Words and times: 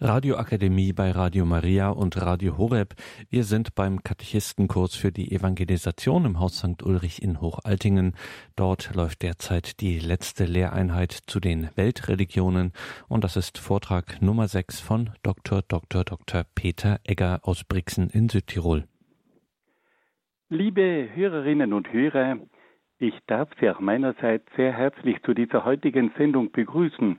Radioakademie 0.00 0.92
bei 0.92 1.10
Radio 1.10 1.44
Maria 1.44 1.88
und 1.88 2.22
Radio 2.24 2.56
Horeb. 2.56 2.94
Wir 3.30 3.42
sind 3.42 3.74
beim 3.74 4.04
Katechistenkurs 4.04 4.94
für 4.94 5.10
die 5.10 5.32
Evangelisation 5.32 6.24
im 6.24 6.38
Haus 6.38 6.58
St. 6.58 6.84
Ulrich 6.84 7.20
in 7.20 7.40
Hochaltingen. 7.40 8.14
Dort 8.54 8.94
läuft 8.94 9.22
derzeit 9.22 9.80
die 9.80 9.98
letzte 9.98 10.44
Lehreinheit 10.44 11.10
zu 11.10 11.40
den 11.40 11.70
Weltreligionen 11.74 12.72
und 13.08 13.24
das 13.24 13.36
ist 13.36 13.58
Vortrag 13.58 14.22
Nummer 14.22 14.46
6 14.46 14.78
von 14.78 15.10
Dr. 15.24 15.62
Dr. 15.66 16.04
Dr. 16.04 16.44
Peter 16.54 17.00
Egger 17.02 17.40
aus 17.42 17.64
Brixen 17.64 18.08
in 18.08 18.28
Südtirol. 18.28 18.84
Liebe 20.48 21.08
Hörerinnen 21.12 21.72
und 21.72 21.92
Hörer, 21.92 22.38
ich 23.00 23.14
darf 23.26 23.48
Sie 23.60 23.68
auch 23.68 23.80
meinerseits 23.80 24.46
sehr 24.56 24.72
herzlich 24.72 25.20
zu 25.24 25.34
dieser 25.34 25.64
heutigen 25.64 26.12
Sendung 26.16 26.52
begrüßen 26.52 27.18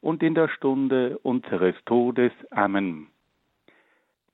und 0.00 0.22
in 0.22 0.34
der 0.34 0.48
Stunde 0.48 1.18
unseres 1.18 1.74
Todes. 1.84 2.32
Amen. 2.50 3.08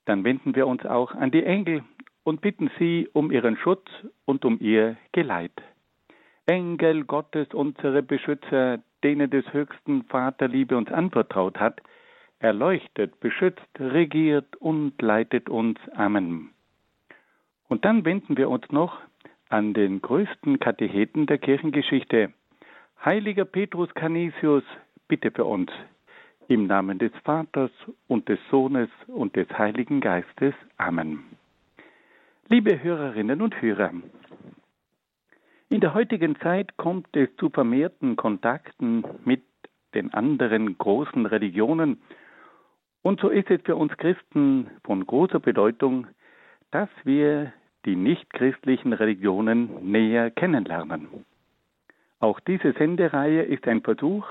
Dann 0.05 0.23
wenden 0.23 0.55
wir 0.55 0.67
uns 0.67 0.85
auch 0.85 1.13
an 1.13 1.31
die 1.31 1.43
Engel 1.43 1.83
und 2.23 2.41
bitten 2.41 2.69
sie 2.79 3.09
um 3.13 3.31
ihren 3.31 3.57
Schutz 3.57 3.87
und 4.25 4.45
um 4.45 4.59
ihr 4.59 4.97
Geleit. 5.11 5.51
Engel 6.45 7.03
Gottes, 7.03 7.53
unsere 7.53 8.01
Beschützer, 8.01 8.79
denen 9.03 9.29
des 9.29 9.51
höchsten 9.51 10.03
Vaterliebe 10.03 10.77
uns 10.77 10.91
anvertraut 10.91 11.59
hat, 11.59 11.81
erleuchtet, 12.39 13.19
beschützt, 13.19 13.67
regiert 13.79 14.55
und 14.57 15.01
leitet 15.01 15.49
uns. 15.49 15.77
Amen. 15.93 16.51
Und 17.67 17.83
dann 17.83 18.05
wenden 18.05 18.37
wir 18.37 18.49
uns 18.49 18.69
noch 18.71 18.97
an 19.49 19.73
den 19.73 20.01
größten 20.01 20.59
Katecheten 20.59 21.25
der 21.25 21.37
Kirchengeschichte, 21.37 22.33
Heiliger 23.03 23.45
Petrus 23.45 23.93
Canisius, 23.93 24.63
bitte 25.07 25.31
für 25.31 25.45
uns. 25.45 25.71
Im 26.47 26.67
Namen 26.67 26.99
des 26.99 27.11
Vaters 27.23 27.71
und 28.07 28.29
des 28.29 28.39
Sohnes 28.49 28.89
und 29.07 29.35
des 29.35 29.49
Heiligen 29.57 29.99
Geistes. 29.99 30.53
Amen. 30.77 31.23
Liebe 32.47 32.81
Hörerinnen 32.81 33.41
und 33.41 33.61
Hörer, 33.61 33.91
in 35.69 35.81
der 35.81 35.93
heutigen 35.93 36.39
Zeit 36.39 36.77
kommt 36.77 37.07
es 37.17 37.27
zu 37.35 37.49
vermehrten 37.49 38.15
Kontakten 38.15 39.03
mit 39.25 39.43
den 39.93 40.13
anderen 40.13 40.77
großen 40.77 41.25
Religionen. 41.25 42.01
Und 43.01 43.19
so 43.19 43.27
ist 43.27 43.51
es 43.51 43.61
für 43.63 43.75
uns 43.75 43.95
Christen 43.97 44.69
von 44.85 45.05
großer 45.05 45.41
Bedeutung, 45.41 46.07
dass 46.71 46.89
wir 47.03 47.51
die 47.85 47.97
nichtchristlichen 47.97 48.93
Religionen 48.93 49.91
näher 49.91 50.31
kennenlernen. 50.31 51.07
Auch 52.19 52.39
diese 52.39 52.71
Sendereihe 52.73 53.43
ist 53.43 53.67
ein 53.67 53.81
Versuch, 53.81 54.25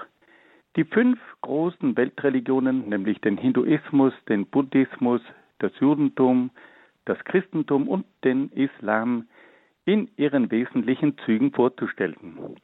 die 0.77 0.85
fünf 0.85 1.19
großen 1.41 1.97
Weltreligionen, 1.97 2.89
nämlich 2.89 3.21
den 3.21 3.39
Hinduismus, 3.39 4.13
den 4.29 4.47
Buddhismus, 4.47 5.23
das 5.59 5.73
Judentum, 5.81 6.51
das 7.07 7.19
Christentum 7.25 7.89
und 7.89 8.05
den 8.25 8.51
Islam, 8.53 9.27
in 9.87 10.09
ihren 10.17 10.51
wesentlichen 10.51 11.17
Zügen 11.19 11.53
vorzustellen. 11.53 12.57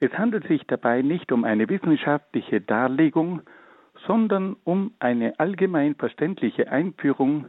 Es 0.00 0.12
handelt 0.18 0.46
sich 0.48 0.66
dabei 0.66 1.00
nicht 1.00 1.32
um 1.32 1.44
eine 1.44 1.68
wissenschaftliche 1.68 2.60
Darlegung, 2.60 3.40
sondern 4.06 4.56
um 4.64 4.92
eine 4.98 5.38
allgemein 5.38 5.94
verständliche 5.94 6.70
Einführung 6.70 7.46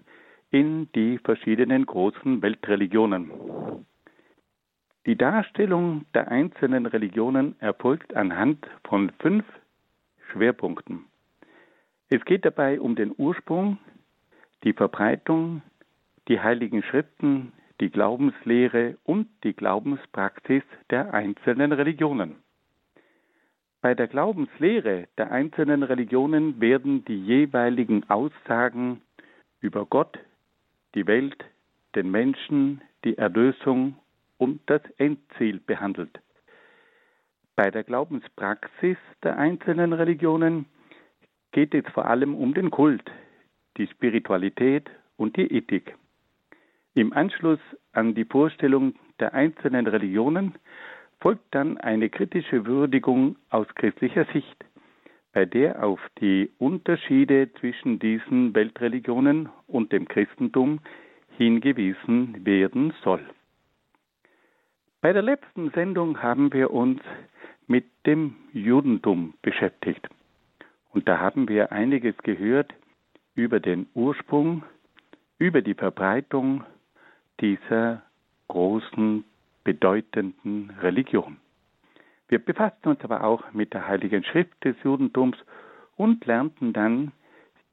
in 0.51 0.87
die 0.93 1.17
verschiedenen 1.17 1.85
großen 1.85 2.41
Weltreligionen. 2.41 3.31
Die 5.05 5.17
Darstellung 5.17 6.05
der 6.13 6.29
einzelnen 6.29 6.85
Religionen 6.85 7.55
erfolgt 7.59 8.15
anhand 8.15 8.65
von 8.83 9.11
fünf 9.19 9.43
Schwerpunkten. 10.35 11.05
Es 12.09 12.23
geht 12.25 12.45
dabei 12.45 12.79
um 12.79 12.95
den 12.95 13.13
Ursprung, 13.17 13.77
die 14.63 14.73
Verbreitung, 14.73 15.61
die 16.27 16.39
heiligen 16.39 16.83
Schriften, 16.83 17.53
die 17.79 17.89
Glaubenslehre 17.89 18.97
und 19.03 19.27
die 19.43 19.53
Glaubenspraxis 19.53 20.63
der 20.89 21.13
einzelnen 21.13 21.71
Religionen. 21.71 22.35
Bei 23.81 23.93
der 23.93 24.07
Glaubenslehre 24.07 25.07
der 25.17 25.31
einzelnen 25.31 25.83
Religionen 25.83 26.59
werden 26.59 27.05
die 27.05 27.21
jeweiligen 27.23 28.09
Aussagen 28.09 29.01
über 29.61 29.85
Gott, 29.85 30.17
die 30.95 31.07
Welt, 31.07 31.45
den 31.95 32.09
Menschen, 32.11 32.81
die 33.03 33.17
Erlösung 33.17 33.97
und 34.37 34.61
das 34.65 34.81
Endziel 34.97 35.59
behandelt. 35.59 36.19
Bei 37.55 37.71
der 37.71 37.83
Glaubenspraxis 37.85 38.97
der 39.23 39.37
einzelnen 39.37 39.93
Religionen 39.93 40.65
geht 41.53 41.73
es 41.73 41.85
vor 41.93 42.05
allem 42.05 42.35
um 42.35 42.53
den 42.53 42.69
Kult, 42.69 43.09
die 43.77 43.87
Spiritualität 43.87 44.89
und 45.15 45.37
die 45.37 45.49
Ethik. 45.53 45.95
Im 46.95 47.13
Anschluss 47.13 47.59
an 47.93 48.13
die 48.13 48.25
Vorstellung 48.25 48.95
der 49.19 49.33
einzelnen 49.33 49.87
Religionen 49.87 50.55
folgt 51.21 51.55
dann 51.55 51.77
eine 51.77 52.09
kritische 52.09 52.65
Würdigung 52.65 53.37
aus 53.49 53.67
christlicher 53.75 54.25
Sicht, 54.33 54.65
bei 55.31 55.45
der 55.45 55.81
auf 55.81 55.99
die 56.19 56.51
Unterschiede 56.57 57.53
zwischen 57.53 57.99
diesen 57.99 58.53
Weltreligionen 58.53 59.47
und 59.67 59.93
dem 59.93 60.09
Christentum 60.09 60.79
hingewiesen 61.37 62.45
werden 62.45 62.93
soll. 63.01 63.23
Bei 65.05 65.13
der 65.13 65.21
letzten 65.21 65.69
Sendung 65.69 66.23
haben 66.23 66.51
wir 66.51 66.71
uns 66.71 66.99
mit 67.67 67.85
dem 68.07 68.37
Judentum 68.53 69.35
beschäftigt. 69.43 70.09
Und 70.93 71.07
da 71.07 71.19
haben 71.19 71.47
wir 71.47 71.71
einiges 71.71 72.17
gehört 72.23 72.73
über 73.35 73.59
den 73.59 73.85
Ursprung, 73.93 74.63
über 75.37 75.61
die 75.61 75.75
Verbreitung 75.75 76.63
dieser 77.39 78.01
großen, 78.47 79.23
bedeutenden 79.63 80.71
Religion. 80.81 81.37
Wir 82.27 82.39
befassten 82.39 82.89
uns 82.89 83.01
aber 83.03 83.23
auch 83.23 83.53
mit 83.53 83.75
der 83.75 83.87
Heiligen 83.87 84.23
Schrift 84.23 84.55
des 84.63 84.75
Judentums 84.83 85.37
und 85.97 86.25
lernten 86.25 86.73
dann 86.73 87.11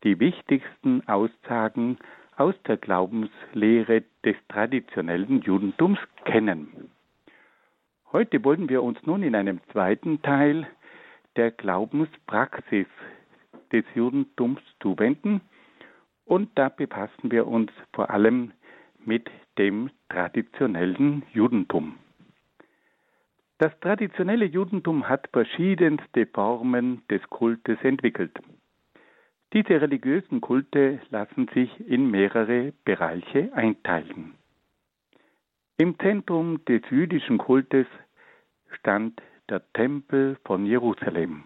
die 0.05 0.21
wichtigsten 0.21 1.09
Aussagen 1.09 1.97
aus 2.37 2.55
der 2.67 2.77
Glaubenslehre 2.77 4.03
des 4.23 4.37
traditionellen 4.49 5.41
Judentums 5.41 5.99
kennen. 6.27 6.91
Heute 8.13 8.45
wollen 8.45 8.69
wir 8.69 8.83
uns 8.83 8.99
nun 9.07 9.23
in 9.23 9.35
einem 9.35 9.61
zweiten 9.73 10.21
Teil 10.21 10.67
der 11.37 11.51
Glaubenspraxis 11.51 12.87
des 13.73 13.85
Judentums 13.95 14.61
zuwenden 14.81 15.41
und 16.27 16.51
da 16.57 16.69
befassen 16.69 17.31
wir 17.31 17.47
uns 17.47 17.73
vor 17.95 18.11
allem 18.11 18.53
mit 19.03 19.31
dem 19.57 19.89
traditionellen 20.11 21.23
Judentum. 21.33 21.95
Das 23.57 23.73
traditionelle 23.81 24.45
Judentum 24.45 25.09
hat 25.09 25.31
verschiedenste 25.33 26.27
Formen 26.27 27.01
des 27.09 27.23
Kultes 27.31 27.79
entwickelt. 27.83 28.39
Diese 29.55 29.81
religiösen 29.81 30.43
Kulte 30.43 31.01
lassen 31.09 31.49
sich 31.55 31.71
in 31.89 32.11
mehrere 32.11 32.75
Bereiche 32.85 33.51
einteilen. 33.55 34.35
Im 35.79 35.99
Zentrum 35.99 36.65
des 36.67 36.83
jüdischen 36.91 37.39
Kultes 37.39 37.87
stand 38.75 39.21
der 39.49 39.63
Tempel 39.73 40.37
von 40.45 40.67
Jerusalem. 40.67 41.45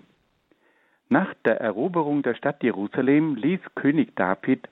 Nach 1.08 1.32
der 1.44 1.60
Eroberung 1.60 2.22
der 2.22 2.34
Stadt 2.34 2.62
Jerusalem 2.62 3.36
ließ 3.36 3.60
König 3.74 4.16
David 4.16 4.68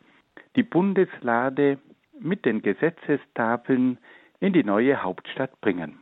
die 0.56 0.62
Bundeslade 0.62 1.78
mit 2.18 2.44
den 2.44 2.62
Gesetzestafeln 2.62 3.98
in 4.40 4.52
die 4.52 4.64
neue 4.64 5.02
Hauptstadt 5.02 5.60
bringen. 5.60 5.98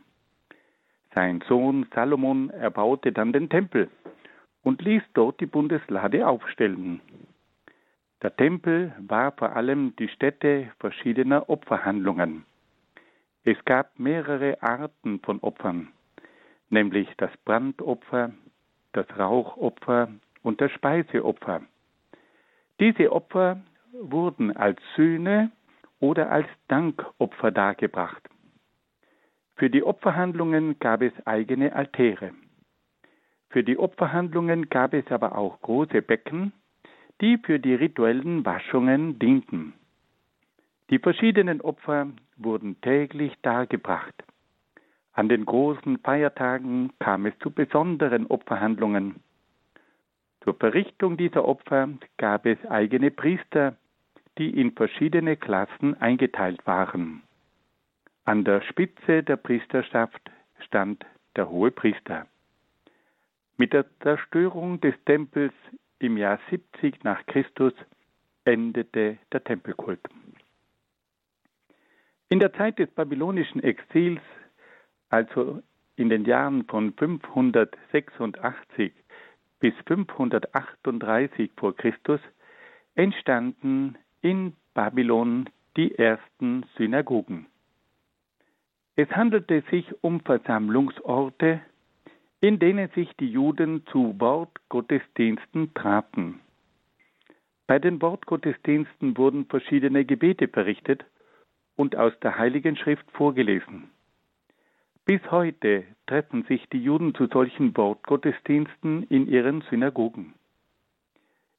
Sein 1.13 1.43
Sohn 1.47 1.85
Salomon 1.93 2.49
erbaute 2.49 3.11
dann 3.11 3.33
den 3.33 3.49
Tempel 3.49 3.89
und 4.63 4.81
ließ 4.81 5.03
dort 5.13 5.39
die 5.39 5.45
Bundeslade 5.45 6.27
aufstellen. 6.27 7.01
Der 8.23 8.35
Tempel 8.35 8.93
war 8.99 9.33
vor 9.33 9.55
allem 9.55 9.95
die 9.97 10.07
Stätte 10.07 10.71
verschiedener 10.79 11.49
Opferhandlungen. 11.49 12.45
Es 13.43 13.57
gab 13.65 13.99
mehrere 13.99 14.63
Arten 14.63 15.19
von 15.19 15.39
Opfern, 15.41 15.89
nämlich 16.73 17.07
das 17.17 17.31
Brandopfer, 17.45 18.33
das 18.91 19.05
Rauchopfer 19.17 20.09
und 20.41 20.59
das 20.59 20.71
Speiseopfer. 20.71 21.61
Diese 22.79 23.11
Opfer 23.13 23.61
wurden 23.93 24.55
als 24.57 24.79
Sühne 24.95 25.51
oder 25.99 26.29
als 26.31 26.47
Dankopfer 26.67 27.51
dargebracht. 27.51 28.21
Für 29.55 29.69
die 29.69 29.83
Opferhandlungen 29.83 30.79
gab 30.79 31.01
es 31.01 31.13
eigene 31.25 31.73
Altäre. 31.73 32.31
Für 33.49 33.63
die 33.63 33.77
Opferhandlungen 33.77 34.69
gab 34.69 34.93
es 34.93 35.09
aber 35.11 35.37
auch 35.37 35.61
große 35.61 36.01
Becken, 36.01 36.51
die 37.21 37.37
für 37.37 37.59
die 37.59 37.75
rituellen 37.75 38.43
Waschungen 38.45 39.19
dienten. 39.19 39.73
Die 40.89 40.99
verschiedenen 40.99 41.61
Opfer 41.61 42.07
wurden 42.35 42.81
täglich 42.81 43.33
dargebracht. 43.43 44.15
An 45.13 45.29
den 45.29 45.45
großen 45.45 45.99
Feiertagen 45.99 46.91
kam 46.99 47.27
es 47.27 47.37
zu 47.39 47.51
besonderen 47.51 48.25
Opferhandlungen. 48.27 49.21
Zur 50.43 50.55
Verrichtung 50.55 51.17
dieser 51.17 51.45
Opfer 51.45 51.87
gab 52.17 52.47
es 52.47 52.57
eigene 52.65 53.11
Priester, 53.11 53.77
die 54.39 54.59
in 54.59 54.71
verschiedene 54.71 55.37
Klassen 55.37 55.99
eingeteilt 56.01 56.65
waren. 56.65 57.21
An 58.25 58.43
der 58.43 58.61
Spitze 58.61 59.21
der 59.21 59.37
Priesterschaft 59.37 60.31
stand 60.59 61.05
der 61.35 61.49
hohe 61.49 61.69
Priester. 61.69 62.25
Mit 63.57 63.73
der 63.73 63.85
Zerstörung 63.99 64.81
des 64.81 64.95
Tempels 65.05 65.53
im 65.99 66.17
Jahr 66.17 66.39
70 66.49 67.03
nach 67.03 67.23
Christus 67.27 67.73
endete 68.45 69.17
der 69.31 69.43
Tempelkult. 69.43 70.01
In 72.29 72.39
der 72.39 72.51
Zeit 72.53 72.79
des 72.79 72.89
babylonischen 72.89 73.61
Exils 73.61 74.21
also 75.13 75.61
in 75.95 76.09
den 76.09 76.25
Jahren 76.25 76.65
von 76.65 76.91
586 76.93 78.91
bis 79.59 79.75
538 79.85 81.51
vor 81.55 81.75
Christus, 81.75 82.19
entstanden 82.95 83.95
in 84.21 84.53
Babylon 84.73 85.51
die 85.77 85.93
ersten 85.95 86.65
Synagogen. 86.77 87.45
Es 88.95 89.07
handelte 89.11 89.63
sich 89.69 89.85
um 90.01 90.19
Versammlungsorte, 90.21 91.61
in 92.41 92.57
denen 92.57 92.89
sich 92.95 93.15
die 93.17 93.29
Juden 93.29 93.85
zu 93.91 94.19
Wortgottesdiensten 94.19 95.75
trafen. 95.75 96.39
Bei 97.67 97.77
den 97.77 98.01
Wortgottesdiensten 98.01 99.15
wurden 99.15 99.45
verschiedene 99.45 100.05
Gebete 100.05 100.47
verrichtet 100.47 101.05
und 101.75 101.95
aus 101.95 102.13
der 102.21 102.39
Heiligen 102.39 102.75
Schrift 102.75 103.05
vorgelesen. 103.11 103.91
Bis 105.05 105.19
heute 105.31 105.83
treffen 106.07 106.43
sich 106.43 106.65
die 106.69 106.81
Juden 106.81 107.13
zu 107.13 107.27
solchen 107.27 107.75
Wortgottesdiensten 107.75 109.03
in 109.03 109.27
ihren 109.27 109.61
Synagogen. 109.69 110.33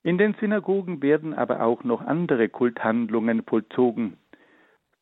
In 0.02 0.16
den 0.16 0.34
Synagogen 0.40 1.02
werden 1.02 1.34
aber 1.34 1.62
auch 1.62 1.84
noch 1.84 2.00
andere 2.00 2.48
Kulthandlungen 2.48 3.42
vollzogen. 3.42 4.16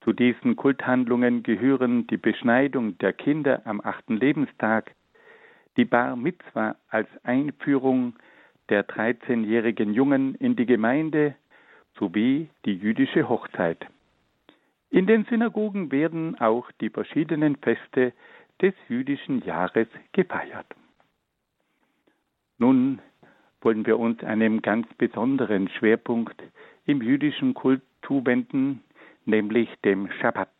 Zu 0.03 0.13
diesen 0.13 0.57
Kulthandlungen 0.57 1.45
gehören 1.45 2.09
die 2.09 2.17
Beschneidung 2.17 2.99
der 2.99 3.13
Kinder 3.13 3.63
am 3.65 3.81
achten 3.81 4.17
Lebenstag, 4.17 4.93
die 5.77 5.85
Bar 5.85 6.17
Mitzwa 6.17 6.75
als 6.89 7.09
Einführung 7.23 8.15
der 8.71 8.89
13-jährigen 8.89 9.95
Jungen 9.95 10.35
in 10.35 10.57
die 10.57 10.67
Gemeinde 10.67 11.37
sowie 11.97 12.49
die 12.65 12.75
jüdische 12.75 13.29
Hochzeit. 13.29 13.87
In 14.93 15.07
den 15.07 15.25
Synagogen 15.25 15.91
werden 15.91 16.39
auch 16.39 16.71
die 16.83 16.91
verschiedenen 16.91 17.57
Feste 17.57 18.13
des 18.61 18.75
jüdischen 18.91 19.43
Jahres 19.43 19.89
gefeiert. 20.13 20.67
Nun 22.59 23.01
wollen 23.63 23.87
wir 23.87 23.99
uns 23.99 24.23
einem 24.23 24.61
ganz 24.61 24.87
besonderen 24.99 25.71
Schwerpunkt 25.71 26.43
im 26.85 27.01
jüdischen 27.01 27.55
Kult 27.55 27.81
zuwenden, 28.07 28.85
nämlich 29.25 29.71
dem 29.83 30.11
Schabbat. 30.21 30.53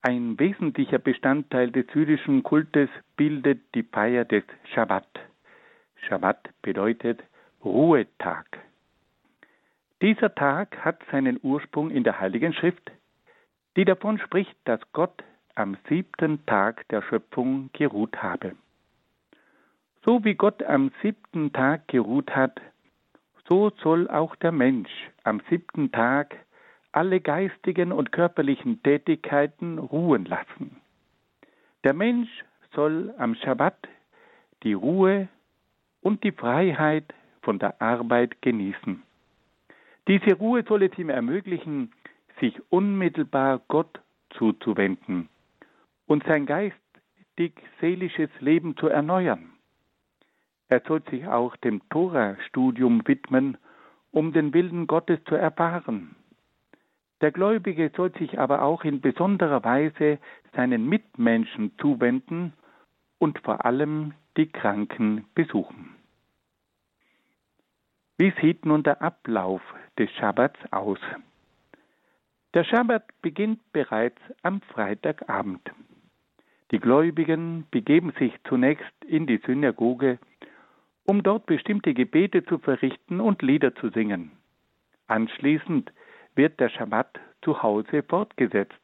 Ein 0.00 0.38
wesentlicher 0.38 0.98
Bestandteil 0.98 1.72
des 1.72 1.84
jüdischen 1.92 2.42
Kultes 2.42 2.88
bildet 3.18 3.60
die 3.74 3.82
Feier 3.82 4.24
des 4.24 4.44
Schabbat. 4.72 5.08
Schabbat 6.08 6.48
bedeutet 6.62 7.22
Ruhetag. 7.62 8.63
Dieser 10.04 10.34
Tag 10.34 10.84
hat 10.84 11.00
seinen 11.10 11.40
Ursprung 11.42 11.90
in 11.90 12.04
der 12.04 12.20
Heiligen 12.20 12.52
Schrift, 12.52 12.92
die 13.74 13.86
davon 13.86 14.18
spricht, 14.18 14.54
dass 14.64 14.78
Gott 14.92 15.24
am 15.54 15.78
siebten 15.88 16.44
Tag 16.44 16.86
der 16.88 17.00
Schöpfung 17.00 17.70
geruht 17.72 18.22
habe. 18.22 18.54
So 20.04 20.22
wie 20.22 20.34
Gott 20.34 20.62
am 20.62 20.92
siebten 21.00 21.54
Tag 21.54 21.88
geruht 21.88 22.36
hat, 22.36 22.60
so 23.48 23.70
soll 23.82 24.10
auch 24.10 24.36
der 24.36 24.52
Mensch 24.52 24.90
am 25.22 25.40
siebten 25.48 25.90
Tag 25.90 26.36
alle 26.92 27.20
geistigen 27.20 27.90
und 27.90 28.12
körperlichen 28.12 28.82
Tätigkeiten 28.82 29.78
ruhen 29.78 30.26
lassen. 30.26 30.82
Der 31.82 31.94
Mensch 31.94 32.44
soll 32.74 33.14
am 33.16 33.36
Schabbat 33.36 33.88
die 34.64 34.74
Ruhe 34.74 35.28
und 36.02 36.22
die 36.24 36.32
Freiheit 36.32 37.14
von 37.40 37.58
der 37.58 37.80
Arbeit 37.80 38.42
genießen. 38.42 39.02
Diese 40.06 40.34
Ruhe 40.34 40.64
soll 40.68 40.82
es 40.82 40.98
ihm 40.98 41.08
ermöglichen, 41.08 41.92
sich 42.40 42.60
unmittelbar 42.70 43.62
Gott 43.68 44.00
zuzuwenden 44.30 45.28
und 46.06 46.24
sein 46.24 46.46
geistig-seelisches 46.46 48.30
Leben 48.40 48.76
zu 48.76 48.88
erneuern. 48.88 49.52
Er 50.68 50.82
soll 50.86 51.02
sich 51.10 51.26
auch 51.26 51.56
dem 51.56 51.80
Tora-Studium 51.88 53.06
widmen, 53.06 53.56
um 54.10 54.32
den 54.32 54.52
Willen 54.52 54.86
Gottes 54.86 55.20
zu 55.24 55.34
erfahren. 55.34 56.16
Der 57.20 57.32
Gläubige 57.32 57.90
soll 57.96 58.12
sich 58.12 58.38
aber 58.38 58.62
auch 58.62 58.84
in 58.84 59.00
besonderer 59.00 59.64
Weise 59.64 60.18
seinen 60.54 60.88
Mitmenschen 60.88 61.72
zuwenden 61.78 62.52
und 63.18 63.38
vor 63.38 63.64
allem 63.64 64.12
die 64.36 64.50
Kranken 64.50 65.24
besuchen. 65.34 65.94
Wie 68.16 68.32
sieht 68.40 68.64
nun 68.64 68.84
der 68.84 69.02
Ablauf 69.02 69.60
des 69.98 70.08
Schabbats 70.12 70.58
aus? 70.70 71.00
Der 72.54 72.62
Schabbat 72.62 73.02
beginnt 73.22 73.60
bereits 73.72 74.20
am 74.42 74.60
Freitagabend. 74.60 75.68
Die 76.70 76.78
Gläubigen 76.78 77.66
begeben 77.72 78.12
sich 78.16 78.32
zunächst 78.48 79.04
in 79.04 79.26
die 79.26 79.38
Synagoge, 79.38 80.20
um 81.04 81.24
dort 81.24 81.46
bestimmte 81.46 81.92
Gebete 81.92 82.44
zu 82.44 82.58
verrichten 82.58 83.20
und 83.20 83.42
Lieder 83.42 83.74
zu 83.74 83.88
singen. 83.88 84.30
Anschließend 85.08 85.92
wird 86.36 86.60
der 86.60 86.68
Schabbat 86.68 87.18
zu 87.42 87.64
Hause 87.64 88.04
fortgesetzt. 88.04 88.78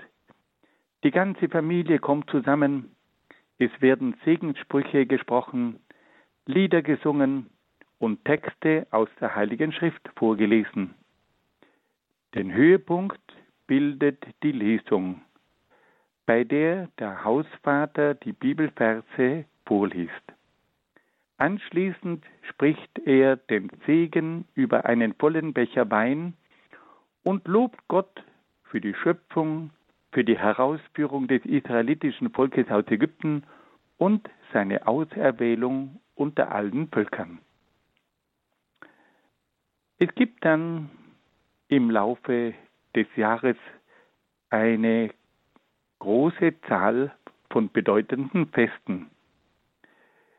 Die 1.04 1.12
ganze 1.12 1.48
Familie 1.48 2.00
kommt 2.00 2.28
zusammen, 2.30 2.96
es 3.58 3.70
werden 3.80 4.16
Segenssprüche 4.24 5.06
gesprochen, 5.06 5.78
Lieder 6.46 6.82
gesungen 6.82 7.46
und 8.00 8.24
Texte 8.24 8.86
aus 8.90 9.08
der 9.20 9.36
Heiligen 9.36 9.72
Schrift 9.72 10.10
vorgelesen. 10.16 10.94
Den 12.34 12.52
Höhepunkt 12.52 13.20
bildet 13.66 14.24
die 14.42 14.52
Lesung, 14.52 15.20
bei 16.26 16.42
der 16.42 16.88
der 16.98 17.22
Hausvater 17.24 18.14
die 18.14 18.32
Bibelverse 18.32 19.44
vorliest. 19.66 20.32
Anschließend 21.36 22.24
spricht 22.48 22.98
er 23.04 23.36
den 23.36 23.70
Segen 23.86 24.46
über 24.54 24.86
einen 24.86 25.14
vollen 25.14 25.52
Becher 25.52 25.90
Wein 25.90 26.34
und 27.22 27.46
lobt 27.46 27.80
Gott 27.88 28.24
für 28.64 28.80
die 28.80 28.94
Schöpfung, 28.94 29.70
für 30.12 30.24
die 30.24 30.38
Herausführung 30.38 31.28
des 31.28 31.44
israelitischen 31.44 32.30
Volkes 32.30 32.68
aus 32.70 32.84
Ägypten 32.88 33.44
und 33.98 34.28
seine 34.52 34.86
Auserwählung 34.86 36.00
unter 36.14 36.52
allen 36.52 36.88
Völkern. 36.88 37.40
Es 40.02 40.08
gibt 40.14 40.46
dann 40.46 40.88
im 41.68 41.90
Laufe 41.90 42.54
des 42.96 43.06
Jahres 43.16 43.58
eine 44.48 45.10
große 45.98 46.58
Zahl 46.62 47.14
von 47.50 47.70
bedeutenden 47.70 48.46
Festen. 48.46 49.10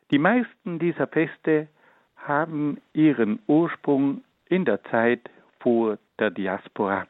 Die 0.10 0.18
meisten 0.18 0.80
dieser 0.80 1.06
Feste 1.06 1.68
haben 2.16 2.82
ihren 2.94 3.38
Ursprung 3.46 4.24
in 4.50 4.66
der 4.66 4.84
Zeit 4.86 5.30
vor 5.60 6.00
der 6.18 6.32
Diaspora, 6.32 7.06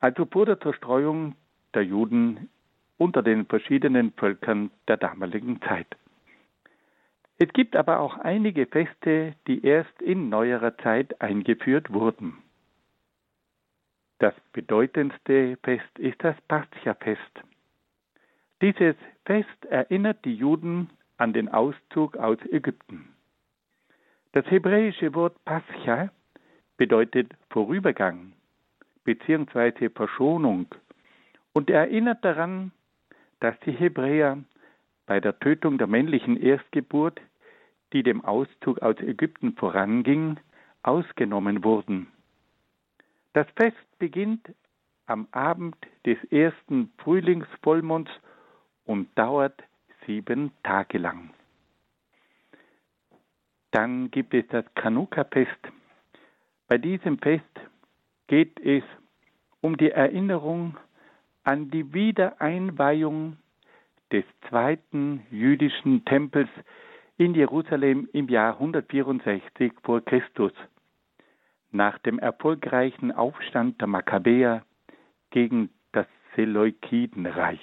also 0.00 0.26
vor 0.26 0.46
der 0.46 0.58
Zerstreuung 0.58 1.36
der 1.74 1.84
Juden 1.84 2.50
unter 2.96 3.22
den 3.22 3.46
verschiedenen 3.46 4.10
Völkern 4.14 4.72
der 4.88 4.96
damaligen 4.96 5.62
Zeit. 5.62 5.86
Es 7.38 7.52
gibt 7.52 7.76
aber 7.76 8.00
auch 8.00 8.18
einige 8.18 8.66
Feste, 8.66 9.34
die 9.46 9.64
erst 9.64 10.02
in 10.02 10.28
neuerer 10.28 10.76
Zeit 10.78 11.20
eingeführt 11.20 11.92
wurden. 11.92 12.38
Das 14.18 14.34
bedeutendste 14.52 15.56
Fest 15.62 15.98
ist 15.98 16.22
das 16.24 16.34
Pascha-Fest. 16.48 17.40
Dieses 18.60 18.96
Fest 19.24 19.64
erinnert 19.66 20.24
die 20.24 20.34
Juden 20.34 20.90
an 21.16 21.32
den 21.32 21.48
Auszug 21.48 22.16
aus 22.16 22.38
Ägypten. 22.50 23.14
Das 24.32 24.44
hebräische 24.46 25.14
Wort 25.14 25.36
Pascha 25.44 26.10
bedeutet 26.76 27.32
Vorübergang 27.50 28.32
bzw. 29.04 29.90
Verschonung 29.90 30.66
und 31.52 31.70
erinnert 31.70 32.24
daran, 32.24 32.72
dass 33.38 33.58
die 33.60 33.72
Hebräer 33.72 34.38
bei 35.08 35.20
der 35.20 35.38
Tötung 35.40 35.78
der 35.78 35.86
männlichen 35.86 36.36
Erstgeburt, 36.36 37.18
die 37.94 38.02
dem 38.02 38.22
Auszug 38.26 38.80
aus 38.82 38.96
Ägypten 39.00 39.54
voranging, 39.54 40.38
ausgenommen 40.82 41.64
wurden. 41.64 42.08
Das 43.32 43.46
Fest 43.56 43.98
beginnt 43.98 44.54
am 45.06 45.26
Abend 45.30 45.76
des 46.04 46.22
ersten 46.30 46.92
Frühlingsvollmonds 46.98 48.10
und 48.84 49.08
dauert 49.18 49.62
sieben 50.06 50.52
Tage 50.62 50.98
lang. 50.98 51.30
Dann 53.70 54.10
gibt 54.10 54.34
es 54.34 54.46
das 54.48 54.66
Chanukka-Fest. 54.78 55.72
Bei 56.66 56.76
diesem 56.76 57.16
Fest 57.18 57.44
geht 58.26 58.60
es 58.60 58.84
um 59.62 59.78
die 59.78 59.90
Erinnerung 59.90 60.76
an 61.44 61.70
die 61.70 61.94
Wiedereinweihung 61.94 63.38
des 64.12 64.24
zweiten 64.48 65.26
jüdischen 65.30 66.04
Tempels 66.04 66.48
in 67.16 67.34
Jerusalem 67.34 68.08
im 68.12 68.28
Jahr 68.28 68.54
164 68.54 69.72
vor 69.82 70.00
Christus, 70.04 70.52
nach 71.70 71.98
dem 71.98 72.18
erfolgreichen 72.18 73.12
Aufstand 73.12 73.80
der 73.80 73.88
Makkabäer 73.88 74.64
gegen 75.30 75.70
das 75.92 76.06
Seleukidenreich. 76.36 77.60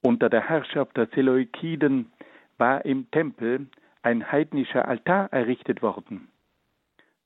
Unter 0.00 0.30
der 0.30 0.48
Herrschaft 0.48 0.96
der 0.96 1.08
Seleukiden 1.14 2.12
war 2.56 2.84
im 2.84 3.10
Tempel 3.10 3.66
ein 4.02 4.30
heidnischer 4.30 4.86
Altar 4.86 5.32
errichtet 5.32 5.82
worden. 5.82 6.28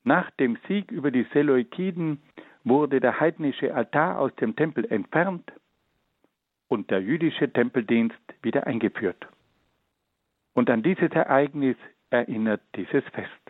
Nach 0.04 0.30
dem 0.32 0.58
Sieg 0.66 0.90
über 0.90 1.10
die 1.10 1.26
Seleukiden 1.32 2.22
wurde 2.64 2.98
der 2.98 3.20
heidnische 3.20 3.74
Altar 3.74 4.18
aus 4.18 4.34
dem 4.36 4.56
Tempel 4.56 4.84
entfernt 4.90 5.52
und 6.72 6.90
der 6.90 7.02
jüdische 7.02 7.52
Tempeldienst 7.52 8.16
wieder 8.40 8.66
eingeführt. 8.66 9.26
Und 10.54 10.70
an 10.70 10.82
dieses 10.82 11.10
Ereignis 11.10 11.76
erinnert 12.08 12.62
dieses 12.76 13.04
Fest. 13.12 13.42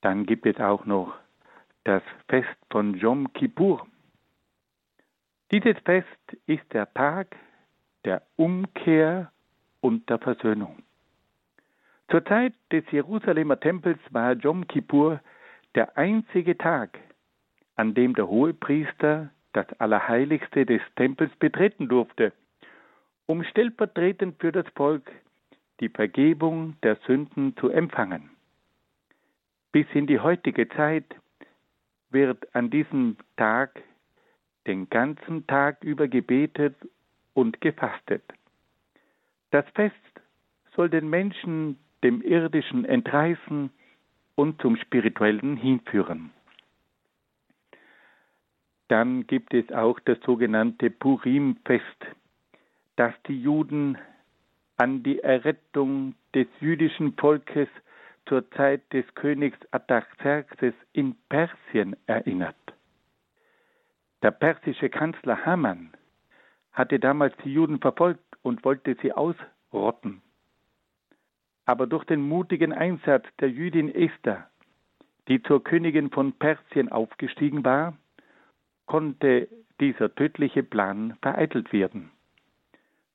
Dann 0.00 0.26
gibt 0.26 0.44
es 0.44 0.58
auch 0.58 0.86
noch 0.86 1.14
das 1.84 2.02
Fest 2.28 2.58
von 2.68 2.94
Jom 2.94 3.32
Kippur. 3.32 3.86
Dieses 5.52 5.78
Fest 5.84 6.36
ist 6.46 6.64
der 6.72 6.92
Tag 6.94 7.36
der 8.04 8.22
Umkehr 8.34 9.30
und 9.80 10.10
der 10.10 10.18
Versöhnung. 10.18 10.82
Zur 12.10 12.24
Zeit 12.24 12.54
des 12.72 12.82
Jerusalemer 12.90 13.60
Tempels 13.60 14.00
war 14.10 14.32
Jom 14.32 14.66
Kippur 14.66 15.20
der 15.76 15.96
einzige 15.96 16.58
Tag, 16.58 16.98
an 17.76 17.94
dem 17.94 18.16
der 18.16 18.26
Hohepriester 18.26 19.30
das 19.56 19.66
Allerheiligste 19.80 20.66
des 20.66 20.82
Tempels 20.96 21.34
betreten 21.36 21.88
durfte, 21.88 22.32
um 23.24 23.42
stellvertretend 23.42 24.38
für 24.38 24.52
das 24.52 24.66
Volk 24.74 25.10
die 25.80 25.88
Vergebung 25.88 26.76
der 26.82 26.96
Sünden 27.06 27.56
zu 27.56 27.70
empfangen. 27.70 28.30
Bis 29.72 29.86
in 29.94 30.06
die 30.06 30.20
heutige 30.20 30.68
Zeit 30.68 31.06
wird 32.10 32.54
an 32.54 32.70
diesem 32.70 33.16
Tag 33.36 33.82
den 34.66 34.90
ganzen 34.90 35.46
Tag 35.46 35.82
über 35.82 36.06
gebetet 36.06 36.76
und 37.32 37.60
gefastet. 37.60 38.22
Das 39.50 39.64
Fest 39.74 39.94
soll 40.74 40.90
den 40.90 41.08
Menschen 41.08 41.78
dem 42.04 42.20
Irdischen 42.20 42.84
entreißen 42.84 43.70
und 44.34 44.60
zum 44.60 44.76
Spirituellen 44.76 45.56
hinführen. 45.56 46.30
Dann 48.88 49.26
gibt 49.26 49.52
es 49.52 49.70
auch 49.72 49.98
das 50.00 50.18
sogenannte 50.24 50.90
Purim-Fest, 50.90 52.06
das 52.96 53.12
die 53.26 53.40
Juden 53.40 53.98
an 54.76 55.02
die 55.02 55.20
Errettung 55.20 56.14
des 56.34 56.46
jüdischen 56.60 57.14
Volkes 57.14 57.68
zur 58.26 58.48
Zeit 58.52 58.82
des 58.92 59.04
Königs 59.14 59.58
Artaxerxes 59.70 60.74
in 60.92 61.16
Persien 61.28 61.96
erinnert. 62.06 62.56
Der 64.22 64.30
persische 64.30 64.88
Kanzler 64.88 65.44
Haman 65.44 65.92
hatte 66.72 66.98
damals 66.98 67.34
die 67.44 67.52
Juden 67.52 67.80
verfolgt 67.80 68.20
und 68.42 68.64
wollte 68.64 68.96
sie 69.00 69.12
ausrotten. 69.12 70.20
Aber 71.64 71.86
durch 71.86 72.04
den 72.04 72.20
mutigen 72.20 72.72
Einsatz 72.72 73.24
der 73.40 73.50
Jüdin 73.50 73.92
Esther, 73.92 74.48
die 75.28 75.42
zur 75.42 75.62
Königin 75.62 76.10
von 76.10 76.32
Persien 76.32 76.92
aufgestiegen 76.92 77.64
war, 77.64 77.96
konnte 78.86 79.48
dieser 79.80 80.14
tödliche 80.14 80.62
Plan 80.62 81.16
vereitelt 81.20 81.72
werden. 81.72 82.10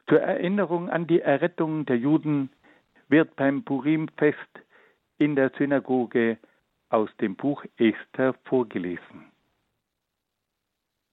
Zur 0.08 0.22
Erinnerung 0.22 0.90
an 0.90 1.08
die 1.08 1.22
Errettung 1.22 1.86
der 1.86 1.98
Juden 1.98 2.50
wird 3.08 3.36
beim 3.36 3.64
Purim-Fest 3.64 4.62
in 5.18 5.36
der 5.36 5.52
Synagoge 5.58 6.38
aus 6.90 7.10
dem 7.18 7.36
Buch 7.36 7.64
Esther 7.78 8.34
vorgelesen. 8.44 9.32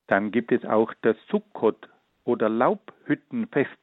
Dann 0.09 0.31
gibt 0.33 0.53
es 0.53 0.65
auch 0.65 0.93
das 1.03 1.17
Sukkot 1.29 1.88
oder 2.25 2.49
Laubhüttenfest. 2.49 3.79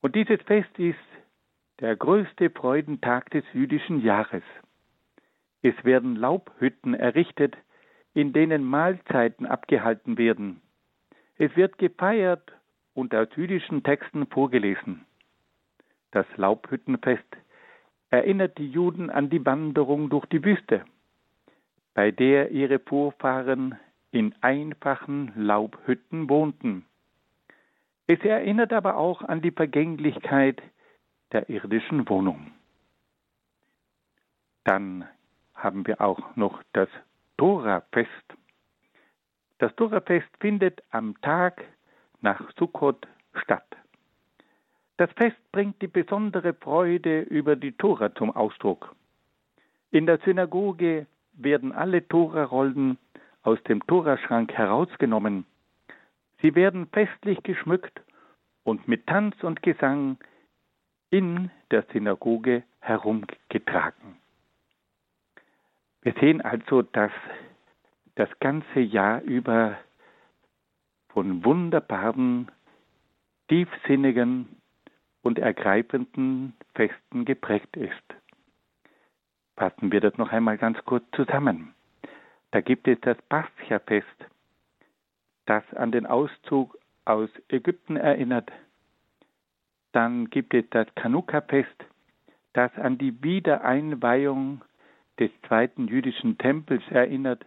Und 0.00 0.14
dieses 0.14 0.40
Fest 0.42 0.78
ist 0.78 0.98
der 1.80 1.96
größte 1.96 2.50
Freudentag 2.50 3.30
des 3.30 3.44
jüdischen 3.52 4.02
Jahres. 4.02 4.42
Es 5.62 5.74
werden 5.84 6.16
Laubhütten 6.16 6.94
errichtet, 6.94 7.56
in 8.14 8.32
denen 8.32 8.64
Mahlzeiten 8.64 9.46
abgehalten 9.46 10.18
werden. 10.18 10.60
Es 11.38 11.54
wird 11.56 11.78
gefeiert 11.78 12.52
und 12.94 13.14
aus 13.14 13.28
jüdischen 13.36 13.82
Texten 13.82 14.26
vorgelesen. 14.26 15.04
Das 16.10 16.26
Laubhüttenfest 16.36 17.36
erinnert 18.10 18.58
die 18.58 18.68
Juden 18.68 19.10
an 19.10 19.30
die 19.30 19.44
Wanderung 19.46 20.10
durch 20.10 20.26
die 20.26 20.44
Wüste, 20.44 20.84
bei 21.94 22.10
der 22.10 22.50
ihre 22.50 22.80
Vorfahren 22.80 23.78
in 24.10 24.34
einfachen 24.40 25.32
Laubhütten 25.36 26.28
wohnten. 26.28 26.84
Es 28.08 28.20
erinnert 28.20 28.72
aber 28.72 28.96
auch 28.96 29.22
an 29.22 29.40
die 29.40 29.52
Vergänglichkeit 29.52 30.60
der 31.30 31.48
irdischen 31.48 32.08
Wohnung. 32.08 32.50
Dann 34.64 35.06
haben 35.54 35.86
wir 35.86 36.00
auch 36.00 36.34
noch 36.34 36.60
das 36.72 36.88
Tora-Fest. 37.40 38.36
Das 39.60 39.74
Tora-Fest 39.76 40.28
findet 40.40 40.82
am 40.90 41.18
Tag 41.22 41.64
nach 42.20 42.38
Sukkot 42.58 43.08
statt. 43.32 43.64
Das 44.98 45.10
Fest 45.12 45.38
bringt 45.50 45.80
die 45.80 45.88
besondere 45.88 46.52
Freude 46.52 47.22
über 47.22 47.56
die 47.56 47.72
Tora 47.72 48.14
zum 48.14 48.30
Ausdruck. 48.30 48.94
In 49.90 50.04
der 50.04 50.18
Synagoge 50.18 51.06
werden 51.32 51.72
alle 51.72 52.06
Tora-Rollen 52.06 52.98
aus 53.42 53.58
dem 53.62 53.86
Toraschrank 53.86 54.52
herausgenommen. 54.52 55.46
Sie 56.42 56.54
werden 56.54 56.88
festlich 56.88 57.42
geschmückt 57.42 58.02
und 58.64 58.86
mit 58.86 59.06
Tanz 59.06 59.42
und 59.42 59.62
Gesang 59.62 60.18
in 61.08 61.50
der 61.70 61.86
Synagoge 61.90 62.64
herumgetragen. 62.80 64.20
Wir 66.02 66.14
sehen 66.20 66.40
also, 66.40 66.82
dass 66.82 67.12
das 68.14 68.28
ganze 68.40 68.80
Jahr 68.80 69.20
über 69.22 69.78
von 71.10 71.44
wunderbaren, 71.44 72.50
tiefsinnigen 73.48 74.48
und 75.22 75.38
ergreifenden 75.38 76.54
Festen 76.74 77.24
geprägt 77.24 77.76
ist. 77.76 77.92
Fassen 79.56 79.92
wir 79.92 80.00
das 80.00 80.16
noch 80.16 80.32
einmal 80.32 80.56
ganz 80.56 80.78
kurz 80.84 81.04
zusammen. 81.14 81.74
Da 82.52 82.60
gibt 82.60 82.88
es 82.88 82.98
das 83.02 83.18
Pascha-Fest, 83.28 84.06
das 85.46 85.62
an 85.74 85.92
den 85.92 86.06
Auszug 86.06 86.78
aus 87.04 87.28
Ägypten 87.48 87.96
erinnert. 87.96 88.50
Dann 89.92 90.30
gibt 90.30 90.54
es 90.54 90.64
das 90.70 90.86
Chanukka-Fest, 90.98 91.84
das 92.54 92.72
an 92.76 92.96
die 92.98 93.22
Wiedereinweihung 93.22 94.62
des 95.20 95.30
zweiten 95.46 95.86
jüdischen 95.86 96.38
Tempels 96.38 96.82
erinnert, 96.90 97.44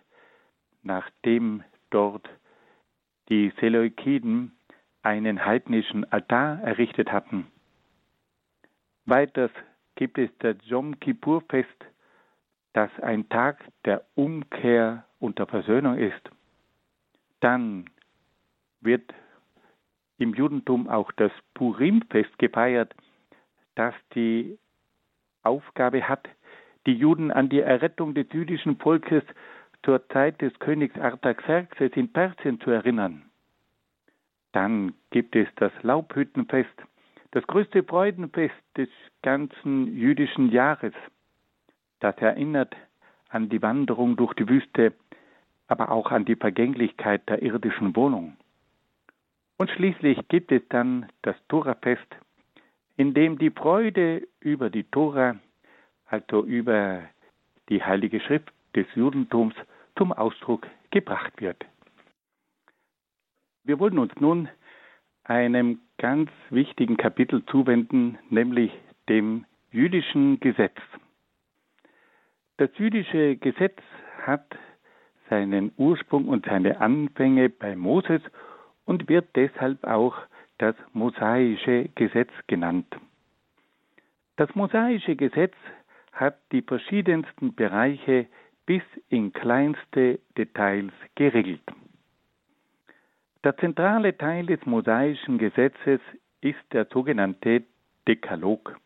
nachdem 0.83 1.63
dort 1.89 2.29
die 3.29 3.51
Seleukiden 3.59 4.51
einen 5.01 5.43
heidnischen 5.43 6.09
Altar 6.11 6.61
errichtet 6.61 7.11
hatten. 7.11 7.47
Weiters 9.05 9.51
gibt 9.95 10.17
es 10.17 10.29
das 10.39 10.55
Yom 10.63 10.99
Kippur-Fest, 10.99 11.85
das 12.73 12.89
ein 13.01 13.27
Tag 13.29 13.63
der 13.85 14.05
Umkehr 14.15 15.05
und 15.19 15.39
der 15.39 15.47
Versöhnung 15.47 15.97
ist. 15.97 16.29
Dann 17.39 17.89
wird 18.81 19.13
im 20.17 20.33
Judentum 20.33 20.87
auch 20.87 21.11
das 21.13 21.31
Purim-Fest 21.53 22.37
gefeiert, 22.39 22.95
das 23.75 23.93
die 24.15 24.57
Aufgabe 25.41 26.07
hat, 26.07 26.27
die 26.85 26.93
Juden 26.93 27.31
an 27.31 27.49
die 27.49 27.61
Errettung 27.61 28.13
des 28.13 28.27
jüdischen 28.31 28.77
Volkes 28.77 29.23
zur 29.83 30.07
Zeit 30.09 30.41
des 30.41 30.57
Königs 30.59 30.97
Artaxerxes 30.97 31.91
in 31.95 32.11
Persien 32.11 32.59
zu 32.61 32.71
erinnern. 32.71 33.23
Dann 34.53 34.93
gibt 35.09 35.35
es 35.35 35.47
das 35.55 35.71
Laubhüttenfest, 35.81 36.83
das 37.31 37.45
größte 37.47 37.83
Freudenfest 37.83 38.55
des 38.77 38.89
ganzen 39.21 39.97
jüdischen 39.97 40.51
Jahres. 40.51 40.93
Das 41.99 42.15
erinnert 42.17 42.75
an 43.29 43.49
die 43.49 43.61
Wanderung 43.61 44.15
durch 44.15 44.33
die 44.35 44.47
Wüste, 44.47 44.93
aber 45.67 45.91
auch 45.91 46.11
an 46.11 46.25
die 46.25 46.35
Vergänglichkeit 46.35 47.27
der 47.27 47.41
irdischen 47.41 47.95
Wohnung. 47.95 48.37
Und 49.57 49.71
schließlich 49.71 50.19
gibt 50.27 50.51
es 50.51 50.61
dann 50.69 51.07
das 51.23 51.35
Torafest, 51.47 52.07
in 52.97 53.13
dem 53.13 53.37
die 53.39 53.49
Freude 53.49 54.27
über 54.39 54.69
die 54.69 54.83
Tora, 54.83 55.37
also 56.13 56.45
über 56.45 57.01
die 57.69 57.83
Heilige 57.83 58.19
Schrift 58.19 58.51
des 58.75 58.85
Judentums, 58.93 59.55
zum 59.97 60.11
Ausdruck 60.13 60.67
gebracht 60.91 61.41
wird. 61.41 61.65
Wir 63.63 63.79
wollen 63.79 63.97
uns 63.97 64.13
nun 64.19 64.47
einem 65.23 65.79
ganz 65.97 66.29
wichtigen 66.49 66.97
Kapitel 66.97 67.43
zuwenden, 67.45 68.19
nämlich 68.29 68.71
dem 69.09 69.45
jüdischen 69.71 70.39
Gesetz. 70.39 70.77
Das 72.57 72.69
jüdische 72.77 73.35
Gesetz 73.37 73.79
hat 74.21 74.45
seinen 75.29 75.71
Ursprung 75.77 76.27
und 76.27 76.45
seine 76.45 76.79
Anfänge 76.79 77.49
bei 77.49 77.75
Moses 77.75 78.21
und 78.85 79.09
wird 79.09 79.35
deshalb 79.35 79.83
auch 79.83 80.15
das 80.59 80.75
mosaische 80.91 81.89
Gesetz 81.95 82.31
genannt. 82.47 82.87
Das 84.35 84.53
mosaische 84.55 85.15
Gesetz 85.15 85.53
hat 86.13 86.37
die 86.51 86.61
verschiedensten 86.61 87.53
Bereiche 87.55 88.27
bis 88.65 88.83
in 89.09 89.33
kleinste 89.33 90.19
Details 90.37 90.93
geregelt. 91.15 91.63
Der 93.43 93.57
zentrale 93.57 94.17
Teil 94.17 94.45
des 94.45 94.65
mosaischen 94.65 95.37
Gesetzes 95.37 95.99
ist 96.39 96.63
der 96.71 96.85
sogenannte 96.85 97.63
Dekalog, 98.07 98.79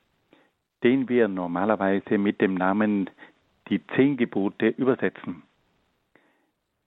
den 0.84 1.08
wir 1.10 1.28
normalerweise 1.28 2.18
mit 2.18 2.42
dem 2.42 2.56
Namen 2.56 3.10
die 3.70 3.86
zehn 3.96 4.18
Gebote 4.18 4.70
übersetzen. 4.70 5.44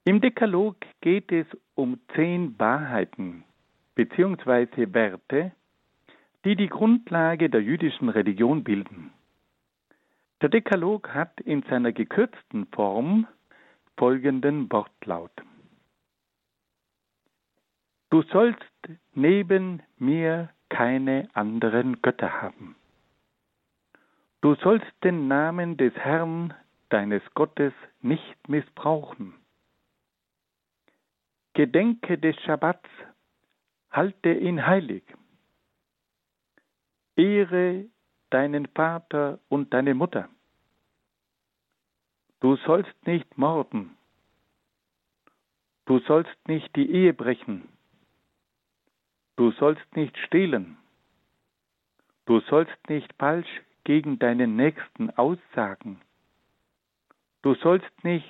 Im 0.03 0.19
Dekalog 0.19 0.77
geht 1.01 1.31
es 1.31 1.45
um 1.75 1.99
zehn 2.15 2.59
Wahrheiten 2.59 3.43
bzw. 3.95 4.93
Werte, 4.93 5.51
die 6.43 6.55
die 6.55 6.67
Grundlage 6.67 7.49
der 7.49 7.61
jüdischen 7.61 8.09
Religion 8.09 8.63
bilden. 8.63 9.11
Der 10.41 10.49
Dekalog 10.49 11.13
hat 11.13 11.39
in 11.41 11.61
seiner 11.63 11.91
gekürzten 11.91 12.65
Form 12.67 13.27
folgenden 13.95 14.71
Wortlaut. 14.71 15.31
Du 18.09 18.23
sollst 18.23 18.65
neben 19.13 19.83
mir 19.97 20.49
keine 20.69 21.29
anderen 21.33 22.01
Götter 22.01 22.41
haben. 22.41 22.75
Du 24.41 24.55
sollst 24.55 24.91
den 25.03 25.27
Namen 25.27 25.77
des 25.77 25.93
Herrn, 25.93 26.55
deines 26.89 27.21
Gottes, 27.35 27.73
nicht 28.01 28.49
missbrauchen. 28.49 29.35
Gedenke 31.53 32.17
des 32.17 32.35
Schabbats, 32.41 32.89
halte 33.91 34.33
ihn 34.33 34.65
heilig. 34.65 35.03
Ehre 37.15 37.85
deinen 38.31 38.65
Vater 38.67 39.39
und 39.49 39.73
deine 39.73 39.93
Mutter. 39.93 40.29
Du 42.41 42.55
sollst 42.57 42.93
nicht 43.05 43.37
morden. 43.37 43.95
Du 45.85 45.99
sollst 45.99 46.35
nicht 46.47 46.75
die 46.75 46.91
Ehe 46.91 47.13
brechen. 47.13 47.69
Du 49.35 49.51
sollst 49.51 49.95
nicht 49.95 50.17
stehlen. 50.17 50.77
Du 52.25 52.39
sollst 52.41 52.77
nicht 52.89 53.13
falsch 53.19 53.61
gegen 53.83 54.17
deinen 54.17 54.55
Nächsten 54.55 55.11
aussagen. 55.11 56.01
Du 57.43 57.53
sollst 57.55 58.03
nicht 58.03 58.27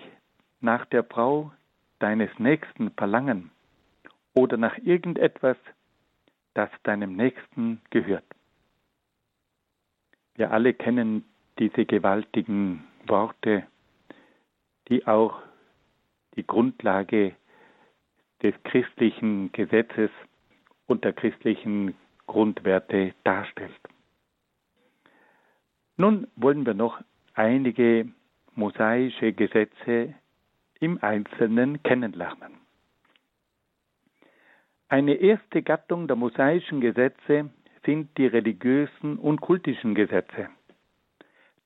nach 0.59 0.85
der 0.85 1.03
Frau 1.03 1.51
deines 1.99 2.37
Nächsten 2.37 2.91
verlangen 2.91 3.51
oder 4.33 4.57
nach 4.57 4.77
irgendetwas, 4.77 5.57
das 6.53 6.69
deinem 6.83 7.15
Nächsten 7.15 7.81
gehört. 7.91 8.25
Wir 10.35 10.51
alle 10.51 10.73
kennen 10.73 11.23
diese 11.59 11.85
gewaltigen 11.85 12.85
Worte, 13.07 13.67
die 14.91 15.07
auch 15.07 15.41
die 16.35 16.45
Grundlage 16.45 17.33
des 18.43 18.53
christlichen 18.65 19.51
Gesetzes 19.53 20.11
und 20.85 21.03
der 21.05 21.13
christlichen 21.13 21.95
Grundwerte 22.27 23.13
darstellt. 23.23 23.71
Nun 25.95 26.27
wollen 26.35 26.65
wir 26.65 26.73
noch 26.73 26.99
einige 27.33 28.07
mosaische 28.55 29.31
Gesetze 29.33 30.13
im 30.79 31.01
Einzelnen 31.01 31.81
kennenlernen. 31.83 32.57
Eine 34.89 35.13
erste 35.13 35.61
Gattung 35.61 36.07
der 36.07 36.17
mosaischen 36.17 36.81
Gesetze 36.81 37.49
sind 37.85 38.17
die 38.17 38.27
religiösen 38.27 39.17
und 39.17 39.39
kultischen 39.39 39.95
Gesetze. 39.95 40.49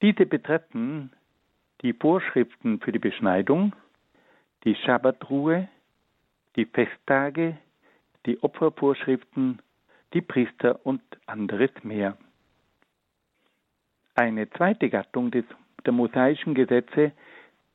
Diese 0.02 0.28
betreffen 0.28 1.15
die 1.86 1.94
Vorschriften 1.94 2.80
für 2.80 2.92
die 2.92 2.98
Beschneidung, 2.98 3.72
die 4.64 4.74
Schabbatruhe, 4.74 5.68
die 6.56 6.66
Festtage, 6.66 7.58
die 8.26 8.42
Opfervorschriften, 8.42 9.62
die 10.16 10.22
Priester 10.22 10.84
und 10.84 11.04
anderes 11.28 11.70
mehr. 11.84 12.18
Eine 14.16 14.50
zweite 14.50 14.90
Gattung 14.90 15.30
des, 15.30 15.46
der 15.86 15.94
mosaischen 15.94 16.56
Gesetze 16.56 17.12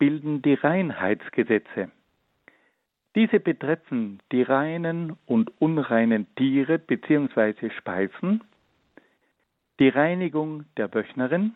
bilden 0.00 0.42
die 0.42 0.54
Reinheitsgesetze. 0.54 1.92
Diese 3.14 3.38
betreffen 3.38 4.18
die 4.32 4.42
reinen 4.42 5.16
und 5.26 5.52
unreinen 5.60 6.26
Tiere 6.34 6.80
bzw. 6.80 7.70
Speisen, 7.78 8.42
die 9.78 9.88
Reinigung 9.88 10.64
der 10.76 10.92
Wöchnerin, 10.92 11.54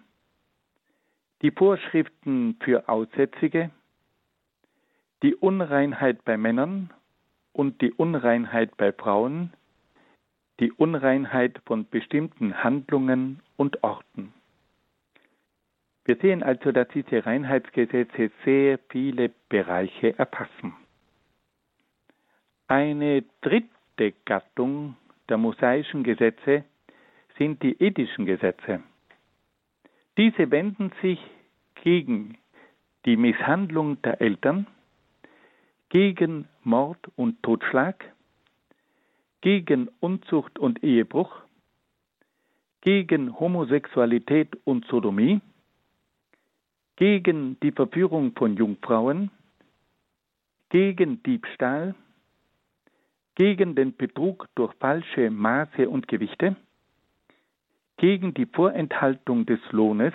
die 1.45 1.51
Vorschriften 1.51 2.57
für 2.65 2.89
Aussätzige, 2.89 3.71
die 5.23 5.35
Unreinheit 5.35 6.25
bei 6.25 6.39
Männern 6.39 6.91
und 7.53 7.83
die 7.83 7.93
Unreinheit 7.93 8.75
bei 8.79 8.95
Frauen, 8.95 9.53
die 10.59 10.73
Unreinheit 10.73 11.61
von 11.67 11.87
bestimmten 11.87 12.65
Handlungen 12.65 13.41
und 13.59 13.83
Orten. 13.83 14.33
Wir 16.07 16.17
sehen 16.17 16.43
also, 16.43 16.73
dass 16.73 16.89
diese 16.89 17.27
Reinheitsgesetze 17.27 18.31
sehr 18.47 18.79
viele 18.89 19.31
Bereiche 19.51 20.19
erfassen. 20.19 20.73
Eine 22.69 23.23
dritte 23.43 24.15
Gattung 24.25 24.97
der 25.29 25.37
mosaischen 25.37 26.05
Gesetze 26.05 26.65
sind 27.37 27.63
die 27.63 27.79
ethischen 27.83 28.25
Gesetze. 28.25 28.83
Diese 30.17 30.51
wenden 30.51 30.91
sich 31.03 31.19
gegen 31.85 32.39
die 33.05 33.19
Misshandlung 33.19 34.01
der 34.01 34.19
Eltern, 34.23 34.67
gegen 35.91 36.49
Mord 36.63 36.99
und 37.15 37.43
Totschlag, 37.43 38.11
gegen 39.43 39.91
Unzucht 40.01 40.59
und 40.59 40.83
Ehebruch, 40.83 41.31
gegen 42.81 43.39
Homosexualität 43.39 44.57
und 44.65 44.87
Sodomie, 44.87 45.43
gegen 46.97 47.61
die 47.61 47.73
Verführung 47.73 48.33
von 48.33 48.57
Jungfrauen, 48.57 49.31
gegen 50.71 51.23
Diebstahl, 51.23 51.95
gegen 53.35 53.75
den 53.75 53.95
Betrug 53.95 54.49
durch 54.55 54.73
falsche 54.77 55.31
Maße 55.31 55.87
und 55.91 56.09
Gewichte, 56.09 56.57
gegen 57.99 58.33
die 58.33 58.47
Vorenthaltung 58.47 59.45
des 59.45 59.61
Lohnes, 59.71 60.15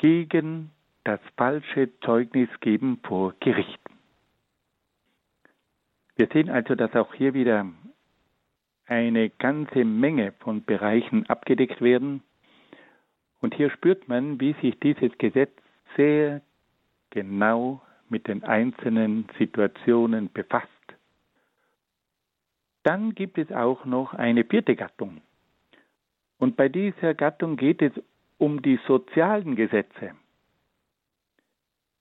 gegen 0.00 0.70
das 1.04 1.20
falsche 1.36 1.90
Zeugnisgeben 2.00 3.00
vor 3.02 3.34
Gericht. 3.38 3.80
Wir 6.16 6.26
sehen 6.32 6.48
also, 6.48 6.74
dass 6.74 6.94
auch 6.96 7.12
hier 7.12 7.34
wieder 7.34 7.66
eine 8.86 9.28
ganze 9.28 9.84
Menge 9.84 10.32
von 10.40 10.64
Bereichen 10.64 11.26
abgedeckt 11.28 11.82
werden. 11.82 12.22
Und 13.40 13.54
hier 13.54 13.70
spürt 13.70 14.08
man, 14.08 14.40
wie 14.40 14.54
sich 14.54 14.78
dieses 14.80 15.16
Gesetz 15.18 15.52
sehr 15.96 16.40
genau 17.10 17.82
mit 18.08 18.26
den 18.26 18.42
einzelnen 18.42 19.28
Situationen 19.38 20.32
befasst. 20.32 20.66
Dann 22.84 23.14
gibt 23.14 23.36
es 23.36 23.52
auch 23.52 23.84
noch 23.84 24.14
eine 24.14 24.44
vierte 24.44 24.76
Gattung. 24.76 25.20
Und 26.38 26.56
bei 26.56 26.70
dieser 26.70 27.12
Gattung 27.12 27.56
geht 27.56 27.82
es 27.82 27.92
um 28.40 28.62
die 28.62 28.80
sozialen 28.86 29.54
Gesetze. 29.54 30.12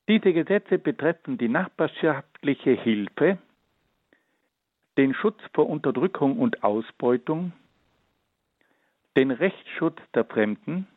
Diese 0.07 0.33
Gesetze 0.33 0.79
betreffen 0.79 1.37
die 1.37 1.49
nachbarschaftliche 1.49 2.71
Hilfe, 2.71 3.37
den 4.97 5.13
Schutz 5.13 5.39
vor 5.53 5.69
Unterdrückung 5.69 6.39
und 6.39 6.63
Ausbeutung, 6.63 7.51
den 9.17 9.31
Rechtsschutz 9.31 9.99
der 10.15 10.23
Fremden, 10.23 10.87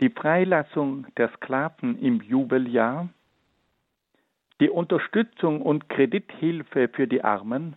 die 0.00 0.10
Freilassung 0.10 1.06
der 1.16 1.30
Sklaven 1.36 1.98
im 2.00 2.20
Jubeljahr, 2.22 3.08
die 4.60 4.70
Unterstützung 4.70 5.60
und 5.60 5.88
Kredithilfe 5.88 6.88
für 6.88 7.08
die 7.08 7.24
Armen, 7.24 7.76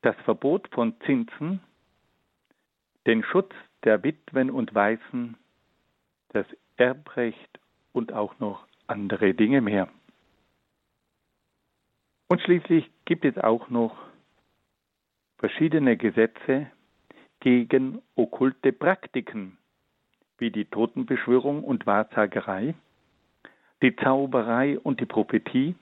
das 0.00 0.16
Verbot 0.24 0.66
von 0.72 0.98
Zinsen, 1.04 1.60
den 3.06 3.22
Schutz 3.22 3.52
der 3.84 4.02
Witwen 4.02 4.50
und 4.50 4.74
Waisen, 4.74 5.36
das 6.30 6.46
Erbrecht 6.76 7.60
und 7.92 8.12
auch 8.12 8.38
noch 8.38 8.66
andere 8.86 9.34
Dinge 9.34 9.60
mehr. 9.60 9.88
Und 12.28 12.40
schließlich 12.40 12.90
gibt 13.04 13.24
es 13.24 13.38
auch 13.38 13.70
noch 13.70 13.96
verschiedene 15.38 15.96
Gesetze 15.96 16.70
gegen 17.40 18.02
okkulte 18.16 18.72
Praktiken, 18.72 19.58
wie 20.38 20.50
die 20.50 20.64
Totenbeschwörung 20.64 21.62
und 21.62 21.86
Wahrsagerei, 21.86 22.74
die 23.82 23.94
Zauberei 23.96 24.78
und 24.78 25.00
die 25.00 25.06
Prophetie, 25.06 25.76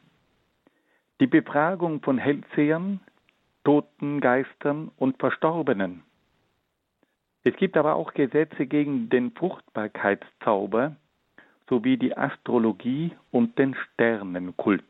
die 1.20 1.26
Befragung 1.26 2.02
von 2.02 2.18
Hellsehern, 2.18 3.00
Totengeistern 3.64 4.90
und 4.96 5.18
Verstorbenen. 5.18 6.02
Es 7.44 7.54
gibt 7.56 7.76
aber 7.76 7.94
auch 7.94 8.14
Gesetze 8.14 8.66
gegen 8.66 9.10
den 9.10 9.30
Fruchtbarkeitszauber 9.32 10.96
sowie 11.68 11.98
die 11.98 12.16
Astrologie 12.16 13.12
und 13.30 13.58
den 13.58 13.74
Sternenkult. 13.74 14.84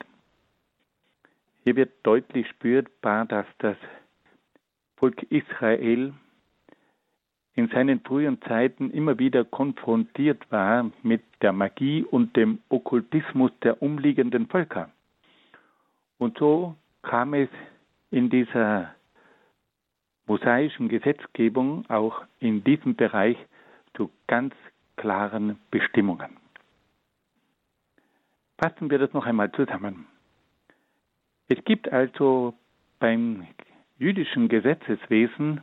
Hier 1.64 1.76
wird 1.76 1.92
deutlich 2.04 2.48
spürbar, 2.48 3.26
dass 3.26 3.46
das 3.58 3.76
Volk 4.96 5.22
Israel 5.30 6.12
in 7.54 7.68
seinen 7.68 8.00
frühen 8.00 8.40
Zeiten 8.42 8.90
immer 8.90 9.18
wieder 9.18 9.44
konfrontiert 9.44 10.50
war 10.50 10.90
mit 11.02 11.22
der 11.42 11.52
Magie 11.52 12.04
und 12.04 12.36
dem 12.36 12.60
Okkultismus 12.68 13.50
der 13.62 13.80
umliegenden 13.82 14.46
Völker. 14.46 14.90
Und 16.18 16.38
so 16.38 16.76
kam 17.02 17.34
es 17.34 17.48
in 18.10 18.30
dieser 18.30 18.94
mosaischen 20.26 20.88
Gesetzgebung 20.88 21.88
auch 21.88 22.24
in 22.40 22.64
diesem 22.64 22.96
Bereich 22.96 23.36
zu 23.94 24.10
ganz 24.26 24.54
klaren 24.96 25.58
Bestimmungen. 25.70 26.36
Fassen 28.58 28.90
wir 28.90 28.98
das 28.98 29.12
noch 29.12 29.26
einmal 29.26 29.50
zusammen. 29.52 30.06
Es 31.48 31.62
gibt 31.64 31.92
also 31.92 32.54
beim 32.98 33.46
jüdischen 33.98 34.48
Gesetzeswesen 34.48 35.60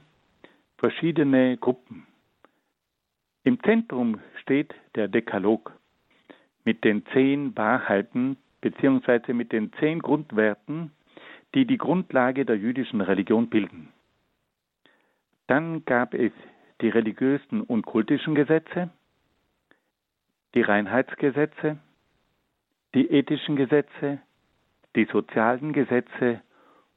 verschiedene 0.77 1.57
Gruppen. 1.57 2.05
Im 3.43 3.61
Zentrum 3.63 4.19
steht 4.41 4.73
der 4.95 5.07
Dekalog 5.07 5.73
mit 6.63 6.83
den 6.83 7.05
zehn 7.07 7.57
Wahrheiten 7.57 8.37
bzw. 8.61 9.33
mit 9.33 9.51
den 9.51 9.71
zehn 9.79 9.99
Grundwerten, 9.99 10.91
die 11.55 11.65
die 11.65 11.77
Grundlage 11.77 12.45
der 12.45 12.57
jüdischen 12.57 13.01
Religion 13.01 13.49
bilden. 13.49 13.89
Dann 15.51 15.83
gab 15.83 16.13
es 16.13 16.31
die 16.79 16.87
religiösen 16.87 17.59
und 17.59 17.85
kultischen 17.85 18.35
Gesetze, 18.35 18.89
die 20.55 20.61
Reinheitsgesetze, 20.61 21.77
die 22.95 23.11
ethischen 23.11 23.57
Gesetze, 23.57 24.19
die 24.95 25.03
sozialen 25.11 25.73
Gesetze 25.73 26.39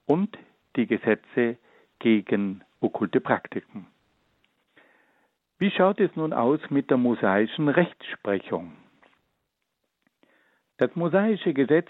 und 0.06 0.38
die 0.76 0.86
Gesetze 0.86 1.58
gegen 1.98 2.62
okkulte 2.78 3.20
Praktiken. 3.20 3.88
Wie 5.58 5.72
schaut 5.72 5.98
es 5.98 6.14
nun 6.14 6.32
aus 6.32 6.60
mit 6.70 6.90
der 6.90 6.96
mosaischen 6.96 7.68
Rechtsprechung? 7.68 8.70
Das 10.76 10.94
mosaische 10.94 11.54
Gesetz 11.54 11.88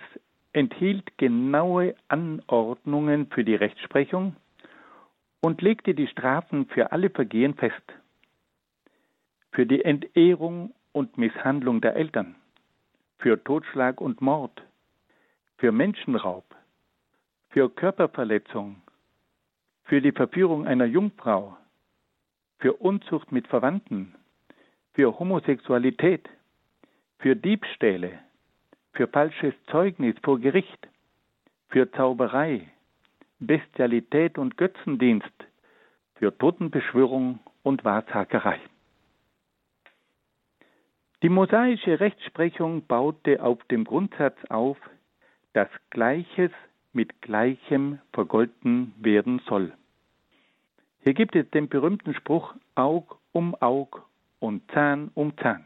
enthielt 0.55 1.19
genaue 1.19 1.95
Anordnungen 2.09 3.27
für 3.27 3.45
die 3.45 3.55
Rechtsprechung 3.55 4.37
und 5.45 5.61
legte 5.61 5.95
die 5.95 6.07
Strafen 6.07 6.65
für 6.69 6.91
alle 6.91 7.11
Vergehen 7.11 7.53
fest. 7.53 7.93
Für 9.53 9.67
die 9.67 9.85
Entehrung 9.85 10.75
und 10.93 11.19
Misshandlung 11.19 11.83
der 11.83 11.97
Eltern, 11.97 12.35
für 13.19 13.45
Totschlag 13.45 14.01
und 14.01 14.23
Mord, 14.23 14.63
für 15.59 15.71
Menschenraub, 15.71 16.47
für 17.51 17.69
Körperverletzung, 17.69 18.77
für 19.85 20.01
die 20.01 20.13
Verführung 20.13 20.67
einer 20.67 20.87
Jungfrau, 20.87 21.59
für 22.59 22.73
Unzucht 22.73 23.31
mit 23.31 23.47
Verwandten, 23.47 24.15
für 24.95 25.19
Homosexualität, 25.19 26.27
für 27.19 27.37
Diebstähle, 27.37 28.19
für 28.95 29.09
falsches 29.09 29.53
Zeugnis 29.71 30.17
vor 30.23 30.41
Gericht, 30.41 30.89
für 31.69 31.91
Zauberei, 31.91 32.67
Bestialität 33.39 34.39
und 34.39 34.57
Götzendienst, 34.57 35.33
für 36.15 36.37
Totenbeschwörung 36.37 37.41
und 37.63 37.85
Wahrsagerei. 37.85 38.61
Die 41.23 41.29
mosaische 41.29 42.01
Rechtsprechung 42.01 42.87
baute 42.87 43.43
auf 43.43 43.63
dem 43.65 43.85
Grundsatz 43.85 44.37
auf, 44.51 44.77
dass 45.55 45.69
Gleiches 45.91 46.51
mit 46.93 47.23
Gleichem 47.23 47.99
vergolten 48.13 48.95
werden 48.99 49.41
soll. 49.49 49.73
Hier 51.03 51.15
gibt 51.15 51.35
es 51.35 51.49
den 51.51 51.69
berühmten 51.69 52.15
Spruch 52.15 52.55
Aug 52.75 53.19
um 53.33 53.55
Aug 53.61 54.03
und 54.39 54.63
Zahn 54.73 55.11
um 55.15 55.37
Zahn. 55.39 55.65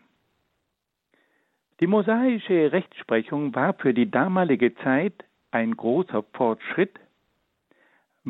Die 1.80 1.86
mosaische 1.86 2.72
Rechtsprechung 2.72 3.54
war 3.54 3.74
für 3.74 3.94
die 3.94 4.10
damalige 4.10 4.74
Zeit 4.76 5.24
ein 5.50 5.76
großer 5.76 6.24
Fortschritt, 6.32 6.98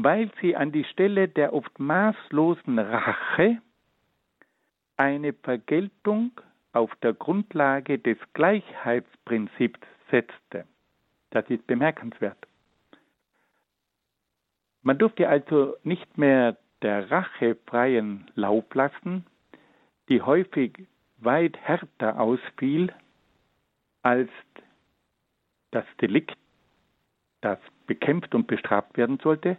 weil 0.02 0.30
sie 0.40 0.54
an 0.54 0.70
die 0.70 0.84
Stelle 0.84 1.28
der 1.28 1.52
oft 1.52 1.78
maßlosen 1.78 2.78
Rache 2.78 3.60
eine 4.96 5.32
Vergeltung 5.32 6.40
auf 6.72 6.94
der 6.96 7.14
Grundlage 7.14 7.98
des 7.98 8.16
Gleichheitsprinzips 8.32 9.80
setzte. 10.10 10.66
Das 11.30 11.48
ist 11.50 11.66
bemerkenswert. 11.66 12.38
Man 14.82 14.98
durfte 14.98 15.28
also 15.28 15.76
nicht 15.82 16.16
mehr 16.16 16.56
der 16.82 17.10
Rache 17.10 17.56
freien 17.66 18.30
Lauf 18.36 18.72
lassen, 18.74 19.26
die 20.08 20.22
häufig 20.22 20.86
weit 21.18 21.56
härter 21.56 22.20
ausfiel 22.20 22.94
als 24.02 24.30
das 25.72 25.84
Delikt, 26.00 26.38
das 27.40 27.58
bekämpft 27.88 28.34
und 28.36 28.46
bestraft 28.46 28.96
werden 28.96 29.18
sollte. 29.20 29.56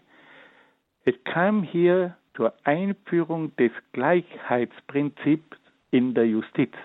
Es 1.10 1.16
kam 1.24 1.64
hier 1.64 2.16
zur 2.36 2.54
Einführung 2.66 3.56
des 3.56 3.72
Gleichheitsprinzips 3.94 5.58
in 5.90 6.14
der 6.14 6.28
Justiz. 6.28 6.76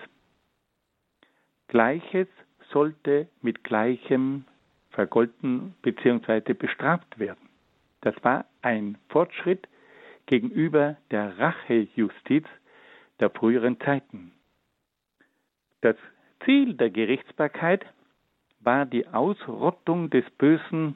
Gleiches 1.67 2.27
sollte 2.71 3.29
mit 3.43 3.63
Gleichem 3.63 4.45
vergolten 4.89 5.75
bzw. 5.83 6.53
bestraft 6.55 7.19
werden. 7.19 7.47
Das 8.01 8.15
war 8.23 8.45
ein 8.63 8.97
Fortschritt 9.09 9.67
gegenüber 10.25 10.97
der 11.11 11.37
Rachejustiz 11.37 12.47
der 13.19 13.29
früheren 13.29 13.79
Zeiten. 13.81 14.31
Das 15.81 15.97
Ziel 16.45 16.73
der 16.73 16.89
Gerichtsbarkeit 16.89 17.85
war 18.61 18.87
die 18.87 19.07
Ausrottung 19.07 20.09
des 20.09 20.27
Bösen 20.39 20.95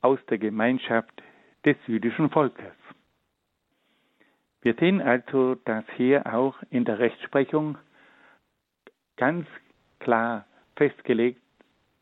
aus 0.00 0.18
der 0.28 0.38
Gemeinschaft 0.38 1.22
des 1.64 1.76
jüdischen 1.86 2.30
Volkes. 2.30 2.72
Wir 4.62 4.74
sehen 4.74 5.00
also, 5.02 5.56
dass 5.56 5.84
hier 5.96 6.32
auch 6.32 6.56
in 6.70 6.84
der 6.84 6.98
Rechtsprechung 6.98 7.76
ganz 9.16 9.46
klar 9.98 10.46
festgelegt 10.76 11.40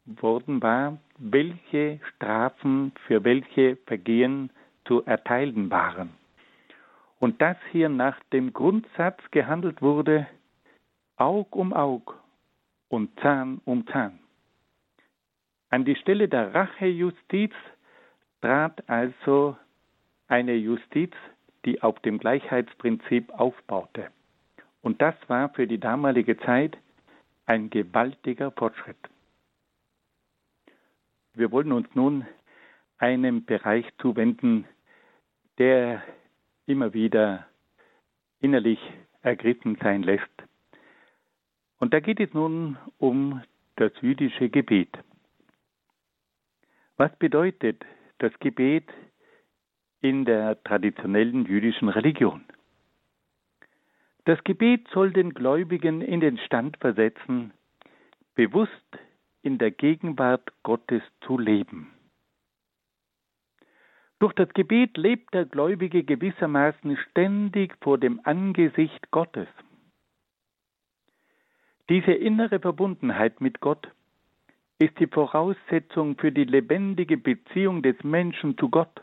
worden 0.07 0.63
war, 0.63 0.99
welche 1.19 2.01
Strafen 2.15 2.93
für 3.07 3.25
welche 3.25 3.77
Vergehen 3.87 4.51
zu 4.85 5.05
erteilen 5.05 5.71
waren. 5.71 6.11
Und 7.19 7.41
dass 7.41 7.57
hier 7.71 7.89
nach 7.89 8.19
dem 8.33 8.53
Grundsatz 8.53 9.21
gehandelt 9.31 9.81
wurde, 9.81 10.27
Aug 11.17 11.55
um 11.55 11.73
Aug 11.73 12.15
und 12.89 13.11
Zahn 13.21 13.61
um 13.65 13.87
Zahn. 13.87 14.19
An 15.71 15.85
die 15.85 15.97
Stelle 15.97 16.29
der 16.29 16.53
Rachejustiz 16.53 17.55
trat 18.43 18.89
also 18.89 19.57
eine 20.29 20.55
Justiz, 20.55 21.13
die 21.65 21.83
auf 21.83 21.99
dem 22.01 22.19
Gleichheitsprinzip 22.19 23.31
aufbaute. 23.31 24.11
Und 24.83 25.01
das 25.01 25.15
war 25.29 25.49
für 25.51 25.67
die 25.67 25.79
damalige 25.79 26.37
Zeit 26.39 26.77
ein 27.47 27.71
gewaltiger 27.71 28.51
Fortschritt. 28.51 28.97
Wir 31.35 31.51
wollen 31.51 31.73
uns 31.73 31.89
nun 31.95 32.27
einem 32.99 33.45
Bereich 33.45 33.87
zuwenden, 33.99 34.67
der 35.59 36.03
immer 36.67 36.93
wieder 36.93 37.47
innerlich 38.41 38.79
ergriffen 39.23 39.79
sein 39.83 40.03
lässt. 40.03 40.25
Und 41.79 41.95
da 41.95 42.01
geht 42.01 42.21
es 42.21 42.33
nun 42.35 42.77
um 42.99 43.43
das 43.77 43.93
jüdische 44.01 44.49
Gebet. 44.49 44.91
Was 46.97 47.15
bedeutet 47.17 47.85
das 48.23 48.33
Gebet 48.39 48.89
in 50.01 50.25
der 50.25 50.63
traditionellen 50.63 51.45
jüdischen 51.45 51.89
Religion? 51.89 52.45
Das 54.25 54.43
Gebet 54.45 54.87
soll 54.93 55.13
den 55.13 55.35
Gläubigen 55.35 56.01
in 56.01 56.21
den 56.21 56.39
Stand 56.39 56.77
versetzen, 56.77 57.53
bewusst 58.37 58.73
in 59.43 59.59
der 59.59 59.73
Gegenwart 59.73 60.53
Gottes 60.63 61.03
zu 61.27 61.37
leben. 61.37 61.93
Durch 64.21 64.35
das 64.35 64.49
Gebet 64.51 64.97
lebt 64.97 65.35
der 65.35 65.47
Gläubige 65.47 66.05
gewissermaßen 66.05 66.97
ständig 67.11 67.75
vor 67.81 67.99
dem 67.99 68.21
Angesicht 68.23 69.11
Gottes. 69.11 69.49
Diese 71.89 72.13
innere 72.13 72.61
Verbundenheit 72.61 73.41
mit 73.41 73.59
Gott 73.59 73.89
ist 74.83 74.99
die 74.99 75.07
Voraussetzung 75.07 76.17
für 76.19 76.33
die 76.33 76.45
lebendige 76.45 77.17
Beziehung 77.17 77.83
des 77.83 78.03
Menschen 78.03 78.59
zu 78.59 78.69
Gott. 78.69 79.01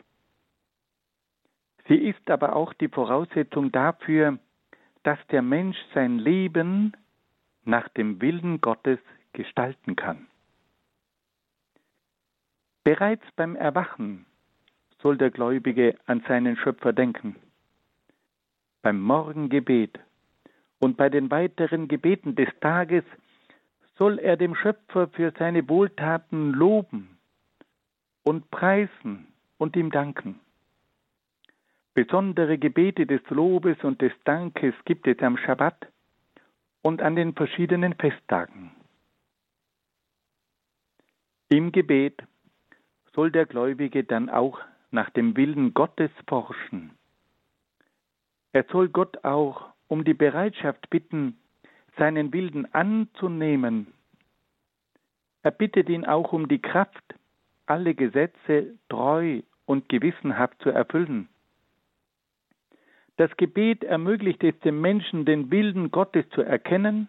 Sie 1.88 1.96
ist 1.96 2.30
aber 2.30 2.54
auch 2.54 2.74
die 2.74 2.88
Voraussetzung 2.88 3.72
dafür, 3.72 4.38
dass 5.04 5.18
der 5.28 5.40
Mensch 5.40 5.78
sein 5.94 6.18
Leben 6.18 6.92
nach 7.64 7.88
dem 7.88 8.20
Willen 8.20 8.60
Gottes 8.60 8.98
gestalten 9.32 9.96
kann. 9.96 10.26
Bereits 12.84 13.24
beim 13.36 13.56
Erwachen 13.56 14.26
soll 15.00 15.16
der 15.16 15.30
Gläubige 15.30 15.96
an 16.04 16.22
seinen 16.28 16.56
Schöpfer 16.58 16.92
denken. 16.92 17.36
Beim 18.82 19.00
Morgengebet 19.00 19.98
und 20.78 20.98
bei 20.98 21.08
den 21.08 21.30
weiteren 21.30 21.88
Gebeten 21.88 22.34
des 22.34 22.48
Tages 22.60 23.04
soll 24.00 24.18
er 24.18 24.38
dem 24.38 24.54
Schöpfer 24.54 25.08
für 25.08 25.30
seine 25.38 25.68
Wohltaten 25.68 26.52
loben 26.52 27.18
und 28.22 28.50
preisen 28.50 29.26
und 29.58 29.76
ihm 29.76 29.90
danken. 29.90 30.40
Besondere 31.92 32.56
Gebete 32.56 33.04
des 33.04 33.20
Lobes 33.28 33.76
und 33.82 34.00
des 34.00 34.12
Dankes 34.24 34.72
gibt 34.86 35.06
es 35.06 35.18
am 35.18 35.36
Schabbat 35.36 35.86
und 36.80 37.02
an 37.02 37.14
den 37.14 37.34
verschiedenen 37.34 37.92
Festtagen. 37.92 38.70
Im 41.50 41.70
Gebet 41.70 42.22
soll 43.12 43.30
der 43.30 43.44
Gläubige 43.44 44.02
dann 44.02 44.30
auch 44.30 44.60
nach 44.92 45.10
dem 45.10 45.36
Willen 45.36 45.74
Gottes 45.74 46.10
forschen. 46.26 46.96
Er 48.52 48.64
soll 48.72 48.88
Gott 48.88 49.24
auch 49.24 49.74
um 49.88 50.04
die 50.04 50.14
Bereitschaft 50.14 50.88
bitten, 50.88 51.39
seinen 51.96 52.32
Willen 52.32 52.72
anzunehmen. 52.74 53.86
Er 55.42 55.50
bittet 55.50 55.88
ihn 55.88 56.04
auch 56.04 56.32
um 56.32 56.48
die 56.48 56.60
Kraft, 56.60 57.14
alle 57.66 57.94
Gesetze 57.94 58.78
treu 58.88 59.42
und 59.64 59.88
gewissenhaft 59.88 60.60
zu 60.62 60.70
erfüllen. 60.70 61.28
Das 63.16 63.34
Gebet 63.36 63.84
ermöglicht 63.84 64.42
es 64.42 64.58
dem 64.60 64.80
Menschen, 64.80 65.24
den 65.24 65.50
Willen 65.50 65.90
Gottes 65.90 66.28
zu 66.30 66.42
erkennen, 66.42 67.08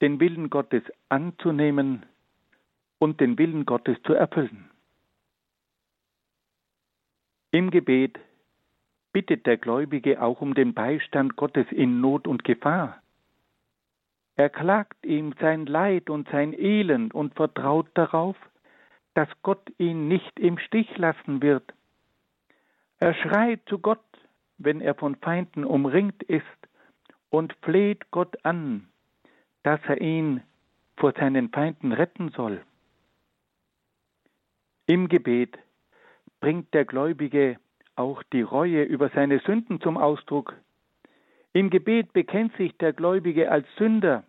den 0.00 0.20
Willen 0.20 0.50
Gottes 0.50 0.82
anzunehmen 1.08 2.04
und 2.98 3.20
den 3.20 3.38
Willen 3.38 3.64
Gottes 3.64 3.96
zu 4.02 4.12
erfüllen. 4.12 4.70
Im 7.50 7.70
Gebet 7.70 8.18
bittet 9.12 9.46
der 9.46 9.56
Gläubige 9.56 10.20
auch 10.20 10.40
um 10.40 10.54
den 10.54 10.74
Beistand 10.74 11.36
Gottes 11.36 11.66
in 11.70 12.00
Not 12.00 12.26
und 12.26 12.44
Gefahr. 12.44 13.00
Er 14.36 14.50
klagt 14.50 15.04
ihm 15.06 15.34
sein 15.40 15.66
Leid 15.66 16.10
und 16.10 16.28
sein 16.28 16.52
Elend 16.52 17.14
und 17.14 17.34
vertraut 17.34 17.88
darauf, 17.94 18.36
dass 19.14 19.28
Gott 19.42 19.72
ihn 19.78 20.08
nicht 20.08 20.40
im 20.40 20.58
Stich 20.58 20.96
lassen 20.98 21.40
wird. 21.40 21.72
Er 22.98 23.14
schreit 23.14 23.60
zu 23.66 23.78
Gott, 23.78 24.04
wenn 24.58 24.80
er 24.80 24.94
von 24.94 25.16
Feinden 25.16 25.64
umringt 25.64 26.22
ist, 26.24 26.44
und 27.30 27.52
fleht 27.62 28.10
Gott 28.12 28.36
an, 28.44 28.88
dass 29.64 29.80
er 29.86 30.00
ihn 30.00 30.42
vor 30.96 31.12
seinen 31.12 31.48
Feinden 31.50 31.92
retten 31.92 32.30
soll. 32.30 32.62
Im 34.86 35.08
Gebet 35.08 35.58
bringt 36.40 36.72
der 36.74 36.84
Gläubige 36.84 37.58
auch 37.96 38.22
die 38.32 38.42
Reue 38.42 38.82
über 38.82 39.08
seine 39.10 39.40
Sünden 39.40 39.80
zum 39.80 39.96
Ausdruck. 39.96 40.54
Im 41.54 41.70
Gebet 41.70 42.12
bekennt 42.12 42.56
sich 42.56 42.76
der 42.78 42.92
Gläubige 42.92 43.48
als 43.48 43.64
Sünder 43.78 44.24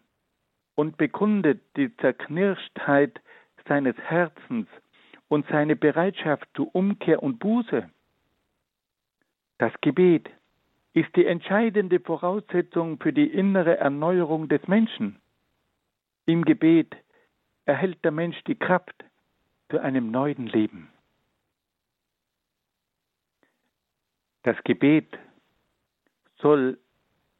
und 0.75 0.95
bekundet 0.97 1.59
die 1.75 1.95
Zerknirschtheit 1.97 3.19
seines 3.67 3.97
Herzens 3.97 4.67
und 5.27 5.47
seine 5.47 5.75
Bereitschaft 5.75 6.47
zu 6.55 6.69
Umkehr 6.69 7.23
und 7.23 7.39
Buße. 7.39 7.89
Das 9.57 9.73
Gebet 9.81 10.29
ist 10.93 11.15
die 11.15 11.25
entscheidende 11.25 11.99
Voraussetzung 11.99 12.99
für 12.99 13.11
die 13.11 13.27
innere 13.27 13.77
Erneuerung 13.77 14.47
des 14.47 14.67
Menschen. 14.67 15.19
Im 16.27 16.45
Gebet 16.45 16.95
erhält 17.65 18.05
der 18.05 18.11
Mensch 18.11 18.39
die 18.43 18.55
Kraft 18.55 19.03
zu 19.71 19.79
einem 19.79 20.11
neuen 20.11 20.45
Leben. 20.45 20.91
Das 24.43 24.63
Gebet 24.63 25.17
soll 26.37 26.77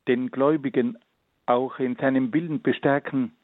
den 0.07 0.31
Gläubigen 0.31 0.97
auch 1.45 1.79
in 1.79 1.95
seinem 1.95 2.33
Willen 2.33 2.61
bestärken, 2.61 3.35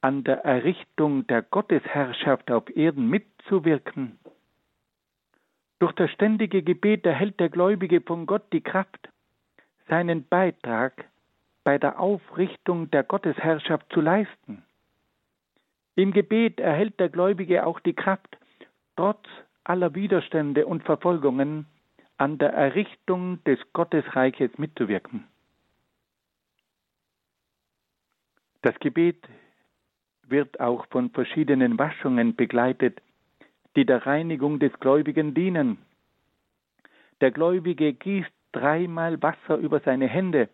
an 0.00 0.24
der 0.24 0.44
Errichtung 0.44 1.26
der 1.26 1.42
Gottesherrschaft 1.42 2.50
auf 2.50 2.74
Erden 2.74 3.08
mitzuwirken. 3.08 4.18
Durch 5.78 5.92
das 5.92 6.10
ständige 6.10 6.62
Gebet 6.62 7.06
erhält 7.06 7.40
der 7.40 7.48
Gläubige 7.48 8.00
von 8.00 8.26
Gott 8.26 8.52
die 8.52 8.60
Kraft, 8.60 9.08
seinen 9.88 10.26
Beitrag 10.26 11.06
bei 11.64 11.78
der 11.78 11.98
Aufrichtung 12.00 12.90
der 12.90 13.02
Gottesherrschaft 13.02 13.86
zu 13.92 14.00
leisten. 14.00 14.62
Im 15.96 16.12
Gebet 16.12 16.60
erhält 16.60 16.98
der 17.00 17.08
Gläubige 17.08 17.66
auch 17.66 17.80
die 17.80 17.94
Kraft, 17.94 18.38
trotz 18.96 19.26
aller 19.64 19.94
Widerstände 19.94 20.66
und 20.66 20.82
Verfolgungen 20.82 21.66
an 22.16 22.38
der 22.38 22.52
Errichtung 22.52 23.42
des 23.44 23.58
Gottesreiches 23.72 24.56
mitzuwirken. 24.58 25.24
Das 28.62 28.78
Gebet 28.80 29.28
wird 30.22 30.60
auch 30.60 30.86
von 30.90 31.10
verschiedenen 31.10 31.78
Waschungen 31.78 32.36
begleitet, 32.36 33.00
die 33.76 33.86
der 33.86 34.06
Reinigung 34.06 34.58
des 34.58 34.72
Gläubigen 34.80 35.34
dienen. 35.34 35.78
Der 37.20 37.30
Gläubige 37.30 37.92
gießt 37.92 38.32
dreimal 38.52 39.22
Wasser 39.22 39.56
über 39.56 39.80
seine 39.80 40.08
Hände, 40.08 40.48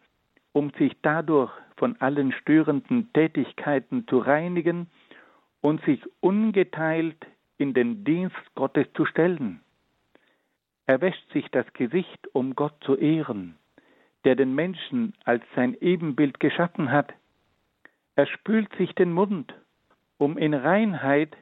um 0.53 0.71
sich 0.79 0.97
dadurch 1.03 1.53
von 1.77 1.97
allen 2.01 2.33
störenden 2.33 3.13
Tätigkeiten 3.13 4.07
zu 4.07 4.19
reinigen 4.19 4.89
und 5.61 5.85
sich 5.85 6.01
ungeteilt 6.21 7.27
in 7.59 7.75
den 7.75 8.05
Dienst 8.05 8.37
Gottes 8.55 8.87
zu 8.95 9.05
stellen. 9.05 9.61
Er 10.87 11.01
wäscht 11.01 11.31
sich 11.33 11.47
das 11.51 11.67
Gesicht, 11.73 12.29
um 12.33 12.55
Gott 12.55 12.75
zu 12.85 12.97
ehren, 12.97 13.57
der 14.25 14.37
den 14.37 14.55
Menschen 14.55 15.15
als 15.25 15.43
sein 15.55 15.77
Ebenbild 15.81 16.39
geschaffen 16.41 16.91
hat. 16.93 17.13
Er 18.17 18.27
spült 18.27 18.75
sich 18.77 18.95
den 18.95 19.13
Mund, 19.13 19.55
um 20.17 20.39
in 20.39 20.55
Reinheit 20.55 21.37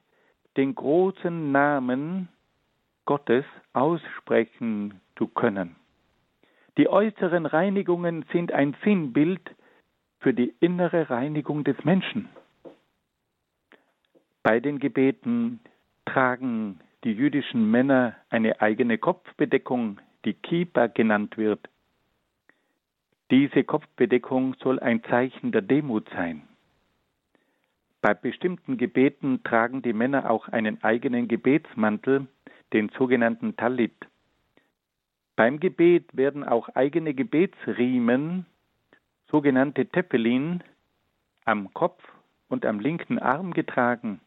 den 0.56 0.74
großen 0.74 1.52
Namen 1.52 2.28
Gottes 3.06 3.44
aussprechen 3.72 5.00
zu 5.16 5.28
können. 5.28 5.76
Die 6.76 6.88
äußeren 6.88 7.46
Reinigungen 7.46 8.24
sind 8.32 8.50
ein 8.50 8.76
Sinnbild 8.82 9.54
für 10.18 10.34
die 10.34 10.52
innere 10.58 11.10
Reinigung 11.10 11.62
des 11.62 11.76
Menschen. 11.84 12.28
Bei 14.42 14.58
den 14.58 14.80
Gebeten 14.80 15.60
tragen 16.06 16.80
die 17.04 17.12
jüdischen 17.12 17.70
Männer 17.70 18.16
eine 18.30 18.60
eigene 18.60 18.98
Kopfbedeckung, 18.98 20.00
die 20.24 20.34
Kippa 20.34 20.88
genannt 20.88 21.36
wird. 21.36 21.60
Diese 23.30 23.62
Kopfbedeckung 23.62 24.54
soll 24.60 24.80
ein 24.80 25.04
Zeichen 25.04 25.52
der 25.52 25.62
Demut 25.62 26.08
sein. 26.10 26.48
Bei 28.04 28.12
bestimmten 28.12 28.76
Gebeten 28.76 29.42
tragen 29.44 29.80
die 29.80 29.94
Männer 29.94 30.30
auch 30.30 30.48
einen 30.48 30.84
eigenen 30.84 31.26
Gebetsmantel, 31.26 32.26
den 32.74 32.90
sogenannten 32.98 33.56
Talit. 33.56 33.96
Beim 35.36 35.58
Gebet 35.58 36.14
werden 36.14 36.44
auch 36.44 36.68
eigene 36.68 37.14
Gebetsriemen, 37.14 38.44
sogenannte 39.30 39.86
Tepelin, 39.86 40.62
am 41.46 41.72
Kopf 41.72 42.04
und 42.48 42.66
am 42.66 42.78
linken 42.78 43.18
Arm 43.18 43.54
getragen. 43.54 44.20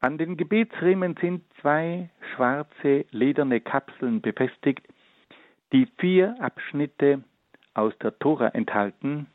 An 0.00 0.16
den 0.16 0.38
Gebetsriemen 0.38 1.18
sind 1.20 1.44
zwei 1.60 2.08
schwarze 2.34 3.04
lederne 3.10 3.60
Kapseln 3.60 4.22
befestigt, 4.22 4.88
die 5.74 5.84
vier 5.98 6.34
Abschnitte 6.40 7.22
aus 7.74 7.92
der 7.98 8.18
Tora 8.18 8.48
enthalten, 8.48 9.26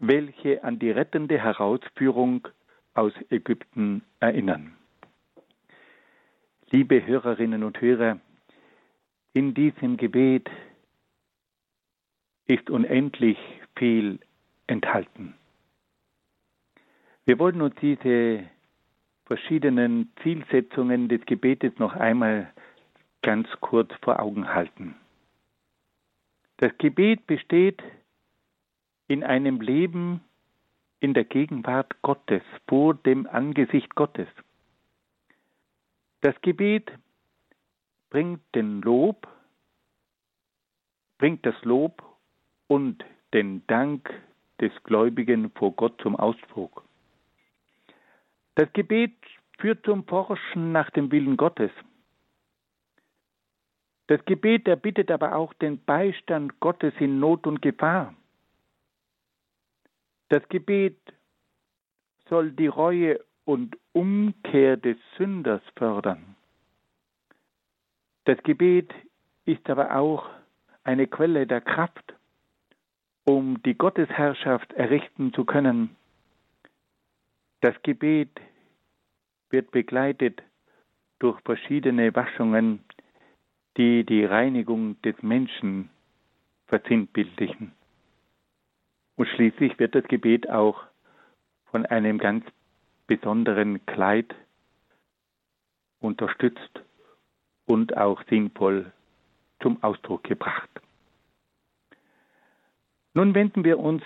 welche 0.00 0.64
an 0.64 0.78
die 0.78 0.90
rettende 0.90 1.38
Herausführung 1.38 2.48
aus 2.94 3.12
Ägypten 3.28 4.02
erinnern. 4.18 4.74
Liebe 6.70 7.06
Hörerinnen 7.06 7.62
und 7.62 7.80
Hörer, 7.80 8.18
in 9.34 9.54
diesem 9.54 9.96
Gebet 9.96 10.50
ist 12.46 12.70
unendlich 12.70 13.38
viel 13.76 14.18
enthalten. 14.66 15.34
Wir 17.26 17.38
wollen 17.38 17.60
uns 17.60 17.74
diese 17.80 18.44
verschiedenen 19.26 20.12
Zielsetzungen 20.22 21.08
des 21.08 21.24
Gebetes 21.26 21.78
noch 21.78 21.94
einmal 21.94 22.52
ganz 23.22 23.48
kurz 23.60 23.92
vor 24.02 24.18
Augen 24.18 24.52
halten. 24.52 24.96
Das 26.56 26.76
Gebet 26.78 27.26
besteht 27.26 27.82
in 29.10 29.24
einem 29.24 29.60
Leben 29.60 30.22
in 31.00 31.14
der 31.14 31.24
Gegenwart 31.24 32.00
Gottes, 32.00 32.42
vor 32.68 32.94
dem 32.94 33.26
Angesicht 33.26 33.96
Gottes. 33.96 34.28
Das 36.20 36.40
Gebet 36.42 36.92
bringt 38.10 38.40
den 38.54 38.80
Lob, 38.82 39.26
bringt 41.18 41.44
das 41.44 41.56
Lob 41.64 42.04
und 42.68 43.04
den 43.34 43.66
Dank 43.66 44.08
des 44.60 44.70
Gläubigen 44.84 45.50
vor 45.56 45.72
Gott 45.72 46.00
zum 46.00 46.14
Ausdruck. 46.14 46.84
Das 48.54 48.72
Gebet 48.74 49.16
führt 49.58 49.84
zum 49.84 50.04
Forschen 50.04 50.70
nach 50.70 50.90
dem 50.90 51.10
Willen 51.10 51.36
Gottes. 51.36 51.72
Das 54.06 54.24
Gebet 54.24 54.68
erbittet 54.68 55.10
aber 55.10 55.34
auch 55.34 55.52
den 55.54 55.84
Beistand 55.84 56.60
Gottes 56.60 56.94
in 57.00 57.18
Not 57.18 57.48
und 57.48 57.60
Gefahr. 57.60 58.14
Das 60.30 60.42
Gebet 60.48 60.98
soll 62.28 62.52
die 62.52 62.66
Reue 62.66 63.20
und 63.44 63.76
Umkehr 63.92 64.76
des 64.76 64.96
Sünders 65.18 65.62
fördern. 65.76 66.36
Das 68.24 68.42
Gebet 68.42 68.92
ist 69.44 69.68
aber 69.68 69.94
auch 69.96 70.28
eine 70.82 71.06
Quelle 71.06 71.46
der 71.46 71.60
Kraft, 71.60 72.14
um 73.24 73.62
die 73.62 73.74
Gottesherrschaft 73.74 74.72
errichten 74.72 75.32
zu 75.34 75.44
können 75.44 75.96
das 77.60 77.74
Gebet 77.82 78.40
wird 79.50 79.70
begleitet 79.70 80.42
durch 81.18 81.38
verschiedene 81.42 82.14
Waschungen, 82.14 82.82
die 83.76 84.04
die 84.04 84.24
Reinigung 84.24 85.00
des 85.02 85.22
Menschen 85.22 85.90
versinnbildlichen. 86.68 87.72
Und 89.20 89.28
schließlich 89.28 89.78
wird 89.78 89.94
das 89.94 90.04
Gebet 90.04 90.48
auch 90.48 90.82
von 91.66 91.84
einem 91.84 92.16
ganz 92.16 92.42
besonderen 93.06 93.84
Kleid 93.84 94.34
unterstützt 96.00 96.80
und 97.66 97.98
auch 97.98 98.22
sinnvoll 98.30 98.90
zum 99.60 99.82
Ausdruck 99.82 100.24
gebracht. 100.24 100.70
Nun 103.12 103.34
wenden 103.34 103.62
wir 103.62 103.78
uns 103.78 104.02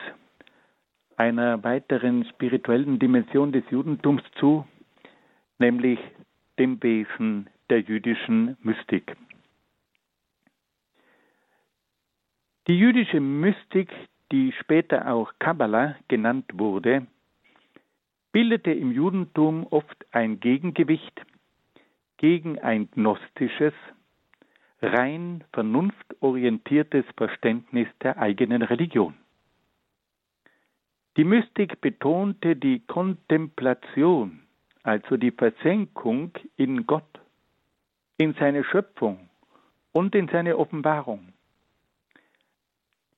einer 1.14 1.62
weiteren 1.62 2.24
spirituellen 2.24 2.98
Dimension 2.98 3.52
des 3.52 3.62
Judentums 3.70 4.24
zu, 4.40 4.66
nämlich 5.60 6.00
dem 6.58 6.82
Wesen 6.82 7.48
der 7.70 7.82
jüdischen 7.82 8.56
Mystik. 8.62 9.16
Die 12.66 12.76
jüdische 12.76 13.20
Mystik, 13.20 13.92
die 14.34 14.52
später 14.58 15.12
auch 15.12 15.32
Kabbalah 15.38 15.94
genannt 16.08 16.46
wurde, 16.54 17.06
bildete 18.32 18.72
im 18.72 18.90
Judentum 18.90 19.64
oft 19.70 20.04
ein 20.10 20.40
Gegengewicht 20.40 21.24
gegen 22.16 22.58
ein 22.58 22.90
gnostisches, 22.90 23.74
rein 24.82 25.44
vernunftorientiertes 25.52 27.04
Verständnis 27.16 27.86
der 28.02 28.18
eigenen 28.18 28.62
Religion. 28.62 29.14
Die 31.16 31.22
Mystik 31.22 31.80
betonte 31.80 32.56
die 32.56 32.80
Kontemplation, 32.80 34.40
also 34.82 35.16
die 35.16 35.30
Versenkung 35.30 36.32
in 36.56 36.88
Gott, 36.88 37.20
in 38.18 38.34
seine 38.34 38.64
Schöpfung 38.64 39.28
und 39.92 40.16
in 40.16 40.26
seine 40.26 40.58
Offenbarung. 40.58 41.33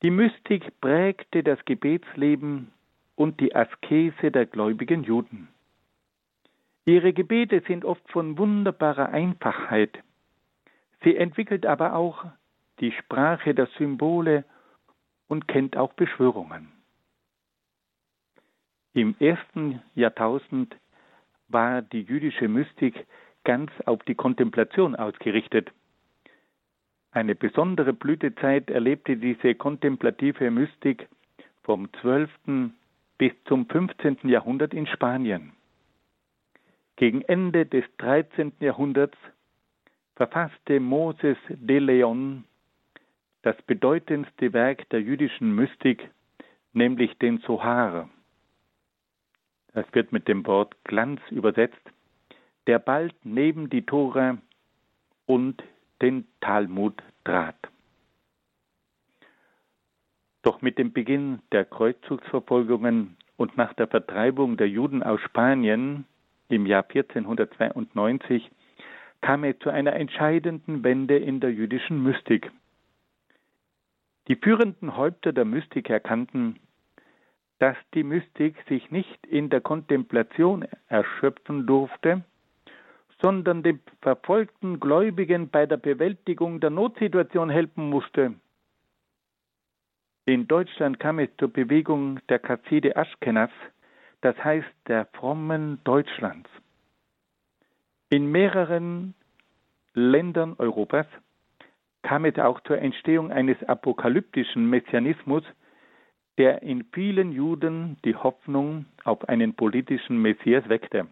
Die 0.03 0.11
Mystik 0.11 0.81
prägte 0.81 1.43
das 1.43 1.65
Gebetsleben 1.65 2.73
und 3.15 3.41
die 3.41 3.55
Askese 3.55 4.31
der 4.31 4.47
gläubigen 4.47 5.05
Juden. 5.05 5.49
Ihre 6.85 7.13
Gebete 7.13 7.63
sind 7.67 7.85
oft 7.85 8.09
von 8.11 8.39
wunderbarer 8.39 9.09
Einfachheit. 9.09 9.99
Sie 11.03 11.17
entwickelt 11.17 11.67
aber 11.67 11.95
auch 11.95 12.25
die 12.81 12.93
Sprache 12.93 13.55
der 13.55 13.67
Symbole 13.79 14.45
und 15.29 15.49
kennt 15.49 15.77
auch 15.77 15.95
Beschwörungen. 15.95 16.69
Im 18.93 19.17
ersten 19.19 19.83
Jahrtausend 19.95 20.77
war 21.49 21.83
die 21.83 22.03
jüdische 22.03 22.49
Mystik 22.49 23.07
ganz 23.45 23.71
auf 23.85 24.03
die 24.05 24.15
Kontemplation 24.15 24.95
ausgerichtet. 24.95 25.71
Eine 27.17 27.35
besondere 27.35 27.95
Blütezeit 27.95 28.69
erlebte 28.69 29.17
diese 29.17 29.55
kontemplative 29.55 30.51
Mystik 30.51 31.09
vom 31.63 31.89
12. 32.03 32.29
bis 33.17 33.33
zum 33.47 33.67
15. 33.67 34.19
Jahrhundert 34.25 34.75
in 34.75 34.87
Spanien. 34.87 35.53
Gegen 36.97 37.23
Ende 37.23 37.65
des 37.65 37.85
13. 37.97 38.53
Jahrhunderts 38.61 39.17
verfasste 40.15 40.79
Moses 40.79 41.39
de 41.49 41.79
Leon 41.79 42.45
das 43.41 43.57
bedeutendste 43.63 44.53
Werk 44.53 44.87
der 44.91 45.01
jüdischen 45.01 45.55
Mystik, 45.55 46.11
nämlich 46.75 47.17
den 47.17 47.39
Sohar. 47.39 48.11
Das 49.73 49.87
wird 49.93 50.13
mit 50.13 50.29
dem 50.29 50.47
Wort 50.47 50.77
Glanz 50.85 51.23
übersetzt, 51.31 51.81
der 52.67 52.79
bald 52.79 53.15
neben 53.25 53.71
die 53.71 53.87
Tora 53.87 54.37
und 55.25 55.63
den 56.03 56.27
Talmud 56.41 57.03
trat. 57.25 57.57
Doch 60.43 60.63
mit 60.63 60.79
dem 60.79 60.93
Beginn 60.93 61.41
der 61.53 61.65
Kreuzzugsverfolgungen 61.65 63.17
und 63.37 63.57
nach 63.57 63.73
der 63.75 63.89
Vertreibung 63.89 64.57
der 64.57 64.69
Juden 64.69 65.03
aus 65.03 65.21
Spanien 65.21 66.05
im 66.49 66.67
Jahr 66.67 66.85
1492 66.89 68.51
kam 69.21 69.45
es 69.45 69.59
zu 69.59 69.71
einer 69.71 69.95
entscheidenden 69.95 70.85
Wende 70.85 71.17
in 71.17 71.41
der 71.41 71.53
jüdischen 71.53 72.03
Mystik. 72.03 72.51
Die 74.29 74.37
führenden 74.37 74.97
Häupter 74.97 75.33
der 75.33 75.45
Mystik 75.45 75.91
erkannten, 75.91 76.59
dass 77.59 77.77
die 77.95 78.05
Mystik 78.05 78.57
sich 78.69 78.91
nicht 78.91 79.27
in 79.27 79.51
der 79.51 79.61
Kontemplation 79.61 80.67
erschöpfen 80.89 81.67
durfte, 81.67 82.23
sondern 83.21 83.63
den 83.63 83.81
verfolgten 84.03 84.79
Gläubigen 84.81 85.49
bei 85.49 85.67
der 85.67 85.79
Bewältigung 85.79 86.61
der 86.61 86.71
Notsituation 86.71 87.51
helfen 87.51 87.89
musste. 87.89 88.35
In 90.27 90.49
Deutschland 90.49 90.99
kam 90.99 91.19
es 91.19 91.31
zur 91.39 91.53
Bewegung 91.53 92.19
der 92.29 92.41
Kasside 92.41 92.97
Aschkenas, 92.97 93.51
das 94.23 94.37
heißt 94.43 94.69
der 94.89 95.07
frommen 95.15 95.81
Deutschlands. 95.85 96.51
In 98.11 98.31
mehreren 98.31 99.15
Ländern 99.95 100.55
Europas 100.59 101.07
kam 102.03 102.25
es 102.25 102.39
auch 102.39 102.61
zur 102.61 102.79
Entstehung 102.79 103.33
eines 103.33 103.63
apokalyptischen 103.65 104.69
Messianismus, 104.69 105.43
der 106.39 106.63
in 106.63 106.85
vielen 106.93 107.33
Juden 107.33 107.97
die 108.05 108.15
Hoffnung 108.15 108.87
auf 109.05 109.29
einen 109.29 109.55
politischen 109.55 110.21
Messias 110.21 110.69
weckte. 110.69 111.07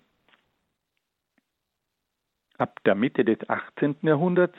Ab 2.58 2.80
der 2.84 2.94
Mitte 2.94 3.24
des 3.24 3.38
18. 3.48 3.96
Jahrhunderts 4.02 4.56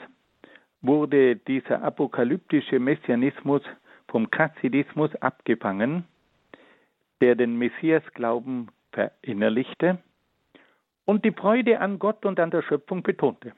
wurde 0.82 1.36
dieser 1.36 1.82
apokalyptische 1.82 2.78
Messianismus 2.78 3.62
vom 4.08 4.30
Chassidismus 4.30 5.14
abgefangen, 5.16 6.04
der 7.20 7.34
den 7.34 7.56
Messiasglauben 7.56 8.70
verinnerlichte 8.92 9.98
und 11.06 11.24
die 11.24 11.32
Freude 11.32 11.80
an 11.80 11.98
Gott 11.98 12.26
und 12.26 12.38
an 12.38 12.50
der 12.50 12.62
Schöpfung 12.62 13.02
betonte. 13.02 13.52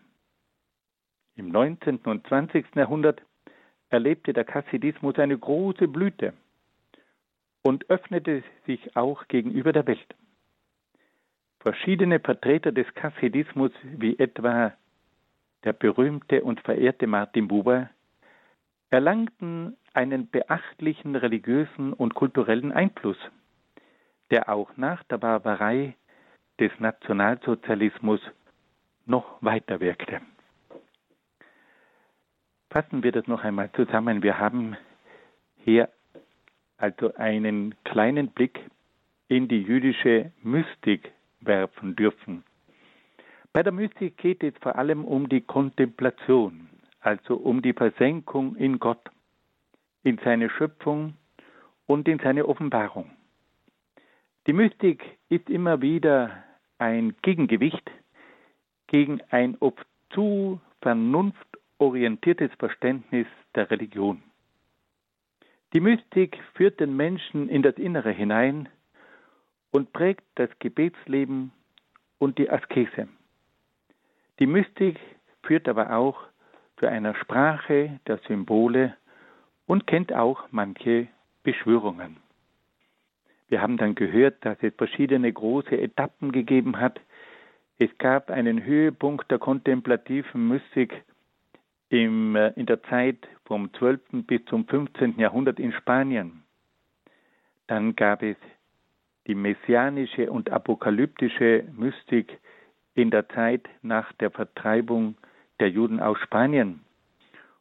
Im 1.34 1.50
19. 1.50 1.98
und 1.98 2.26
20. 2.28 2.66
Jahrhundert 2.76 3.22
erlebte 3.90 4.32
der 4.32 4.44
Chassidismus 4.44 5.18
eine 5.18 5.36
große 5.36 5.88
Blüte 5.88 6.32
und 7.62 7.88
öffnete 7.90 8.42
sich 8.66 8.96
auch 8.96 9.26
gegenüber 9.28 9.72
der 9.72 9.86
Welt. 9.86 10.14
Verschiedene 11.60 12.20
Vertreter 12.20 12.72
des 12.72 12.86
Chassidismus, 12.94 13.72
wie 13.82 14.18
etwa 14.18 14.72
der 15.64 15.72
berühmte 15.72 16.44
und 16.44 16.60
verehrte 16.60 17.06
Martin 17.06 17.48
Buber, 17.48 17.90
erlangten 18.90 19.76
einen 19.92 20.30
beachtlichen 20.30 21.16
religiösen 21.16 21.92
und 21.92 22.14
kulturellen 22.14 22.72
Einfluss, 22.72 23.18
der 24.30 24.48
auch 24.48 24.76
nach 24.76 25.02
der 25.04 25.18
Barbarei 25.18 25.96
des 26.60 26.70
Nationalsozialismus 26.78 28.20
noch 29.06 29.42
weiter 29.42 29.80
wirkte. 29.80 30.20
Fassen 32.70 33.02
wir 33.02 33.12
das 33.12 33.26
noch 33.26 33.42
einmal 33.42 33.70
zusammen. 33.72 34.22
Wir 34.22 34.38
haben 34.38 34.76
hier 35.64 35.88
also 36.76 37.14
einen 37.14 37.74
kleinen 37.84 38.28
Blick 38.28 38.60
in 39.28 39.48
die 39.48 39.62
jüdische 39.62 40.32
Mystik 40.42 41.12
werfen 41.40 41.96
dürfen. 41.96 42.44
Bei 43.52 43.62
der 43.62 43.72
Mystik 43.72 44.16
geht 44.18 44.42
es 44.42 44.54
vor 44.60 44.76
allem 44.76 45.04
um 45.04 45.28
die 45.28 45.40
Kontemplation, 45.40 46.68
also 47.00 47.36
um 47.36 47.62
die 47.62 47.72
Versenkung 47.72 48.56
in 48.56 48.78
Gott, 48.78 49.10
in 50.02 50.18
seine 50.24 50.50
Schöpfung 50.50 51.14
und 51.86 52.06
in 52.08 52.18
seine 52.18 52.46
Offenbarung. 52.46 53.10
Die 54.46 54.52
Mystik 54.52 55.18
ist 55.28 55.48
immer 55.50 55.82
wieder 55.82 56.44
ein 56.78 57.14
Gegengewicht 57.22 57.90
gegen 58.86 59.20
ein 59.30 59.56
oft 59.60 59.86
zu 60.10 60.60
vernunftorientiertes 60.80 62.50
Verständnis 62.58 63.26
der 63.54 63.70
Religion. 63.70 64.22
Die 65.74 65.80
Mystik 65.80 66.38
führt 66.54 66.80
den 66.80 66.96
Menschen 66.96 67.48
in 67.48 67.62
das 67.62 67.76
Innere 67.76 68.10
hinein 68.10 68.68
und 69.78 69.92
prägt 69.92 70.24
das 70.34 70.50
Gebetsleben 70.58 71.52
und 72.18 72.36
die 72.38 72.50
Askese. 72.50 73.06
Die 74.40 74.46
Mystik 74.48 74.98
führt 75.44 75.68
aber 75.68 75.96
auch 75.96 76.18
zu 76.78 76.86
einer 76.86 77.14
Sprache 77.14 78.00
der 78.08 78.18
Symbole 78.26 78.96
und 79.66 79.86
kennt 79.86 80.12
auch 80.12 80.42
manche 80.50 81.06
Beschwörungen. 81.44 82.16
Wir 83.46 83.62
haben 83.62 83.76
dann 83.76 83.94
gehört, 83.94 84.44
dass 84.44 84.58
es 84.62 84.74
verschiedene 84.74 85.32
große 85.32 85.80
Etappen 85.80 86.32
gegeben 86.32 86.80
hat. 86.80 87.00
Es 87.78 87.96
gab 87.98 88.30
einen 88.30 88.64
Höhepunkt 88.64 89.30
der 89.30 89.38
kontemplativen 89.38 90.48
Mystik 90.48 91.04
im, 91.88 92.34
äh, 92.34 92.48
in 92.56 92.66
der 92.66 92.82
Zeit 92.82 93.28
vom 93.44 93.72
12. 93.74 94.26
bis 94.26 94.44
zum 94.46 94.66
15. 94.66 95.20
Jahrhundert 95.20 95.60
in 95.60 95.70
Spanien. 95.70 96.42
Dann 97.68 97.94
gab 97.94 98.24
es 98.24 98.36
die 99.28 99.34
messianische 99.34 100.32
und 100.32 100.50
apokalyptische 100.50 101.64
Mystik 101.76 102.38
in 102.94 103.10
der 103.10 103.28
Zeit 103.28 103.68
nach 103.82 104.12
der 104.14 104.30
Vertreibung 104.30 105.16
der 105.60 105.70
Juden 105.70 106.00
aus 106.00 106.18
Spanien. 106.20 106.80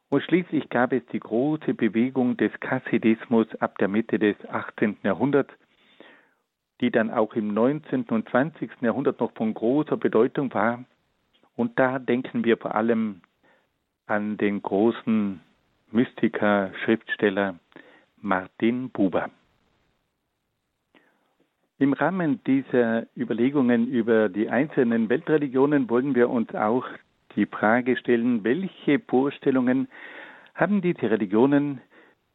Und 0.10 0.24
schließlich 0.24 0.70
gab 0.70 0.94
es 0.94 1.06
die 1.12 1.20
große 1.20 1.74
Bewegung 1.74 2.38
des 2.38 2.52
Chassidismus 2.62 3.48
ab 3.60 3.78
der 3.78 3.90
Mitte 3.90 4.18
des 4.18 4.38
18. 4.50 4.98
Jahrhunderts, 5.04 5.54
die 6.80 6.92
dann 6.92 7.12
auch 7.12 7.34
im 7.34 7.54
19. 7.54 8.06
und 8.10 8.30
20. 8.30 8.72
Jahrhundert 8.82 9.20
noch 9.20 9.34
von 9.34 9.54
großer 9.54 9.98
Bedeutung 9.98 10.54
war. 10.54 10.86
Und 11.58 11.78
da 11.78 12.00
denken 12.00 12.46
wir 12.46 12.58
vor 12.58 12.76
allem 12.76 13.22
an 14.06 14.38
den 14.38 14.62
großen 14.62 15.42
Mystiker, 15.92 16.72
Schriftsteller 16.86 17.56
Martin 18.22 18.90
Buber. 18.90 19.30
Im 21.80 21.94
Rahmen 21.94 22.44
dieser 22.46 23.06
Überlegungen 23.16 23.88
über 23.88 24.30
die 24.30 24.50
einzelnen 24.50 25.10
Weltreligionen 25.10 25.88
wollen 25.92 26.16
wir 26.16 26.28
uns 26.28 26.54
auch 26.56 26.86
die 27.36 27.46
Frage 27.46 27.96
stellen, 27.98 28.44
welche 28.44 28.98
Vorstellungen 29.00 29.88
haben 30.56 30.82
diese 30.82 31.12
Religionen 31.12 31.80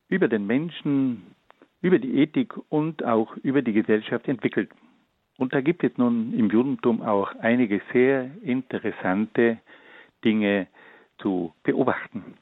über 0.08 0.28
den 0.28 0.46
Menschen, 0.46 1.34
über 1.80 1.98
die 1.98 2.18
Ethik 2.18 2.54
und 2.68 3.02
auch 3.04 3.36
über 3.38 3.62
die 3.62 3.72
Gesellschaft 3.72 4.28
entwickelt. 4.28 4.70
Und 5.38 5.52
da 5.52 5.60
gibt 5.60 5.82
es 5.82 5.98
nun 5.98 6.32
im 6.34 6.48
Judentum 6.48 7.02
auch 7.02 7.34
einige 7.40 7.80
sehr 7.92 8.30
interessante 8.42 9.58
Dinge 10.24 10.68
zu 11.18 11.52
beobachten. 11.64 12.34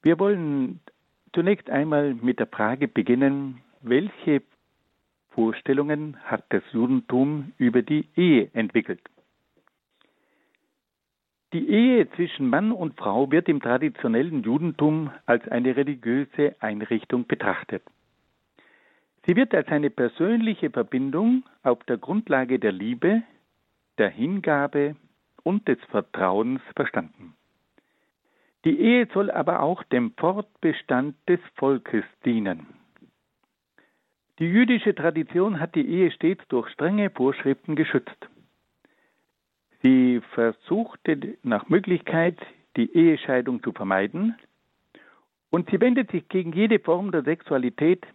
Wir 0.00 0.18
wollen 0.18 0.80
zunächst 1.34 1.68
einmal 1.68 2.14
mit 2.14 2.38
der 2.38 2.46
Frage 2.46 2.88
beginnen, 2.88 3.60
welche 3.82 4.40
Vorstellungen 5.38 6.16
hat 6.24 6.46
das 6.48 6.64
Judentum 6.72 7.52
über 7.58 7.82
die 7.82 8.08
Ehe 8.16 8.50
entwickelt. 8.54 9.00
Die 11.52 11.68
Ehe 11.68 12.10
zwischen 12.10 12.48
Mann 12.48 12.72
und 12.72 12.98
Frau 12.98 13.30
wird 13.30 13.48
im 13.48 13.62
traditionellen 13.62 14.42
Judentum 14.42 15.12
als 15.26 15.46
eine 15.46 15.76
religiöse 15.76 16.56
Einrichtung 16.58 17.28
betrachtet. 17.28 17.84
Sie 19.28 19.36
wird 19.36 19.54
als 19.54 19.68
eine 19.68 19.90
persönliche 19.90 20.70
Verbindung 20.70 21.44
auf 21.62 21.84
der 21.84 21.98
Grundlage 21.98 22.58
der 22.58 22.72
Liebe, 22.72 23.22
der 23.96 24.08
Hingabe 24.08 24.96
und 25.44 25.68
des 25.68 25.78
Vertrauens 25.88 26.62
verstanden. 26.74 27.34
Die 28.64 28.76
Ehe 28.76 29.06
soll 29.14 29.30
aber 29.30 29.60
auch 29.60 29.84
dem 29.84 30.14
Fortbestand 30.16 31.14
des 31.28 31.38
Volkes 31.54 32.02
dienen. 32.24 32.77
Die 34.38 34.46
jüdische 34.46 34.94
Tradition 34.94 35.58
hat 35.58 35.74
die 35.74 35.86
Ehe 35.86 36.12
stets 36.12 36.46
durch 36.48 36.68
strenge 36.70 37.10
Vorschriften 37.10 37.74
geschützt. 37.74 38.28
Sie 39.82 40.20
versuchte 40.32 41.36
nach 41.42 41.68
Möglichkeit, 41.68 42.38
die 42.76 42.94
Ehescheidung 42.94 43.62
zu 43.62 43.72
vermeiden 43.72 44.36
und 45.50 45.68
sie 45.70 45.80
wendet 45.80 46.10
sich 46.10 46.28
gegen 46.28 46.52
jede 46.52 46.78
Form 46.78 47.10
der 47.10 47.22
Sexualität, 47.22 48.06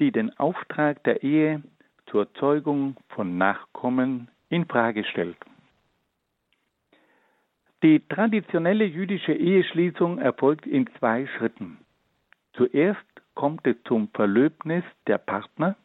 die 0.00 0.10
den 0.10 0.36
Auftrag 0.38 1.04
der 1.04 1.22
Ehe 1.22 1.62
zur 2.06 2.32
Zeugung 2.34 2.96
von 3.10 3.38
Nachkommen 3.38 4.28
in 4.48 4.66
Frage 4.66 5.04
stellt. 5.04 5.36
Die 7.82 8.00
traditionelle 8.08 8.84
jüdische 8.84 9.34
Eheschließung 9.34 10.18
erfolgt 10.18 10.66
in 10.66 10.88
zwei 10.98 11.28
Schritten. 11.36 11.78
Zuerst 12.54 13.07
kommt 13.38 13.64
es 13.68 13.76
zum 13.84 14.08
Verlöbnis 14.14 14.82
der 15.06 15.18
Partner, 15.18 15.76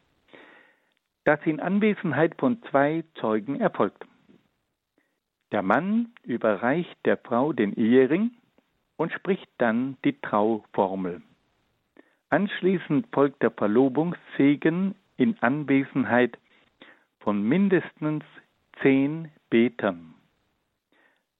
das 1.22 1.38
in 1.44 1.60
Anwesenheit 1.60 2.34
von 2.40 2.60
zwei 2.64 3.04
Zeugen 3.20 3.60
erfolgt. 3.60 4.04
Der 5.52 5.62
Mann 5.62 6.12
überreicht 6.24 6.96
der 7.04 7.16
Frau 7.16 7.52
den 7.52 7.72
Ehering 7.74 8.32
und 8.96 9.12
spricht 9.12 9.48
dann 9.58 9.96
die 10.04 10.20
Trauformel. 10.20 11.22
Anschließend 12.28 13.06
folgt 13.12 13.40
der 13.40 13.52
Verlobungssegen 13.52 14.96
in 15.16 15.40
Anwesenheit 15.40 16.36
von 17.20 17.40
mindestens 17.40 18.24
zehn 18.82 19.30
Betern. 19.48 20.14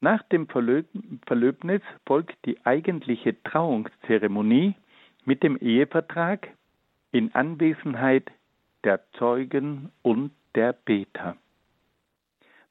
Nach 0.01 0.23
dem 0.29 0.47
Verlöbnis 0.47 1.83
folgt 2.07 2.37
die 2.45 2.65
eigentliche 2.65 3.43
Trauungszeremonie 3.43 4.77
mit 5.25 5.43
dem 5.43 5.57
Ehevertrag 5.57 6.49
in 7.13 7.35
Anwesenheit 7.35 8.31
der 8.85 9.01
Zeugen 9.13 9.91
und 10.03 10.33
der 10.55 10.73
Beter. 10.73 11.37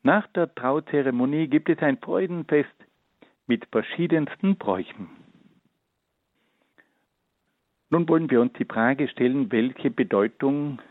Nach 0.03 0.27
der 0.27 0.53
Trauzeremonie 0.53 1.47
gibt 1.47 1.69
es 1.69 1.79
ein 1.79 1.97
Freudenfest 1.97 2.75
mit 3.47 3.65
verschiedensten 3.71 4.57
Bräuchen. 4.57 5.09
Nun 7.89 8.07
wollen 8.09 8.29
wir 8.29 8.41
uns 8.41 8.53
die 8.53 8.65
Frage 8.65 9.07
stellen, 9.07 9.51
welche 9.51 9.91
Bedeutung 9.91 10.81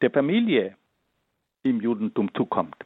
der 0.00 0.10
Familie 0.10 0.76
im 1.62 1.80
Judentum 1.80 2.32
zukommt. 2.34 2.76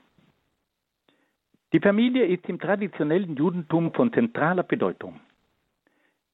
Die 1.73 1.81
Familie 1.81 2.27
ist 2.27 2.49
im 2.49 2.59
traditionellen 2.59 3.37
Judentum 3.37 3.93
von 3.95 4.13
zentraler 4.13 4.65
Bedeutung. 4.65 5.21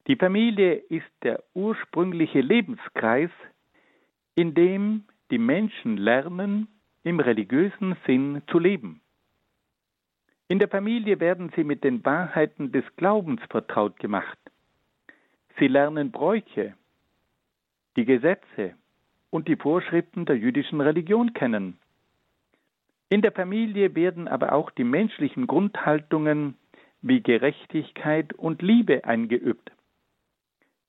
Die 0.07 0.17
Familie 0.17 0.75
ist 0.75 1.11
der 1.23 1.43
ursprüngliche 1.55 2.41
Lebenskreis, 2.41 3.31
in 4.37 4.55
dem 4.55 5.05
die 5.31 5.39
Menschen 5.39 5.97
lernen, 5.97 6.69
im 7.03 7.19
religiösen 7.19 7.97
Sinn 8.07 8.43
zu 8.49 8.59
leben. 8.59 9.01
In 10.49 10.61
der 10.61 10.69
Familie 10.69 11.19
werden 11.19 11.51
sie 11.57 11.65
mit 11.65 11.83
den 11.83 12.05
Wahrheiten 12.05 12.71
des 12.71 12.85
Glaubens 12.97 13.41
vertraut 13.51 13.99
gemacht. 13.99 14.39
Sie 15.59 15.67
lernen 15.67 16.13
Bräuche, 16.13 16.75
die 17.97 18.05
Gesetze 18.05 18.75
und 19.31 19.49
die 19.49 19.57
Vorschriften 19.57 20.25
der 20.25 20.37
jüdischen 20.37 20.81
Religion 20.81 21.33
kennen. 21.35 21.79
In 23.09 23.23
der 23.23 23.33
Familie 23.33 23.95
werden 23.97 24.29
aber 24.29 24.53
auch 24.53 24.71
die 24.71 24.85
menschlichen 24.85 25.49
Grundhaltungen 25.49 26.57
wie 27.03 27.23
Gerechtigkeit 27.23 28.33
und 28.35 28.63
Liebe 28.63 29.05
eingeübt. 29.05 29.73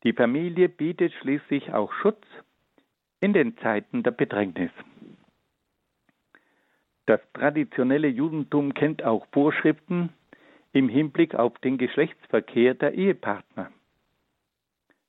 Die 0.03 0.13
Familie 0.13 0.69
bietet 0.69 1.13
schließlich 1.13 1.73
auch 1.73 1.91
Schutz 1.93 2.23
in 3.19 3.33
den 3.33 3.57
Zeiten 3.57 4.03
der 4.03 4.11
Bedrängnis. 4.11 4.71
Das 7.07 7.21
traditionelle 7.33 8.07
Judentum 8.07 8.73
kennt 8.73 9.03
auch 9.03 9.25
Vorschriften 9.31 10.09
im 10.73 10.89
Hinblick 10.89 11.35
auf 11.35 11.57
den 11.59 11.77
Geschlechtsverkehr 11.77 12.73
der 12.75 12.93
Ehepartner. 12.93 13.71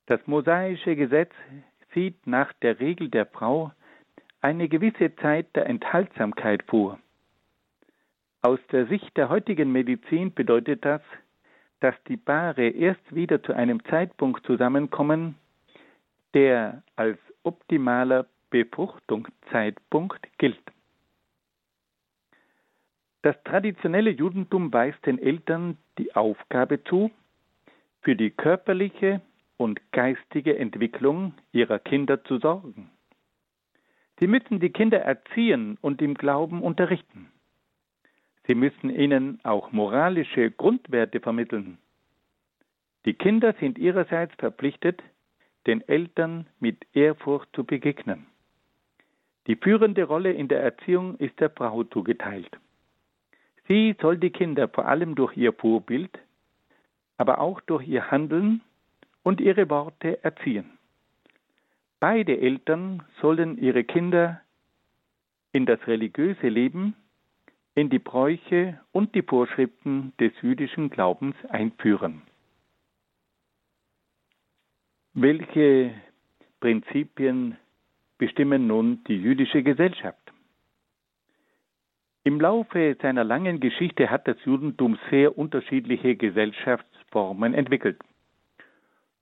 Das 0.07 0.27
mosaische 0.27 0.97
Gesetz 0.97 1.33
sieht 1.93 2.27
nach 2.27 2.53
der 2.55 2.81
Regel 2.81 3.11
der 3.11 3.27
Frau 3.27 3.73
eine 4.41 4.69
gewisse 4.69 5.15
Zeit 5.17 5.55
der 5.55 5.67
Enthaltsamkeit 5.67 6.63
vor. 6.63 6.99
Aus 8.41 8.61
der 8.71 8.87
Sicht 8.87 9.17
der 9.17 9.29
heutigen 9.29 9.73
Medizin 9.73 10.33
bedeutet 10.33 10.85
das, 10.85 11.03
dass 11.81 11.95
die 12.09 12.17
Paare 12.17 12.69
erst 12.69 13.15
wieder 13.15 13.43
zu 13.43 13.53
einem 13.53 13.85
Zeitpunkt 13.85 14.45
zusammenkommen, 14.47 15.37
der 16.35 16.83
als 16.97 17.19
optimaler 17.43 18.27
Befruchtungszeitpunkt 18.51 20.27
gilt. 20.39 20.63
Das 23.23 23.37
traditionelle 23.45 24.11
Judentum 24.11 24.73
weist 24.73 25.05
den 25.05 25.19
Eltern 25.19 25.77
die 25.99 26.15
Aufgabe 26.15 26.83
zu, 26.85 27.11
für 28.03 28.17
die 28.17 28.31
körperliche 28.31 29.21
und 29.57 29.81
geistige 29.93 30.57
Entwicklung 30.57 31.35
ihrer 31.53 31.79
Kinder 31.79 32.25
zu 32.25 32.39
sorgen. 32.39 32.91
Sie 34.21 34.27
müssen 34.27 34.61
die 34.61 34.71
Kinder 34.71 35.01
erziehen 35.01 35.79
und 35.81 36.01
im 36.01 36.15
Glauben 36.15 36.63
unterrichten. 36.63 37.31
Sie 38.49 38.55
müssen 38.55 38.89
ihnen 38.89 39.41
auch 39.45 39.73
moralische 39.73 40.51
Grundwerte 40.51 41.21
vermitteln. 41.21 41.77
Die 43.05 43.13
Kinder 43.13 43.55
sind 43.61 43.79
ihrerseits 43.79 44.35
verpflichtet, 44.37 45.03
den 45.67 45.87
Eltern 45.87 46.47
mit 46.59 46.87
Ehrfurcht 46.95 47.51
zu 47.55 47.65
begegnen. 47.65 48.27
Die 49.47 49.57
führende 49.57 50.05
Rolle 50.05 50.33
in 50.33 50.49
der 50.49 50.63
Erziehung 50.63 51.19
ist 51.19 51.39
der 51.41 51.51
Frau 51.51 51.85
zugeteilt. 51.85 52.51
Sie 53.67 53.95
soll 54.01 54.17
die 54.17 54.31
Kinder 54.31 54.67
vor 54.69 54.87
allem 54.87 55.15
durch 55.15 55.37
ihr 55.37 55.53
Vorbild, 55.53 56.19
aber 57.19 57.41
auch 57.41 57.61
durch 57.61 57.87
ihr 57.87 58.11
Handeln 58.11 58.63
und 59.23 59.43
ihre 59.43 59.69
Worte 59.69 60.25
erziehen. 60.25 60.79
Beide 62.01 62.41
Eltern 62.41 63.03
sollen 63.21 63.59
ihre 63.59 63.85
Kinder 63.85 64.41
in 65.53 65.67
das 65.67 65.87
religiöse 65.87 66.49
Leben, 66.49 66.95
in 67.79 67.91
die 67.91 68.01
Bräuche 68.01 68.81
und 68.91 69.15
die 69.15 69.23
Vorschriften 69.23 70.13
des 70.19 70.33
jüdischen 70.43 70.91
Glaubens 70.91 71.37
einführen. 71.49 72.23
Welche 75.15 75.95
Prinzipien 76.59 77.57
bestimmen 78.19 78.67
nun 78.67 79.05
die 79.05 79.17
jüdische 79.17 79.63
Gesellschaft? 79.63 80.33
Im 82.25 82.41
Laufe 82.41 82.97
seiner 83.01 83.23
langen 83.23 83.61
Geschichte 83.61 84.11
hat 84.11 84.27
das 84.27 84.37
Judentum 84.45 84.99
sehr 85.09 85.39
unterschiedliche 85.39 86.17
Gesellschaftsformen 86.17 87.55
entwickelt. 87.55 88.01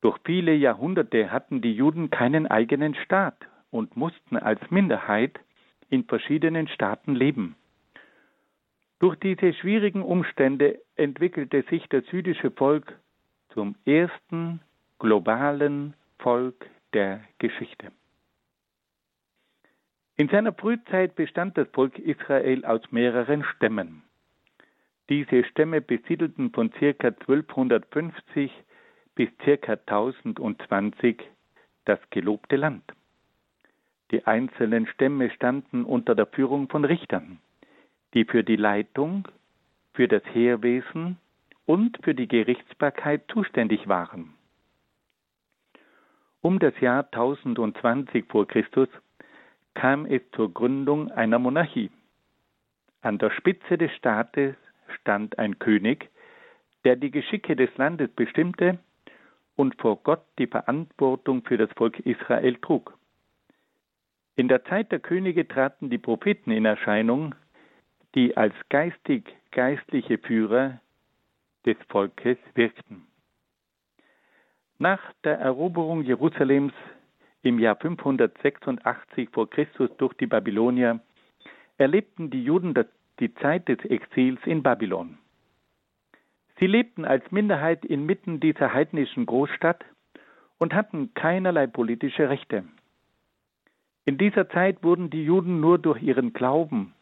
Durch 0.00 0.18
viele 0.24 0.54
Jahrhunderte 0.54 1.30
hatten 1.30 1.60
die 1.60 1.74
Juden 1.74 2.08
keinen 2.08 2.46
eigenen 2.46 2.94
Staat 2.94 3.36
und 3.70 3.98
mussten 3.98 4.38
als 4.38 4.60
Minderheit 4.70 5.38
in 5.90 6.04
verschiedenen 6.04 6.68
Staaten 6.68 7.14
leben. 7.14 7.54
Durch 8.98 9.16
diese 9.16 9.52
schwierigen 9.52 10.02
Umstände 10.02 10.80
entwickelte 10.96 11.62
sich 11.68 11.86
das 11.88 12.04
jüdische 12.10 12.50
Volk 12.50 12.98
zum 13.50 13.74
ersten 13.84 14.60
globalen 14.98 15.94
Volk 16.18 16.66
der 16.94 17.20
Geschichte. 17.38 17.92
In 20.16 20.28
seiner 20.28 20.54
Frühzeit 20.54 21.14
bestand 21.14 21.58
das 21.58 21.68
Volk 21.74 21.98
Israel 21.98 22.64
aus 22.64 22.80
mehreren 22.90 23.44
Stämmen. 23.44 24.02
Diese 25.10 25.44
Stämme 25.44 25.82
besiedelten 25.82 26.50
von 26.52 26.70
ca. 26.70 26.86
1250 26.88 28.50
bis 29.14 29.28
ca. 29.38 29.72
1020 29.72 31.22
das 31.84 32.00
gelobte 32.10 32.56
Land. 32.56 32.82
Die 34.10 34.26
einzelnen 34.26 34.86
Stämme 34.86 35.30
standen 35.30 35.84
unter 35.84 36.14
der 36.14 36.26
Führung 36.26 36.68
von 36.68 36.84
Richtern, 36.84 37.40
die 38.16 38.24
für 38.24 38.42
die 38.42 38.56
Leitung, 38.56 39.28
für 39.92 40.08
das 40.08 40.22
Heerwesen 40.32 41.18
und 41.66 41.98
für 42.02 42.14
die 42.14 42.26
Gerichtsbarkeit 42.26 43.24
zuständig 43.30 43.88
waren. 43.88 44.32
Um 46.40 46.58
das 46.58 46.72
Jahr 46.80 47.04
1020 47.12 48.24
vor 48.26 48.48
Christus 48.48 48.88
kam 49.74 50.06
es 50.06 50.22
zur 50.34 50.50
Gründung 50.54 51.10
einer 51.10 51.38
Monarchie. 51.38 51.90
An 53.02 53.18
der 53.18 53.30
Spitze 53.32 53.76
des 53.76 53.92
Staates 53.92 54.56
stand 55.00 55.38
ein 55.38 55.58
König, 55.58 56.08
der 56.86 56.96
die 56.96 57.10
Geschicke 57.10 57.54
des 57.54 57.68
Landes 57.76 58.08
bestimmte 58.12 58.78
und 59.56 59.78
vor 59.78 59.96
Gott 60.02 60.24
die 60.38 60.46
Verantwortung 60.46 61.42
für 61.44 61.58
das 61.58 61.70
Volk 61.76 62.00
Israel 62.00 62.56
trug. 62.62 62.96
In 64.36 64.48
der 64.48 64.64
Zeit 64.64 64.90
der 64.90 65.00
Könige 65.00 65.46
traten 65.46 65.90
die 65.90 65.98
Propheten 65.98 66.50
in 66.50 66.64
Erscheinung, 66.64 67.34
die 68.16 68.34
als 68.34 68.54
geistig-geistliche 68.70 70.16
Führer 70.18 70.80
des 71.66 71.76
Volkes 71.88 72.38
wirkten. 72.54 73.06
Nach 74.78 75.00
der 75.22 75.38
Eroberung 75.38 76.02
Jerusalems 76.02 76.72
im 77.42 77.58
Jahr 77.58 77.76
586 77.76 79.28
vor 79.30 79.50
Christus 79.50 79.90
durch 79.98 80.14
die 80.14 80.26
Babylonier 80.26 81.00
erlebten 81.76 82.30
die 82.30 82.42
Juden 82.42 82.74
die 83.20 83.34
Zeit 83.34 83.68
des 83.68 83.78
Exils 83.84 84.40
in 84.46 84.62
Babylon. 84.62 85.18
Sie 86.58 86.66
lebten 86.66 87.04
als 87.04 87.30
Minderheit 87.30 87.84
inmitten 87.84 88.40
dieser 88.40 88.72
heidnischen 88.72 89.26
Großstadt 89.26 89.84
und 90.56 90.72
hatten 90.72 91.12
keinerlei 91.12 91.66
politische 91.66 92.30
Rechte. 92.30 92.64
In 94.06 94.16
dieser 94.16 94.48
Zeit 94.48 94.82
wurden 94.82 95.10
die 95.10 95.24
Juden 95.24 95.60
nur 95.60 95.78
durch 95.78 96.02
ihren 96.02 96.32
Glauben 96.32 96.95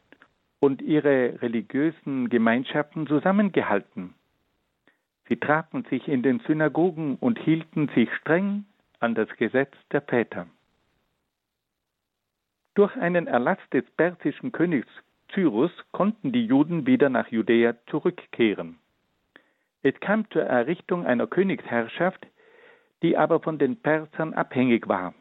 und 0.64 0.80
ihre 0.80 1.42
religiösen 1.42 2.30
Gemeinschaften 2.30 3.06
zusammengehalten. 3.06 4.14
Sie 5.28 5.36
trafen 5.36 5.84
sich 5.90 6.08
in 6.08 6.22
den 6.22 6.40
Synagogen 6.40 7.16
und 7.16 7.38
hielten 7.38 7.88
sich 7.88 8.10
streng 8.14 8.64
an 8.98 9.14
das 9.14 9.28
Gesetz 9.36 9.74
der 9.92 10.00
Väter. 10.00 10.46
Durch 12.74 12.96
einen 12.96 13.26
Erlass 13.26 13.58
des 13.74 13.84
persischen 13.98 14.52
Königs 14.52 14.88
Cyrus 15.34 15.70
konnten 15.92 16.32
die 16.32 16.46
Juden 16.46 16.86
wieder 16.86 17.10
nach 17.10 17.28
Judäa 17.28 17.74
zurückkehren. 17.90 18.78
Es 19.82 20.00
kam 20.00 20.30
zur 20.30 20.44
Errichtung 20.44 21.04
einer 21.04 21.26
Königsherrschaft, 21.26 22.26
die 23.02 23.18
aber 23.18 23.40
von 23.40 23.58
den 23.58 23.76
Persern 23.76 24.32
abhängig 24.32 24.88
war. 24.88 25.12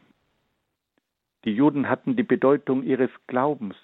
Die 1.43 1.53
Juden 1.53 1.89
hatten 1.89 2.15
die 2.15 2.23
Bedeutung 2.23 2.83
ihres 2.83 3.11
Glaubens 3.27 3.75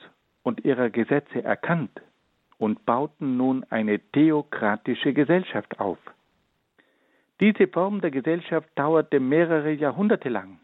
und 0.49 0.65
ihrer 0.65 0.89
Gesetze 0.89 1.43
erkannt 1.43 2.01
und 2.57 2.83
bauten 2.83 3.37
nun 3.37 3.63
eine 3.69 3.99
theokratische 3.99 5.13
Gesellschaft 5.13 5.79
auf. 5.79 5.99
Diese 7.39 7.67
Form 7.67 8.01
der 8.01 8.09
Gesellschaft 8.09 8.67
dauerte 8.73 9.19
mehrere 9.19 9.71
Jahrhunderte 9.71 10.29
lang 10.29 10.59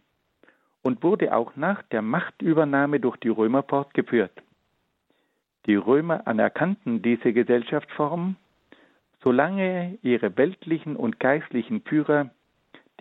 und 0.82 1.04
wurde 1.04 1.36
auch 1.36 1.56
nach 1.56 1.84
der 1.84 2.02
Machtübernahme 2.02 3.00
durch 3.00 3.18
die 3.18 3.30
Römer 3.30 3.62
fortgeführt. 3.62 4.34
Die 5.68 5.76
Römer 5.76 6.26
anerkannten 6.26 7.04
diese 7.04 7.32
Gesellschaftsform, 7.32 8.38
solange 9.24 10.00
ihre 10.02 10.36
weltlichen 10.36 10.96
und 10.96 11.20
geistlichen 11.20 11.82
Führer 11.82 12.32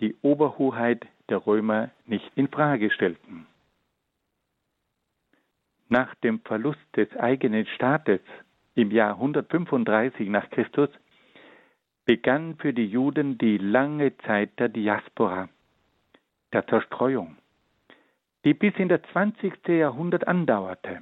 die 0.01 0.15
Oberhoheit 0.21 1.07
der 1.29 1.47
Römer 1.47 1.89
nicht 2.05 2.31
in 2.35 2.47
Frage 2.47 2.91
stellten. 2.91 3.47
Nach 5.87 6.15
dem 6.15 6.39
Verlust 6.41 6.79
des 6.95 7.15
eigenen 7.15 7.65
Staates 7.67 8.21
im 8.73 8.91
Jahr 8.91 9.13
135 9.15 10.29
nach 10.29 10.49
Christus 10.49 10.89
begann 12.05 12.55
für 12.57 12.73
die 12.73 12.87
Juden 12.87 13.37
die 13.37 13.57
lange 13.57 14.17
Zeit 14.19 14.59
der 14.59 14.69
Diaspora, 14.69 15.49
der 16.53 16.65
Zerstreuung, 16.67 17.37
die 18.43 18.53
bis 18.53 18.73
in 18.77 18.89
das 18.89 19.01
20. 19.11 19.67
Jahrhundert 19.67 20.27
andauerte. 20.27 21.01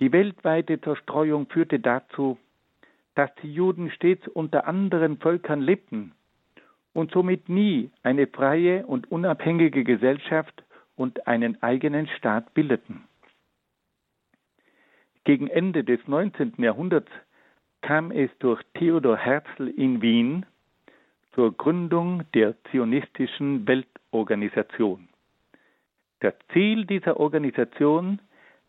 Die 0.00 0.12
weltweite 0.12 0.80
Zerstreuung 0.80 1.46
führte 1.46 1.80
dazu, 1.80 2.38
dass 3.14 3.30
die 3.42 3.52
Juden 3.52 3.90
stets 3.90 4.28
unter 4.28 4.66
anderen 4.66 5.16
Völkern 5.16 5.62
lebten 5.62 6.12
und 6.92 7.10
somit 7.12 7.48
nie 7.48 7.90
eine 8.02 8.26
freie 8.26 8.86
und 8.86 9.10
unabhängige 9.10 9.84
Gesellschaft 9.84 10.64
und 10.96 11.26
einen 11.26 11.62
eigenen 11.62 12.06
Staat 12.06 12.52
bildeten. 12.52 13.04
Gegen 15.26 15.48
Ende 15.48 15.82
des 15.82 15.98
19. 16.06 16.52
Jahrhunderts 16.58 17.10
kam 17.82 18.12
es 18.12 18.30
durch 18.38 18.62
Theodor 18.74 19.16
Herzl 19.16 19.66
in 19.66 20.00
Wien 20.00 20.46
zur 21.34 21.56
Gründung 21.56 22.22
der 22.32 22.54
zionistischen 22.70 23.66
Weltorganisation. 23.66 25.08
Das 26.20 26.32
Ziel 26.52 26.86
dieser 26.86 27.18
Organisation 27.18 28.20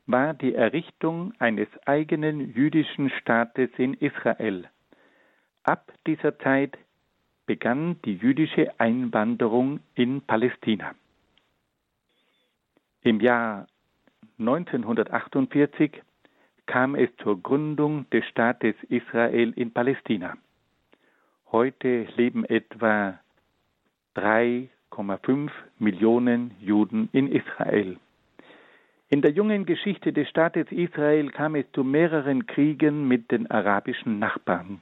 war 0.08 0.34
die 0.34 0.56
Errichtung 0.56 1.32
eines 1.38 1.68
eigenen 1.86 2.52
jüdischen 2.56 3.12
Staates 3.22 3.70
in 3.78 3.94
Israel. 3.94 4.68
Ab 5.62 5.94
dieser 6.08 6.40
Zeit 6.40 6.76
begann 7.46 8.02
die 8.04 8.16
jüdische 8.16 8.80
Einwanderung 8.80 9.80
in 9.94 10.22
Palästina. 10.22 10.96
Im 13.04 13.20
Jahr 13.20 13.68
1948 14.40 16.02
kam 16.68 16.96
es 16.96 17.10
zur 17.24 17.42
Gründung 17.42 18.08
des 18.12 18.26
Staates 18.26 18.76
Israel 18.90 19.54
in 19.56 19.72
Palästina. 19.72 20.38
Heute 21.52 22.08
leben 22.16 22.46
etwa 22.46 23.20
3,5 24.16 25.50
Millionen 25.80 26.52
Juden 26.60 27.10
in 27.14 27.32
Israel. 27.32 27.98
In 29.10 29.22
der 29.22 29.32
jungen 29.32 29.66
Geschichte 29.66 30.12
des 30.12 30.28
Staates 30.28 30.70
Israel 30.70 31.32
kam 31.32 31.56
es 31.56 31.66
zu 31.72 31.84
mehreren 31.86 32.46
Kriegen 32.46 33.08
mit 33.08 33.32
den 33.32 33.50
arabischen 33.50 34.20
Nachbarn. 34.20 34.82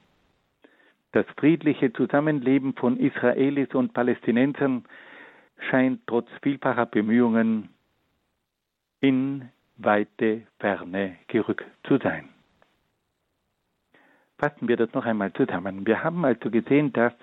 Das 1.12 1.26
friedliche 1.38 1.92
Zusammenleben 1.92 2.74
von 2.74 2.98
Israelis 2.98 3.72
und 3.72 3.94
Palästinensern 3.94 4.84
scheint 5.70 6.00
trotz 6.06 6.28
vielfacher 6.42 6.86
Bemühungen 6.86 7.68
in 9.00 9.48
weite 9.76 10.46
Ferne 10.58 11.16
gerückt 11.28 11.66
zu 11.84 11.98
sein. 11.98 12.28
Fassen 14.38 14.68
wir 14.68 14.76
das 14.76 14.92
noch 14.92 15.06
einmal 15.06 15.32
zusammen. 15.32 15.86
Wir 15.86 16.02
haben 16.02 16.24
also 16.24 16.50
gesehen, 16.50 16.92
dass 16.92 17.14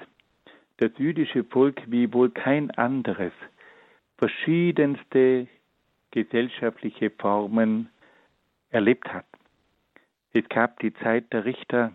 das 0.77 0.91
jüdische 0.97 1.43
Volk 1.43 1.81
wie 1.87 2.11
wohl 2.13 2.31
kein 2.31 2.71
anderes 2.71 3.33
verschiedenste 4.17 5.47
gesellschaftliche 6.11 7.09
Formen 7.11 7.89
erlebt 8.69 9.11
hat. 9.13 9.25
Es 10.33 10.47
gab 10.49 10.79
die 10.79 10.93
Zeit 10.95 11.31
der 11.31 11.45
Richter 11.45 11.91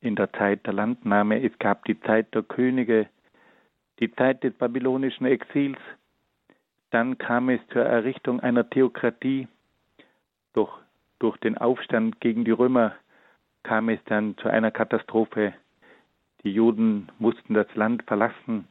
in 0.00 0.14
der 0.16 0.32
Zeit 0.32 0.66
der 0.66 0.74
Landnahme, 0.74 1.42
es 1.42 1.58
gab 1.58 1.84
die 1.86 1.98
Zeit 2.00 2.34
der 2.34 2.42
Könige, 2.42 3.08
die 4.00 4.12
Zeit 4.12 4.44
des 4.44 4.54
babylonischen 4.54 5.26
Exils, 5.26 5.78
dann 6.90 7.18
kam 7.18 7.48
es 7.48 7.60
zur 7.72 7.84
Errichtung 7.84 8.40
einer 8.40 8.68
Theokratie, 8.68 9.48
doch 10.54 10.80
durch 11.18 11.36
den 11.38 11.58
Aufstand 11.58 12.20
gegen 12.20 12.44
die 12.44 12.50
Römer 12.50 12.94
kam 13.62 13.88
es 13.88 14.00
dann 14.06 14.36
zu 14.38 14.48
einer 14.48 14.70
Katastrophe. 14.70 15.54
Die 16.42 16.52
Juden 16.52 17.08
mussten 17.18 17.54
das 17.54 17.72
Land 17.74 18.02
verlassen 18.04 18.66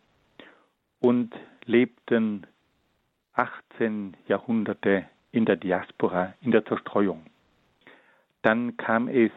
und 0.99 1.33
lebten 1.65 2.45
18 3.33 4.15
Jahrhunderte 4.27 5.05
in 5.31 5.45
der 5.45 5.55
Diaspora, 5.55 6.33
in 6.41 6.51
der 6.51 6.65
Zerstreuung. 6.65 7.25
Dann 8.43 8.77
kam 8.77 9.07
es 9.07 9.31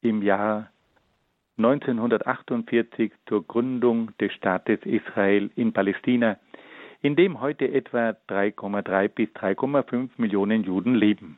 im 0.00 0.22
Jahr 0.22 0.70
1948 1.58 3.12
zur 3.26 3.46
Gründung 3.46 4.16
des 4.18 4.32
Staates 4.32 4.80
Israel 4.84 5.50
in 5.54 5.72
Palästina, 5.72 6.38
in 7.02 7.14
dem 7.14 7.40
heute 7.40 7.70
etwa 7.70 8.16
3,3 8.28 9.08
bis 9.08 9.28
3,5 9.30 10.10
Millionen 10.16 10.64
Juden 10.64 10.94
leben. 10.94 11.36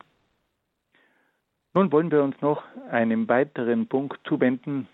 Nun 1.77 1.91
wollen 1.91 2.13
wir 2.13 2.23
uns 2.23 2.41
noch 2.41 2.63
einem 2.89 3.29
weiteren 3.29 3.89
Punkt 3.89 4.21
zuwenden. 4.29 4.87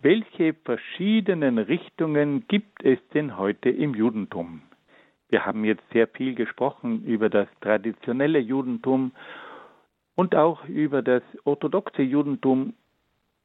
Welche 0.00 0.54
verschiedenen 0.54 1.58
Richtungen 1.58 2.46
gibt 2.46 2.84
es 2.84 3.00
denn 3.12 3.36
heute 3.36 3.68
im 3.68 3.92
Judentum? 3.94 4.62
Wir 5.28 5.44
haben 5.44 5.64
jetzt 5.64 5.82
sehr 5.92 6.06
viel 6.06 6.36
gesprochen 6.36 7.04
über 7.04 7.28
das 7.28 7.48
traditionelle 7.60 8.38
Judentum 8.38 9.10
und 10.14 10.36
auch 10.36 10.64
über 10.66 11.02
das 11.02 11.22
orthodoxe 11.44 12.02
Judentum, 12.02 12.74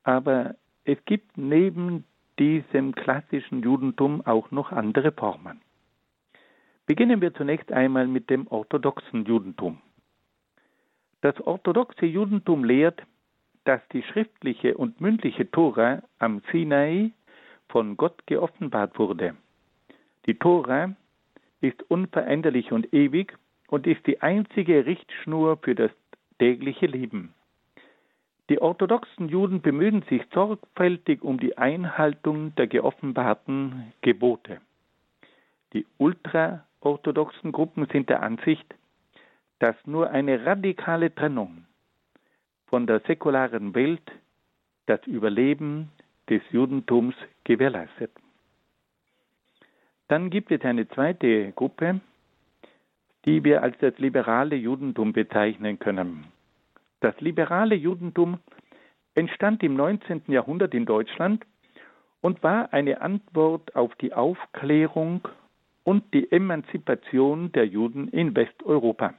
aber 0.04 0.54
es 0.86 1.04
gibt 1.06 1.36
neben 1.36 2.06
diesem 2.38 2.94
klassischen 2.94 3.64
Judentum 3.64 4.24
auch 4.26 4.52
noch 4.52 4.72
andere 4.72 5.12
Formen. 5.12 5.62
Beginnen 6.86 7.22
wir 7.22 7.34
zunächst 7.34 7.72
einmal 7.72 8.08
mit 8.08 8.30
dem 8.30 8.46
orthodoxen 8.48 9.26
Judentum. 9.26 9.82
Das 11.24 11.40
orthodoxe 11.40 12.06
Judentum 12.06 12.66
lehrt, 12.66 13.02
dass 13.64 13.80
die 13.94 14.04
schriftliche 14.04 14.76
und 14.76 15.00
mündliche 15.00 15.50
Tora 15.50 16.04
am 16.20 16.42
Sinai 16.52 17.12
von 17.70 17.96
Gott 17.96 18.28
geoffenbart 18.28 19.00
wurde. 19.00 19.34
Die 20.26 20.34
Tora 20.34 20.94
ist 21.62 21.82
unveränderlich 21.90 22.74
und 22.74 22.94
ewig 22.94 23.38
und 23.70 23.88
ist 23.88 24.06
die 24.06 24.22
einzige 24.22 24.86
Richtschnur 24.86 25.56
für 25.64 25.76
das 25.76 25.92
tägliche 26.40 26.88
Leben. 26.88 27.34
Die 28.50 28.62
orthodoxen 28.62 29.30
Juden 29.30 29.62
bemühen 29.62 30.02
sich 30.10 30.24
sorgfältig 30.34 31.24
um 31.24 31.40
die 31.40 31.58
Einhaltung 31.58 32.54
der 32.56 32.68
geoffenbarten 32.68 33.94
Gebote. 34.02 34.60
Die 35.72 35.86
ultraorthodoxen 36.00 37.54
Gruppen 37.54 37.88
sind 37.94 38.10
der 38.10 38.22
Ansicht, 38.22 38.76
dass 39.64 39.78
nur 39.86 40.10
eine 40.10 40.46
radikale 40.46 41.16
Trennung 41.16 41.64
von 42.66 42.86
der 42.86 43.00
säkularen 43.08 43.74
Welt 43.74 44.12
das 44.88 45.00
Überleben 45.08 45.90
des 46.30 46.42
Judentums 46.52 47.16
gewährleistet. 47.46 48.12
Dann 50.10 50.30
gibt 50.30 50.52
es 50.52 50.62
eine 50.64 50.86
zweite 50.90 51.54
Gruppe, 51.54 52.02
die 53.24 53.46
wir 53.46 53.64
als 53.64 53.78
das 53.78 53.98
liberale 54.00 54.58
Judentum 54.58 55.14
bezeichnen 55.14 55.80
können. 55.80 56.26
Das 57.00 57.18
liberale 57.22 57.76
Judentum 57.76 58.40
entstand 59.16 59.64
im 59.64 59.78
19. 59.78 60.24
Jahrhundert 60.28 60.74
in 60.74 60.86
Deutschland 60.86 61.46
und 62.20 62.44
war 62.44 62.74
eine 62.74 63.00
Antwort 63.00 63.74
auf 63.78 63.96
die 63.96 64.12
Aufklärung 64.12 65.26
und 65.86 66.14
die 66.14 66.30
Emanzipation 66.34 67.54
der 67.54 67.66
Juden 67.66 68.10
in 68.10 68.36
Westeuropa. 68.36 69.14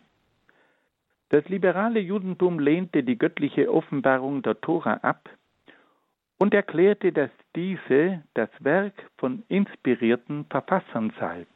Das 1.31 1.49
liberale 1.49 2.01
Judentum 2.01 2.59
lehnte 2.59 3.03
die 3.03 3.19
göttliche 3.19 3.73
Offenbarung 3.73 4.43
der 4.43 4.61
Tora 4.61 4.95
ab 4.99 5.29
und 6.39 6.55
erklärte, 6.55 7.13
dass 7.13 7.31
diese 7.57 8.23
das 8.35 8.51
Werk 8.61 8.95
von 9.17 9.43
inspirierten 9.49 10.45
Verfassern 10.47 11.13
sei. 11.19 11.47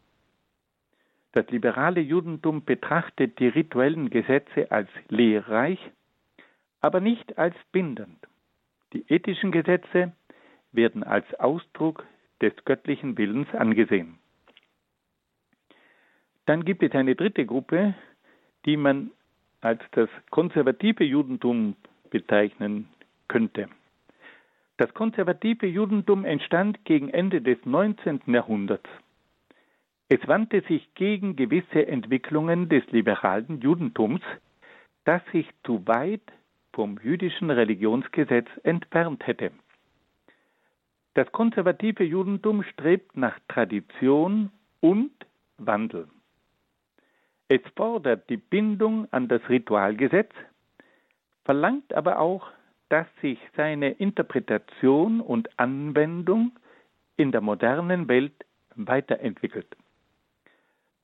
Das 1.32 1.48
liberale 1.50 2.00
Judentum 2.00 2.64
betrachtet 2.64 3.38
die 3.38 3.48
rituellen 3.48 4.10
Gesetze 4.10 4.70
als 4.70 4.88
lehrreich, 5.08 5.78
aber 6.80 7.00
nicht 7.00 7.36
als 7.38 7.54
bindend. 7.70 8.26
Die 8.92 9.04
ethischen 9.08 9.52
Gesetze 9.52 10.12
werden 10.72 11.02
als 11.02 11.32
Ausdruck 11.34 12.06
des 12.40 12.52
göttlichen 12.64 13.18
Willens 13.18 13.48
angesehen. 13.54 14.18
Dann 16.46 16.64
gibt 16.64 16.82
es 16.82 16.92
eine 16.92 17.14
dritte 17.14 17.44
Gruppe, 17.44 17.94
die 18.64 18.78
man 18.78 19.10
als 19.60 19.80
das 19.92 20.08
konservative 20.30 21.04
Judentum 21.04 21.76
bezeichnen 22.10 22.88
könnte. 23.28 23.68
Das 24.76 24.92
konservative 24.94 25.66
Judentum 25.66 26.24
entstand 26.24 26.84
gegen 26.84 27.08
Ende 27.08 27.42
des 27.42 27.58
19. 27.64 28.20
Jahrhunderts. 28.26 28.88
Es 30.08 30.26
wandte 30.26 30.62
sich 30.62 30.94
gegen 30.94 31.36
gewisse 31.36 31.86
Entwicklungen 31.86 32.68
des 32.68 32.86
liberalen 32.90 33.60
Judentums, 33.60 34.22
das 35.04 35.20
sich 35.32 35.46
zu 35.64 35.86
weit 35.86 36.22
vom 36.72 36.98
jüdischen 37.02 37.50
Religionsgesetz 37.50 38.46
entfernt 38.62 39.26
hätte. 39.26 39.50
Das 41.14 41.30
konservative 41.32 42.04
Judentum 42.04 42.62
strebt 42.62 43.16
nach 43.16 43.36
Tradition 43.48 44.50
und 44.80 45.10
Wandel. 45.56 46.08
Es 47.48 47.60
fordert 47.76 48.28
die 48.28 48.36
Bindung 48.36 49.08
an 49.10 49.28
das 49.28 49.40
Ritualgesetz, 49.48 50.30
verlangt 51.44 51.94
aber 51.94 52.18
auch 52.18 52.50
dass 52.88 53.06
sich 53.20 53.38
seine 53.56 53.90
Interpretation 53.90 55.20
und 55.20 55.48
Anwendung 55.58 56.52
in 57.16 57.32
der 57.32 57.40
modernen 57.40 58.08
Welt 58.08 58.32
weiterentwickelt. 58.74 59.66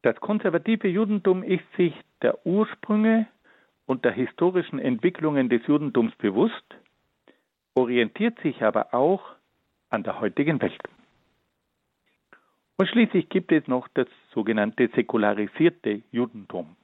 Das 0.02 0.16
konservative 0.16 0.88
Judentum 0.88 1.42
ist 1.42 1.64
sich 1.76 1.94
der 2.22 2.46
Ursprünge 2.46 3.26
und 3.86 4.04
der 4.04 4.12
historischen 4.12 4.78
Entwicklungen 4.78 5.48
des 5.48 5.66
Judentums 5.66 6.14
bewusst, 6.16 6.64
orientiert 7.74 8.38
sich 8.40 8.62
aber 8.62 8.94
auch 8.94 9.22
an 9.90 10.02
der 10.04 10.20
heutigen 10.20 10.60
Welt. 10.62 10.80
Und 12.76 12.88
schließlich 12.88 13.28
gibt 13.28 13.52
es 13.52 13.66
noch 13.68 13.86
das 13.94 14.08
sogenannte 14.32 14.88
säkularisierte 14.94 16.02
Judentum. 16.10 16.76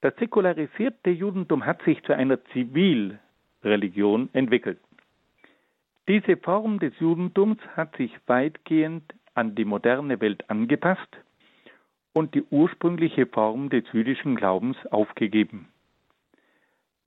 Das 0.00 0.14
säkularisierte 0.16 1.10
Judentum 1.10 1.66
hat 1.66 1.82
sich 1.82 2.00
zu 2.04 2.14
einer 2.14 2.38
Zivilreligion 2.52 4.28
entwickelt. 4.32 4.78
Diese 6.06 6.36
Form 6.36 6.78
des 6.78 6.92
Judentums 7.00 7.58
hat 7.76 7.96
sich 7.96 8.12
weitgehend 8.26 9.02
an 9.34 9.56
die 9.56 9.64
moderne 9.64 10.20
Welt 10.20 10.48
angepasst 10.48 11.18
und 12.12 12.34
die 12.34 12.44
ursprüngliche 12.50 13.26
Form 13.26 13.70
des 13.70 13.84
jüdischen 13.92 14.36
Glaubens 14.36 14.76
aufgegeben. 14.86 15.68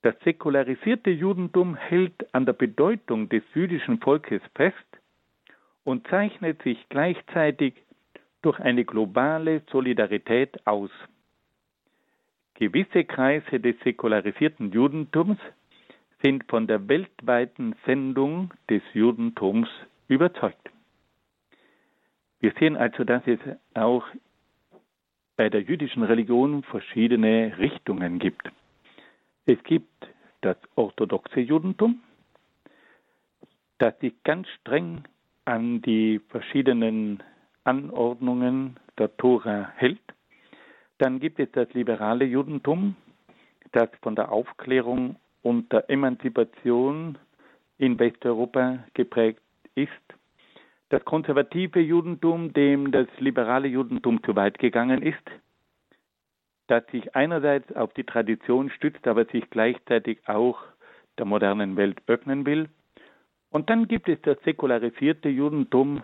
Das 0.01 0.15
säkularisierte 0.23 1.11
Judentum 1.11 1.75
hält 1.75 2.33
an 2.33 2.45
der 2.45 2.53
Bedeutung 2.53 3.29
des 3.29 3.43
jüdischen 3.53 3.99
Volkes 3.99 4.41
fest 4.53 4.90
und 5.83 6.07
zeichnet 6.07 6.61
sich 6.63 6.77
gleichzeitig 6.89 7.73
durch 8.41 8.59
eine 8.59 8.85
globale 8.85 9.61
Solidarität 9.71 10.65
aus. 10.65 10.91
Gewisse 12.55 13.05
Kreise 13.05 13.59
des 13.59 13.79
säkularisierten 13.83 14.71
Judentums 14.71 15.37
sind 16.21 16.43
von 16.47 16.67
der 16.67 16.87
weltweiten 16.87 17.75
Sendung 17.85 18.53
des 18.69 18.83
Judentums 18.93 19.67
überzeugt. 20.07 20.69
Wir 22.39 22.53
sehen 22.59 22.75
also, 22.77 23.03
dass 23.03 23.25
es 23.25 23.39
auch 23.73 24.03
bei 25.37 25.49
der 25.49 25.61
jüdischen 25.61 26.03
Religion 26.03 26.63
verschiedene 26.63 27.57
Richtungen 27.57 28.19
gibt. 28.19 28.51
Es 29.45 29.61
gibt 29.63 30.07
das 30.41 30.57
orthodoxe 30.75 31.39
Judentum, 31.39 32.01
das 33.79 33.97
sich 33.99 34.13
ganz 34.23 34.47
streng 34.59 35.03
an 35.45 35.81
die 35.81 36.19
verschiedenen 36.29 37.21
Anordnungen 37.63 38.77
der 38.97 39.15
Tora 39.17 39.71
hält. 39.75 40.01
Dann 40.97 41.19
gibt 41.19 41.39
es 41.39 41.51
das 41.51 41.73
liberale 41.73 42.25
Judentum, 42.25 42.95
das 43.71 43.89
von 44.01 44.15
der 44.15 44.31
Aufklärung 44.31 45.15
und 45.41 45.71
der 45.71 45.89
Emanzipation 45.89 47.17
in 47.77 47.97
Westeuropa 47.97 48.83
geprägt 48.93 49.41
ist. 49.75 49.91
Das 50.89 51.03
konservative 51.05 51.79
Judentum, 51.79 52.53
dem 52.53 52.91
das 52.91 53.07
liberale 53.17 53.67
Judentum 53.67 54.21
zu 54.23 54.35
weit 54.35 54.59
gegangen 54.59 55.01
ist, 55.01 55.23
das 56.67 56.85
sich 56.91 57.15
einerseits 57.15 57.73
auf 57.75 57.93
die 57.93 58.03
Tradition 58.03 58.69
stützt, 58.69 59.07
aber 59.07 59.25
sich 59.25 59.49
gleichzeitig 59.49 60.19
auch 60.27 60.59
der 61.17 61.25
modernen 61.25 61.75
Welt 61.75 62.01
öffnen 62.07 62.45
will. 62.45 62.69
Und 63.51 63.69
dann 63.69 63.87
gibt 63.87 64.09
es 64.09 64.19
das 64.21 64.37
säkularisierte 64.43 65.29
Judentum, 65.29 66.03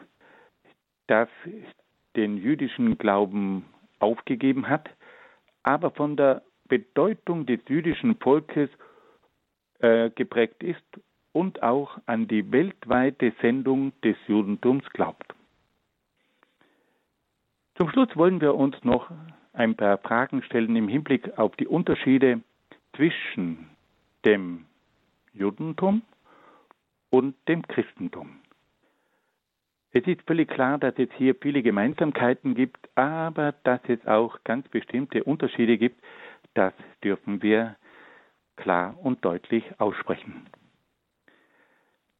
das 1.07 1.29
den 2.15 2.37
jüdischen 2.37 2.97
Glauben 2.97 3.65
aufgegeben 3.99 4.67
hat, 4.67 4.89
aber 5.63 5.91
von 5.91 6.17
der 6.17 6.43
Bedeutung 6.67 7.45
des 7.45 7.61
jüdischen 7.67 8.15
Volkes 8.17 8.69
äh, 9.79 10.09
geprägt 10.11 10.61
ist 10.61 10.83
und 11.31 11.63
auch 11.63 11.97
an 12.05 12.27
die 12.27 12.51
weltweite 12.51 13.33
Sendung 13.41 13.93
des 14.01 14.17
Judentums 14.27 14.83
glaubt. 14.89 15.33
Zum 17.75 17.89
Schluss 17.89 18.09
wollen 18.15 18.41
wir 18.41 18.55
uns 18.55 18.75
noch 18.83 19.09
ein 19.53 19.75
paar 19.75 19.99
Fragen 19.99 20.41
stellen 20.43 20.75
im 20.75 20.87
Hinblick 20.87 21.37
auf 21.37 21.55
die 21.55 21.67
Unterschiede 21.67 22.41
zwischen 22.95 23.69
dem 24.25 24.65
Judentum 25.33 26.01
und 27.09 27.35
dem 27.47 27.61
Christentum. 27.63 28.39
Es 29.91 30.05
ist 30.05 30.21
völlig 30.27 30.49
klar, 30.49 30.77
dass 30.77 30.93
es 30.97 31.09
hier 31.17 31.35
viele 31.35 31.63
Gemeinsamkeiten 31.63 32.53
gibt, 32.53 32.89
aber 32.95 33.53
dass 33.63 33.79
es 33.87 34.05
auch 34.05 34.43
ganz 34.43 34.67
bestimmte 34.67 35.23
Unterschiede 35.23 35.77
gibt, 35.77 36.03
das 36.53 36.73
dürfen 37.03 37.41
wir 37.41 37.75
klar 38.57 38.97
und 39.01 39.23
deutlich 39.23 39.63
aussprechen. 39.79 40.47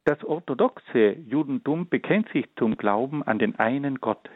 Das 0.05 0.23
orthodoxe 0.23 1.17
Judentum 1.27 1.89
bekennt 1.89 2.29
sich 2.29 2.47
zum 2.55 2.77
Glauben 2.77 3.23
an 3.23 3.39
den 3.39 3.59
einen 3.59 3.99
Gott, 3.99 4.29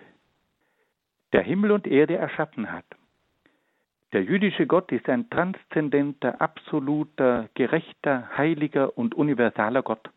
der 1.31 1.43
Himmel 1.43 1.71
und 1.71 1.87
Erde 1.87 2.17
erschaffen 2.17 2.71
hat. 2.71 2.85
Der 4.11 4.23
jüdische 4.23 4.67
Gott 4.67 4.91
ist 4.91 5.07
ein 5.07 5.29
transzendenter, 5.29 6.41
absoluter, 6.41 7.47
gerechter, 7.53 8.37
heiliger 8.37 8.97
und 8.97 9.15
universaler 9.15 9.81
Gott. 9.81 10.09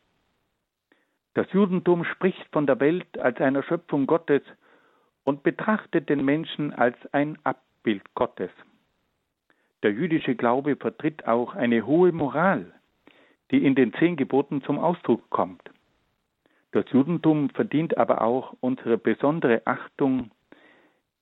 Das 1.35 1.51
Judentum 1.53 2.05
spricht 2.05 2.47
von 2.53 2.67
der 2.67 2.79
Welt 2.81 3.19
als 3.19 3.41
einer 3.41 3.63
Schöpfung 3.63 4.07
Gottes 4.07 4.43
und 5.25 5.43
betrachtet 5.43 6.09
den 6.09 6.25
Menschen 6.25 6.73
als 6.73 6.97
ein 7.13 7.39
Abbild 7.43 8.03
Gottes. 8.15 8.51
Der 9.83 9.93
jüdische 9.93 10.35
Glaube 10.37 10.77
vertritt 10.77 11.27
auch 11.27 11.55
eine 11.55 11.85
hohe 11.87 12.13
Moral, 12.13 12.73
die 13.51 13.65
in 13.65 13.75
den 13.75 13.93
zehn 13.95 14.17
Geboten 14.17 14.63
zum 14.63 14.79
Ausdruck 14.79 15.29
kommt. 15.31 15.63
Das 16.71 16.85
Judentum 16.91 17.51
verdient 17.51 17.99
aber 17.99 18.23
auch 18.23 18.55
unsere 18.61 18.97
besondere 18.97 19.63
Achtung 19.65 20.31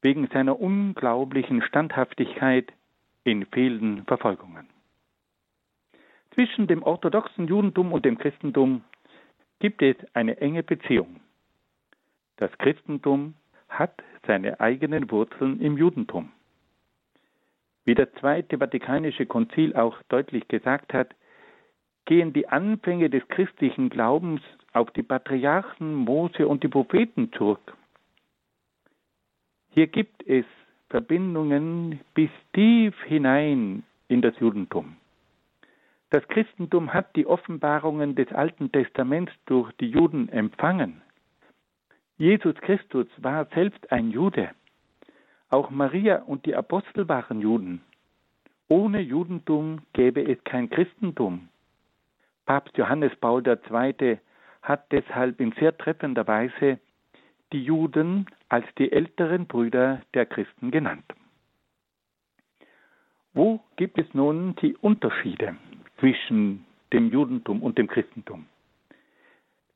wegen 0.03 0.27
seiner 0.29 0.61
unglaublichen 0.61 1.63
Standhaftigkeit 1.63 2.73
in 3.25 3.47
vielen 3.47 4.05
Verfolgungen. 4.05 4.69
Zwischen 6.35 6.67
dem 6.67 6.83
orthodoxen 6.83 7.47
Judentum 7.47 7.93
und 7.93 8.05
dem 8.05 8.19
Christentum 8.19 8.83
gibt 9.63 9.81
es 9.81 9.95
eine 10.13 10.39
enge 10.39 10.65
Beziehung. 10.65 11.21
Das 12.37 12.51
Christentum 12.59 13.35
hat 13.69 14.03
seine 14.27 14.59
eigenen 14.59 15.09
Wurzeln 15.09 15.61
im 15.61 15.79
Judentum. 15.79 16.33
Wie 17.85 17.95
das 17.95 18.09
Zweite 18.19 18.59
Vatikanische 18.59 19.25
Konzil 19.25 19.77
auch 19.77 20.03
deutlich 20.09 20.49
gesagt 20.49 20.93
hat, 20.93 21.15
gehen 22.07 22.33
die 22.33 22.49
Anfänge 22.49 23.09
des 23.09 23.23
christlichen 23.29 23.89
Glaubens 23.89 24.41
auf 24.73 24.91
die 24.91 25.05
Patriarchen 25.05 25.95
Mose 25.95 26.49
und 26.49 26.65
die 26.65 26.69
Propheten 26.69 27.31
zurück. 27.31 27.77
Hier 29.71 29.87
gibt 29.87 30.27
es 30.27 30.45
Verbindungen 30.91 32.01
bis 32.15 32.31
tief 32.53 33.01
hinein 33.05 33.85
in 34.09 34.23
das 34.23 34.37
Judentum. 34.41 34.97
Das 36.13 36.29
Christentum 36.29 36.93
hat 36.93 37.17
die 37.17 37.27
Offenbarungen 37.27 38.15
des 38.15 38.31
Alten 38.33 38.71
Testaments 38.71 39.33
durch 39.47 39.73
die 39.81 39.89
Juden 39.89 40.29
empfangen. 40.29 41.01
Jesus 42.19 42.55
Christus 42.57 43.07
war 43.17 43.47
selbst 43.55 43.91
ein 43.91 44.11
Jude. 44.11 44.51
Auch 45.49 45.71
Maria 45.71 46.17
und 46.17 46.45
die 46.45 46.55
Apostel 46.55 47.09
waren 47.09 47.41
Juden. 47.41 47.81
Ohne 48.69 49.01
Judentum 49.01 49.81
gäbe 49.95 50.21
es 50.21 50.37
kein 50.45 50.69
Christentum. 50.69 51.49
Papst 52.45 52.77
Johannes 52.77 53.17
Paul 53.17 53.43
II. 53.47 54.19
hat 54.61 54.93
deshalb 54.93 55.41
in 55.41 55.53
sehr 55.53 55.75
treffender 55.79 56.27
Weise 56.27 56.79
die 57.55 57.65
Juden 57.65 58.27
als 58.51 58.67
die 58.77 58.93
älteren 58.93 59.47
Brüder 59.47 60.03
der 60.13 60.27
Christen 60.27 60.71
genannt. 60.71 61.07
Wo 63.33 63.61
gibt 63.77 63.97
es 63.99 64.13
nun 64.13 64.55
die 64.57 64.77
Unterschiede 64.77 65.57
zwischen 66.03 66.67
dem 66.93 67.13
Judentum 67.13 67.63
und 67.63 67.79
dem 67.79 67.87
Christentum? 67.87 68.47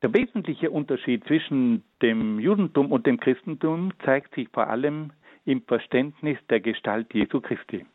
Der 0.03 0.13
wesentliche 0.13 0.73
Unterschied 0.73 1.25
zwischen 1.25 1.85
dem 2.03 2.41
Judentum 2.41 2.91
und 2.91 3.07
dem 3.07 3.21
Christentum 3.21 3.93
zeigt 4.05 4.35
sich 4.35 4.49
vor 4.49 4.67
allem 4.67 5.13
im 5.45 5.63
Verständnis 5.63 6.37
der 6.51 6.59
Gestalt 6.59 7.15
Jesu 7.15 7.41
Christi. 7.41 7.87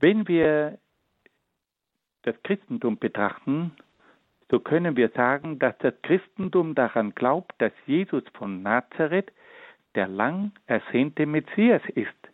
Wenn 0.00 0.28
wir 0.28 0.78
das 2.22 2.36
Christentum 2.42 2.98
betrachten, 2.98 3.72
so 4.50 4.60
können 4.60 4.96
wir 4.96 5.08
sagen, 5.10 5.58
dass 5.58 5.76
das 5.78 5.94
Christentum 6.02 6.74
daran 6.74 7.14
glaubt, 7.14 7.54
dass 7.58 7.72
Jesus 7.86 8.22
von 8.34 8.62
Nazareth 8.62 9.32
der 9.94 10.08
lang 10.08 10.52
ersehnte 10.66 11.24
Messias 11.24 11.82
ist, 11.94 12.27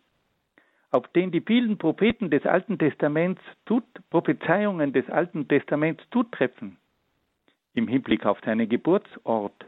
auf 0.95 1.09
den 1.09 1.29
die 1.29 1.41
vielen 1.41 1.77
Propheten 1.77 2.29
des 2.29 2.45
Alten 2.45 2.79
Testaments, 2.79 3.41
Prophezeiungen 4.11 4.93
des 4.93 5.09
Alten 5.09 5.45
Testaments 5.45 6.01
zutreffen, 6.09 6.77
im 7.73 7.89
Hinblick 7.89 8.25
auf 8.25 8.39
seinen 8.45 8.69
Geburtsort, 8.69 9.65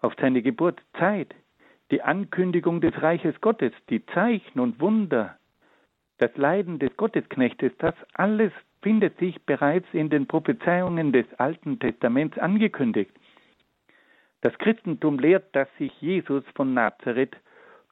auf 0.00 0.14
seine 0.18 0.40
Geburtszeit, 0.40 1.34
die 1.90 2.00
Ankündigung 2.00 2.80
des 2.80 3.02
Reiches 3.02 3.38
Gottes, 3.42 3.72
die 3.90 4.06
Zeichen 4.06 4.60
und 4.60 4.80
Wunder, 4.80 5.36
das 6.16 6.34
Leiden 6.38 6.78
des 6.78 6.96
Gottesknechtes, 6.96 7.72
das 7.76 7.94
alles 8.14 8.52
findet 8.80 9.18
sich 9.18 9.44
bereits 9.44 9.88
in 9.92 10.08
den 10.08 10.26
Prophezeiungen 10.26 11.12
des 11.12 11.26
Alten 11.34 11.80
Testaments 11.80 12.38
angekündigt. 12.38 13.12
Das 14.40 14.56
Christentum 14.56 15.18
lehrt, 15.18 15.54
dass 15.54 15.68
sich 15.76 15.92
Jesus 16.00 16.44
von 16.54 16.72
Nazareth 16.72 17.36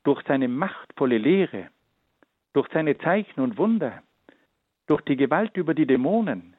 durch 0.03 0.23
seine 0.27 0.49
machtvolle 0.49 1.19
Lehre, 1.19 1.69
durch 2.53 2.69
seine 2.73 2.99
Zeichen 2.99 3.41
und 3.41 3.59
Wunder, 3.59 4.03
durch 4.87 5.03
die 5.03 5.17
Gewalt 5.17 5.57
über 5.57 5.75
die 5.75 5.87
Dämonen, 5.87 6.57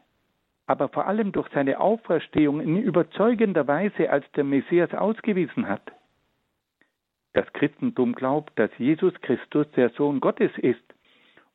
aber 0.66 0.89
vor 0.89 1.08
allem 1.08 1.32
durch 1.32 1.50
seine 1.54 1.80
Auferstehung 1.80 2.62
in 2.62 2.78
überzeugender 2.82 3.68
Weise 3.68 4.10
als 4.10 4.30
der 4.34 4.44
Messias 4.44 4.94
ausgewiesen 4.94 5.68
hat. 5.68 5.92
Das 7.34 7.52
Christentum 7.54 8.14
glaubt, 8.14 8.58
dass 8.58 8.72
Jesus 8.78 9.14
Christus 9.22 9.70
der 9.76 9.89
Sohn 9.92 10.20
Gottes 10.20 10.52
ist 10.58 10.84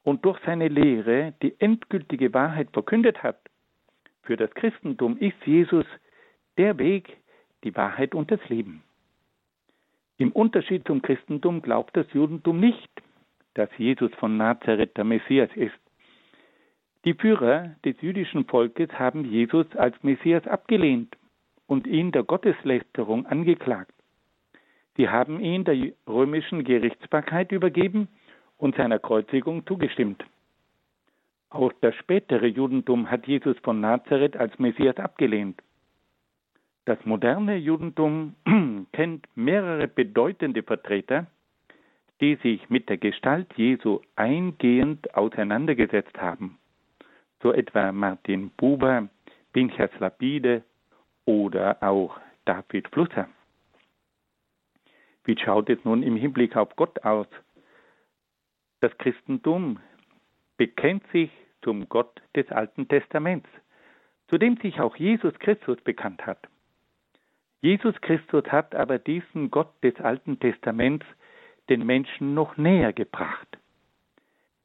und 0.03 0.25
durch 0.25 0.39
seine 0.47 0.69
Lehre 0.69 1.35
die 1.43 1.59
endgültige 1.61 2.33
Wahrheit 2.33 2.69
verkündet 2.73 3.23
hat. 3.23 3.39
Für 4.23 4.37
das 4.37 4.51
Christentum 4.55 5.19
ist 5.19 5.37
Jesus 5.45 5.85
der 6.59 6.79
Weg, 6.79 7.17
die 7.65 7.75
Wahrheit 7.75 8.15
und 8.15 8.31
das 8.31 8.41
Leben. 8.49 8.83
Im 10.19 10.33
Unterschied 10.33 10.87
zum 10.87 11.03
Christentum 11.03 11.61
glaubt 11.61 11.97
das 11.97 12.07
Judentum 12.13 12.59
nicht, 12.59 12.91
dass 13.57 13.71
Jesus 13.79 14.13
von 14.17 14.37
Nazareth 14.37 14.97
der 14.97 15.05
Messias 15.05 15.51
ist. 15.55 15.75
Die 17.07 17.15
Führer 17.15 17.77
des 17.85 18.01
jüdischen 18.03 18.45
Volkes 18.45 18.91
haben 18.99 19.25
Jesus 19.25 19.67
als 19.77 19.95
Messias 20.03 20.47
abgelehnt 20.47 21.17
und 21.67 21.87
ihn 21.87 22.13
der 22.13 22.23
Gotteslästerung 22.23 23.25
angeklagt. 23.27 23.93
Sie 24.97 25.09
haben 25.09 25.41
ihn 25.41 25.65
der 25.65 25.93
römischen 26.07 26.65
Gerichtsbarkeit 26.65 27.51
übergeben 27.51 28.09
und 28.59 28.77
seiner 28.77 28.99
Kreuzigung 28.99 29.67
zugestimmt. 29.67 30.25
Auch 31.49 31.73
das 31.81 31.95
spätere 31.95 32.47
Judentum 32.47 33.11
hat 33.11 33.27
Jesus 33.27 33.57
von 33.63 33.81
Nazareth 33.81 34.37
als 34.37 34.59
Messias 34.59 34.97
abgelehnt. 34.97 35.63
Das 36.85 36.99
moderne 37.05 37.57
Judentum 37.57 38.35
kennt 38.93 39.27
mehrere 39.35 39.89
bedeutende 39.89 40.63
Vertreter, 40.63 41.27
die 42.21 42.37
sich 42.37 42.69
mit 42.71 42.89
der 42.89 42.97
Gestalt 42.97 43.53
Jesu 43.57 44.01
eingehend 44.15 45.15
auseinandergesetzt 45.15 46.17
haben, 46.19 46.59
so 47.43 47.53
etwa 47.53 47.93
Martin 47.93 48.51
Buber, 48.57 49.09
Pinchas 49.53 49.91
Lapide 49.99 50.63
oder 51.25 51.83
auch 51.83 52.19
David 52.45 52.89
Flusser. 52.89 53.29
Wie 55.25 55.37
schaut 55.39 55.69
es 55.69 55.85
nun 55.85 56.03
im 56.03 56.17
Hinblick 56.17 56.57
auf 56.57 56.75
Gott 56.77 57.05
aus? 57.05 57.27
Das 58.81 58.97
Christentum 58.99 59.81
bekennt 60.57 61.03
sich 61.13 61.31
zum 61.63 61.89
Gott 61.89 62.23
des 62.37 62.49
Alten 62.51 62.87
Testaments, 62.89 63.49
zu 64.29 64.39
dem 64.39 64.57
sich 64.59 64.81
auch 64.81 64.97
Jesus 64.97 65.37
Christus 65.41 65.81
bekannt 65.83 66.25
hat. 66.25 66.39
Jesus 67.61 68.01
Christus 68.01 68.45
hat 68.47 68.75
aber 68.75 68.99
diesen 68.99 69.51
Gott 69.51 69.73
des 69.83 69.97
Alten 69.97 70.39
Testaments 70.39 71.05
den 71.69 71.85
Menschen 71.85 72.35
noch 72.35 72.57
näher 72.57 72.93
gebracht. 72.93 73.49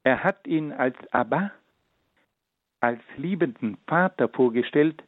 Er 0.03 0.23
hat 0.23 0.47
ihn 0.47 0.71
als 0.71 0.95
Abba, 1.11 1.51
als 2.79 3.01
liebenden 3.17 3.77
Vater 3.87 4.29
vorgestellt, 4.29 5.03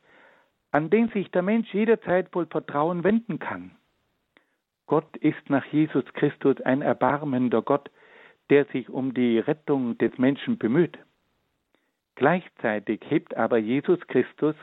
an 0.72 0.90
den 0.90 1.10
sich 1.10 1.30
der 1.32 1.42
Mensch 1.42 1.74
jederzeit 1.74 2.30
voll 2.32 2.48
Vertrauen 2.48 3.04
wenden 3.04 3.40
kann. 3.40 3.72
Gott 4.86 5.16
ist 5.18 5.50
nach 5.50 5.66
Jesus 5.66 6.06
Christus 6.14 6.60
ein 6.62 6.82
erbarmender 6.82 7.62
Gott, 7.62 7.90
der 8.50 8.66
sich 8.66 8.90
um 8.90 9.14
die 9.14 9.40
Rettung 9.40 9.98
des 9.98 10.18
Menschen 10.18 10.58
bemüht. 10.58 10.98
Gleichzeitig 12.16 13.02
hebt 13.08 13.36
aber 13.36 13.58
Jesus 13.58 14.00
Christus 14.08 14.56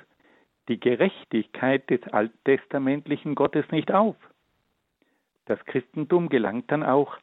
die 0.69 0.79
Gerechtigkeit 0.79 1.89
des 1.91 2.03
alttestamentlichen 2.13 3.35
Gottes 3.35 3.65
nicht 3.73 3.91
auf. 3.93 4.17
Das 5.51 5.59
Christentum 5.65 6.29
gelangt 6.29 6.71
dann 6.71 6.85
auch 6.85 7.19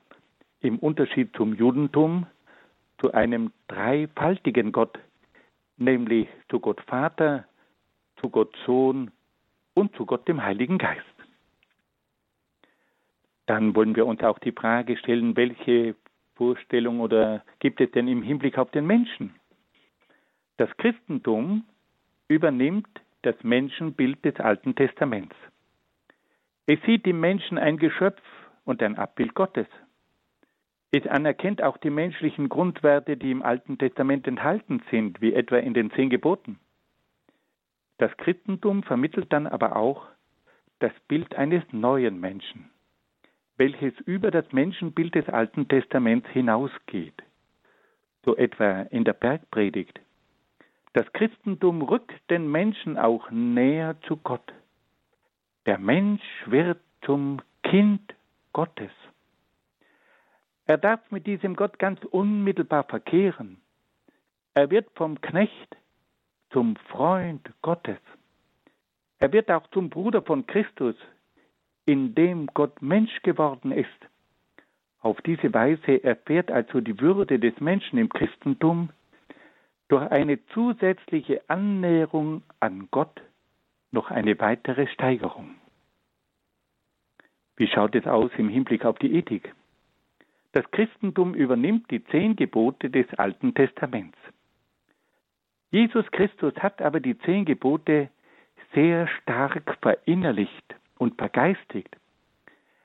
im 0.60 0.80
Unterschied 0.80 1.34
zum 1.38 1.54
Judentum 1.54 2.28
zu 2.98 3.14
einem 3.14 3.54
dreifaltigen 3.70 4.74
Gott, 4.74 5.00
nämlich 5.78 6.28
zu 6.50 6.60
Gott 6.60 6.82
Vater, 6.82 7.46
zu 8.18 8.30
Gott 8.30 8.54
Sohn 8.66 9.12
und 9.76 9.96
zu 9.96 10.06
Gott 10.06 10.28
dem 10.28 10.44
Heiligen 10.44 10.78
Geist. 10.78 11.06
Dann 13.46 13.74
wollen 13.74 13.96
wir 13.96 14.06
uns 14.06 14.22
auch 14.22 14.40
die 14.40 14.52
Frage 14.52 14.98
stellen, 14.98 15.38
welche 15.38 15.96
Vorstellung 16.36 17.00
oder 17.00 17.46
gibt 17.60 17.80
es 17.80 17.90
denn 17.92 18.10
im 18.10 18.24
Hinblick 18.24 18.58
auf 18.58 18.70
den 18.72 18.86
Menschen? 18.86 19.36
Das 20.58 20.70
Christentum 20.76 21.64
übernimmt 22.28 22.90
das 23.22 23.42
Menschenbild 23.42 24.26
des 24.26 24.36
Alten 24.42 24.76
Testaments. 24.76 25.38
Es 26.68 26.80
sieht 26.86 27.08
im 27.08 27.20
Menschen 27.20 27.58
ein 27.58 27.78
Geschöpf 27.78 28.22
und 28.66 28.84
ein 28.84 28.98
Abbild 28.98 29.34
Gottes. 29.34 29.68
Es 30.92 31.08
anerkennt 31.08 31.64
auch 31.64 31.78
die 31.78 31.90
menschlichen 31.90 32.48
Grundwerte, 32.50 33.18
die 33.18 33.32
im 33.32 33.42
Alten 33.42 33.78
Testament 33.78 34.28
enthalten 34.28 34.84
sind, 34.92 35.20
wie 35.22 35.34
etwa 35.34 35.58
in 35.58 35.74
den 35.74 35.92
zehn 35.92 36.10
Geboten. 36.10 36.60
Das 37.98 38.16
Christentum 38.18 38.84
vermittelt 38.84 39.34
dann 39.34 39.48
aber 39.48 39.76
auch 39.76 40.06
das 40.80 40.92
Bild 41.08 41.34
eines 41.34 41.64
neuen 41.72 42.20
Menschen 42.20 42.70
welches 43.58 43.94
über 44.06 44.32
das 44.32 44.52
Menschenbild 44.52 45.16
des 45.16 45.28
Alten 45.28 45.68
Testaments 45.68 46.28
hinausgeht. 46.30 47.22
So 48.24 48.36
etwa 48.36 48.82
in 48.84 49.04
der 49.04 49.14
Bergpredigt. 49.14 50.00
Das 50.94 51.12
Christentum 51.14 51.82
rückt 51.82 52.14
den 52.30 52.50
Menschen 52.52 52.98
auch 52.98 53.30
näher 53.32 53.96
zu 54.08 54.18
Gott. 54.18 54.54
Der 55.68 55.78
Mensch 55.78 56.24
wird 56.46 56.80
zum 57.02 57.42
Kind 57.62 58.16
Gottes. 58.54 58.92
Er 60.66 60.78
darf 60.78 61.02
mit 61.12 61.28
diesem 61.28 61.58
Gott 61.58 61.78
ganz 61.78 62.02
unmittelbar 62.06 62.86
verkehren. 62.86 63.60
Er 64.54 64.72
wird 64.72 64.88
vom 64.96 65.20
Knecht 65.20 65.76
zum 66.52 66.78
Freund 66.88 67.52
Gottes. 67.62 68.00
Er 69.20 69.34
wird 69.34 69.52
auch 69.52 69.68
zum 69.72 69.90
Bruder 69.90 70.22
von 70.22 70.48
Christus, 70.48 70.96
in 71.86 72.16
dem 72.16 72.48
Gott 72.54 72.82
Mensch 72.82 73.22
geworden 73.24 73.74
ist. 73.74 73.90
Auf 75.02 75.20
diese 75.22 75.54
Weise 75.54 76.02
erfährt 76.02 76.50
also 76.50 76.80
die 76.80 76.98
Würde 77.02 77.40
des 77.40 77.60
Menschen 77.60 78.00
im 78.00 78.08
Christentum 78.08 78.90
durch 79.90 80.10
eine 80.12 80.40
zusätzliche 80.48 81.42
Annäherung 81.50 82.44
an 82.62 82.88
Gott 82.90 83.22
noch 83.92 84.12
eine 84.12 84.40
weitere 84.40 84.88
Steigerung. 84.88 85.56
Wie 87.56 87.68
schaut 87.68 87.96
es 87.96 88.06
aus 88.06 88.32
im 88.38 88.50
Hinblick 88.50 88.86
auf 88.86 89.00
die 89.00 89.14
Ethik? 89.16 89.54
Das 90.52 90.70
Christentum 90.72 91.34
übernimmt 91.34 91.90
die 91.92 92.04
zehn 92.06 92.36
Gebote 92.36 92.90
des 92.90 93.12
Alten 93.16 93.54
Testaments. 93.54 94.18
Jesus 95.72 96.10
Christus 96.12 96.54
hat 96.56 96.82
aber 96.82 97.00
die 97.00 97.18
zehn 97.20 97.46
Gebote 97.46 98.10
sehr 98.74 99.08
stark 99.08 99.78
verinnerlicht 99.82 100.76
und 100.98 101.18
vergeistigt. 101.18 101.96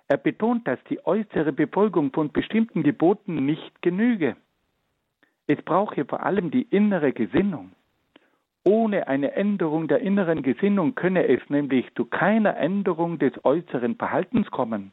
Er 0.09 0.16
betont, 0.16 0.66
dass 0.66 0.82
die 0.90 1.05
äußere 1.07 1.53
Befolgung 1.53 2.12
von 2.12 2.32
bestimmten 2.32 2.82
Geboten 2.82 3.46
nicht 3.46 3.80
genüge. 3.82 4.36
Es 5.46 5.62
brauche 5.62 6.05
vor 6.05 6.22
allem 6.22 6.50
die 6.50 6.62
innere 6.62 7.12
Gesinnung. 7.12 7.72
Ohne 8.64 9.08
eine 9.08 9.32
Änderung 9.32 9.88
der 9.88 10.00
inneren 10.00 10.42
Gesinnung 10.42 10.94
könne 10.94 11.26
es 11.26 11.40
nämlich 11.48 11.92
zu 11.94 12.04
keiner 12.04 12.56
Änderung 12.56 13.18
des 13.18 13.32
äußeren 13.44 13.96
Verhaltens 13.96 14.50
kommen. 14.50 14.92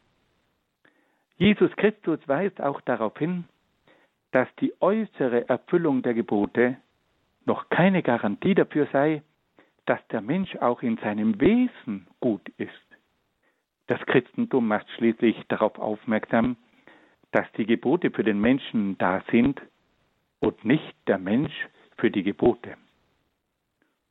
Jesus 1.37 1.71
Christus 1.75 2.19
weist 2.27 2.59
auch 2.61 2.81
darauf 2.81 3.17
hin, 3.17 3.45
dass 4.31 4.47
die 4.59 4.73
äußere 4.81 5.47
Erfüllung 5.47 6.01
der 6.01 6.13
Gebote 6.13 6.77
noch 7.45 7.69
keine 7.69 8.03
Garantie 8.03 8.55
dafür 8.55 8.87
sei, 8.91 9.21
dass 9.85 10.05
der 10.07 10.21
Mensch 10.21 10.55
auch 10.57 10.81
in 10.81 10.97
seinem 10.97 11.39
Wesen 11.39 12.07
gut 12.19 12.47
ist. 12.57 12.71
Das 13.87 13.99
Christentum 14.01 14.67
macht 14.67 14.89
schließlich 14.91 15.35
darauf 15.47 15.79
aufmerksam, 15.79 16.57
dass 17.31 17.51
die 17.53 17.65
Gebote 17.65 18.11
für 18.11 18.23
den 18.23 18.39
Menschen 18.39 18.97
da 18.97 19.23
sind 19.31 19.61
und 20.39 20.63
nicht 20.65 20.95
der 21.07 21.17
Mensch 21.17 21.67
für 21.97 22.11
die 22.11 22.23
Gebote. 22.23 22.75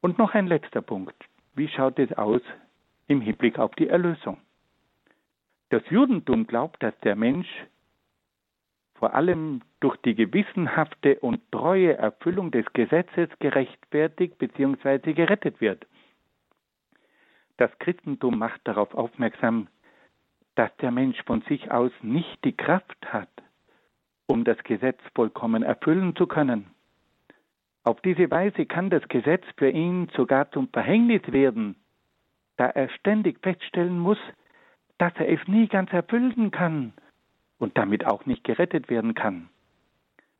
Und 0.01 0.19
noch 0.19 0.35
ein 0.35 0.47
letzter 0.47 0.83
Punkt. 0.83 1.17
Wie 1.55 1.69
schaut 1.69 1.99
es 1.99 2.13
aus 2.17 2.43
im 3.09 3.21
Hinblick 3.21 3.59
auf 3.59 3.75
die 3.75 3.89
Erlösung? 3.89 4.39
Das 5.71 5.83
Judentum 5.91 6.47
glaubt, 6.47 6.83
dass 6.83 6.99
der 7.01 7.17
Mensch 7.17 7.49
vor 8.95 9.15
allem 9.15 9.63
durch 9.81 9.97
die 9.99 10.15
gewissenhafte 10.15 11.19
und 11.21 11.41
treue 11.53 11.97
Erfüllung 11.97 12.51
des 12.51 12.65
Gesetzes 12.73 13.29
gerechtfertigt 13.39 14.39
bzw. 14.39 15.13
gerettet 15.13 15.61
wird. 15.61 15.87
Das 17.59 17.71
Christentum 17.79 18.39
macht 18.39 18.61
darauf 18.65 18.95
aufmerksam, 18.95 19.69
dass 20.55 20.75
der 20.79 20.91
Mensch 20.91 21.23
von 21.25 21.43
sich 21.43 21.71
aus 21.71 21.93
nicht 22.03 22.45
die 22.45 22.57
Kraft 22.57 23.13
hat, 23.13 23.31
um 24.27 24.45
das 24.45 24.59
Gesetz 24.65 25.01
vollkommen 25.15 25.63
erfüllen 25.63 26.17
zu 26.17 26.27
können. 26.27 26.71
Auf 27.89 28.03
diese 28.03 28.31
Weise 28.31 28.67
kann 28.67 28.91
das 28.91 29.09
Gesetz 29.09 29.43
für 29.57 29.71
ihn 29.71 30.11
sogar 30.15 30.51
zum 30.51 30.69
Verhängnis 30.69 31.23
werden, 31.29 31.75
da 32.59 32.67
er 32.67 32.91
ständig 32.91 33.41
feststellen 33.41 33.99
muss, 33.99 34.19
dass 34.99 35.15
er 35.17 35.31
es 35.31 35.41
nie 35.49 35.69
ganz 35.69 35.91
erfüllen 35.91 36.51
kann 36.51 36.93
und 37.57 37.79
damit 37.79 38.05
auch 38.05 38.27
nicht 38.27 38.45
gerettet 38.45 38.91
werden 38.91 39.15
kann. 39.15 39.49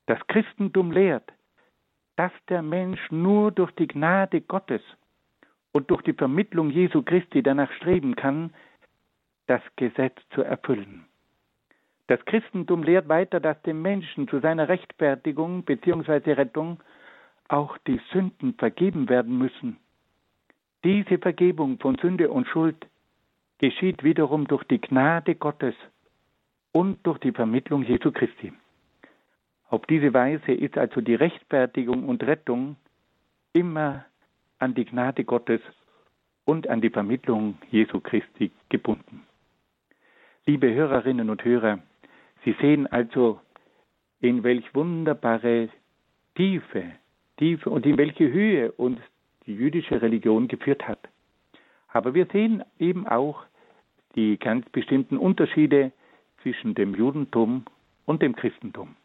Das 0.05 0.19
Christentum 0.27 0.93
lehrt, 0.93 1.33
dass 2.17 2.33
der 2.51 2.61
Mensch 2.61 3.01
nur 3.11 3.51
durch 3.51 3.71
die 3.77 3.87
Gnade 3.87 4.43
Gottes 4.43 4.83
und 5.73 5.91
durch 5.91 6.03
die 6.03 6.13
Vermittlung 6.13 6.69
Jesu 6.69 7.01
Christi 7.03 7.43
danach 7.43 7.73
streben 7.73 8.15
kann, 8.15 8.53
das 9.47 9.63
Gesetz 9.77 10.21
zu 10.35 10.43
erfüllen. 10.43 11.07
Das 12.09 12.23
Christentum 12.27 12.83
lehrt 12.83 13.09
weiter, 13.09 13.41
dass 13.41 13.63
dem 13.63 13.81
Menschen 13.81 14.29
zu 14.29 14.39
seiner 14.41 14.69
Rechtfertigung 14.69 15.63
bzw. 15.63 16.33
Rettung 16.33 16.81
auch 17.49 17.79
die 17.87 18.01
Sünden 18.13 18.55
vergeben 18.55 19.09
werden 19.09 19.39
müssen. 19.39 19.79
Diese 20.85 21.19
Vergebung 21.19 21.79
von 21.79 21.97
Sünde 21.97 22.31
und 22.31 22.47
Schuld 22.47 22.87
geschieht 23.59 24.05
wiederum 24.05 24.47
durch 24.47 24.65
die 24.65 24.81
Gnade 24.81 25.35
Gottes 25.35 25.75
und 26.73 27.05
durch 27.05 27.19
die 27.19 27.33
Vermittlung 27.33 27.83
Jesu 27.83 28.13
Christi. 28.13 28.53
Auf 29.69 29.85
diese 29.87 30.15
Weise 30.15 30.53
ist 30.53 30.79
also 30.79 31.01
die 31.01 31.15
Rechtfertigung 31.15 32.09
und 32.09 32.23
Rettung 32.23 32.77
immer 33.53 34.05
an 34.59 34.75
die 34.75 34.85
Gnade 34.85 35.25
Gottes 35.25 35.61
und 36.45 36.69
an 36.69 36.81
die 36.81 36.91
Vermittlung 36.91 37.59
Jesu 37.71 38.01
Christi 38.01 38.51
gebunden. 38.69 39.27
Liebe 40.47 40.73
Hörerinnen 40.73 41.29
und 41.29 41.45
Hörer, 41.45 41.81
Sie 42.45 42.55
sehen 42.61 42.87
also, 42.87 43.41
in 44.21 44.43
welch 44.45 44.75
wunderbare 44.75 45.69
Tiefe, 46.35 46.93
Tiefe 47.39 47.71
und 47.71 47.87
in 47.87 47.97
welche 47.97 48.31
Höhe 48.31 48.73
uns 48.73 48.99
die 49.47 49.55
jüdische 49.55 50.03
Religion 50.03 50.47
geführt 50.47 50.87
hat. 50.87 50.99
Aber 51.89 52.15
wir 52.15 52.27
sehen 52.27 52.63
eben 52.79 53.07
auch 53.07 53.43
die 54.15 54.39
ganz 54.39 54.69
bestimmten 54.71 55.17
Unterschiede 55.17 55.93
zwischen 56.43 56.75
dem 56.75 56.95
Judentum 56.95 57.65
und 58.05 58.23
dem 58.23 58.37
Christentum. 58.37 58.97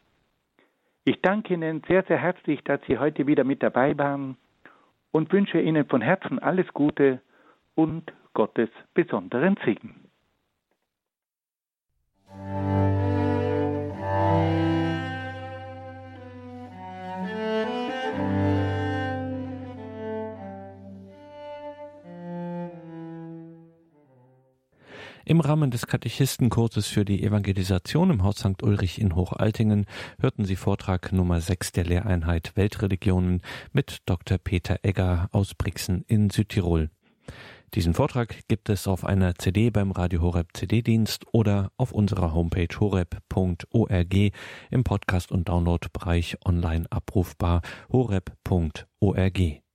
Ich 1.04 1.20
danke 1.20 1.54
Ihnen 1.54 1.82
sehr, 1.88 2.02
sehr 2.04 2.18
herzlich, 2.18 2.62
dass 2.64 2.80
Sie 2.86 2.98
heute 2.98 3.26
wieder 3.26 3.44
mit 3.44 3.62
dabei 3.62 3.96
waren 3.98 4.36
und 5.12 5.32
wünsche 5.32 5.60
Ihnen 5.60 5.86
von 5.86 6.00
Herzen 6.00 6.38
alles 6.38 6.66
Gute 6.72 7.20
und 7.74 8.12
Gottes 8.32 8.70
besonderen 8.94 9.56
Segen. 9.64 9.94
Im 25.26 25.40
Rahmen 25.40 25.70
des 25.70 25.86
Katechistenkurses 25.86 26.86
für 26.86 27.06
die 27.06 27.22
Evangelisation 27.22 28.10
im 28.10 28.22
Haus 28.22 28.40
St. 28.40 28.62
Ulrich 28.62 29.00
in 29.00 29.14
Hochaltingen 29.14 29.86
hörten 30.20 30.44
Sie 30.44 30.54
Vortrag 30.54 31.12
Nummer 31.12 31.40
6 31.40 31.72
der 31.72 31.84
Lehreinheit 31.84 32.52
Weltreligionen 32.56 33.40
mit 33.72 34.02
Dr. 34.04 34.36
Peter 34.36 34.80
Egger 34.82 35.30
aus 35.32 35.54
Brixen 35.54 36.04
in 36.08 36.28
Südtirol. 36.28 36.90
Diesen 37.72 37.94
Vortrag 37.94 38.46
gibt 38.48 38.68
es 38.68 38.86
auf 38.86 39.02
einer 39.02 39.34
CD 39.36 39.70
beim 39.70 39.92
Radio 39.92 40.20
Horeb 40.20 40.48
CD-Dienst 40.52 41.24
oder 41.32 41.72
auf 41.78 41.92
unserer 41.92 42.34
Homepage 42.34 42.68
horeb.org 42.78 44.14
im 44.70 44.84
Podcast- 44.84 45.32
und 45.32 45.48
Downloadbereich 45.48 46.36
online 46.44 46.84
abrufbar 46.90 47.62
horeb.org. 47.90 49.62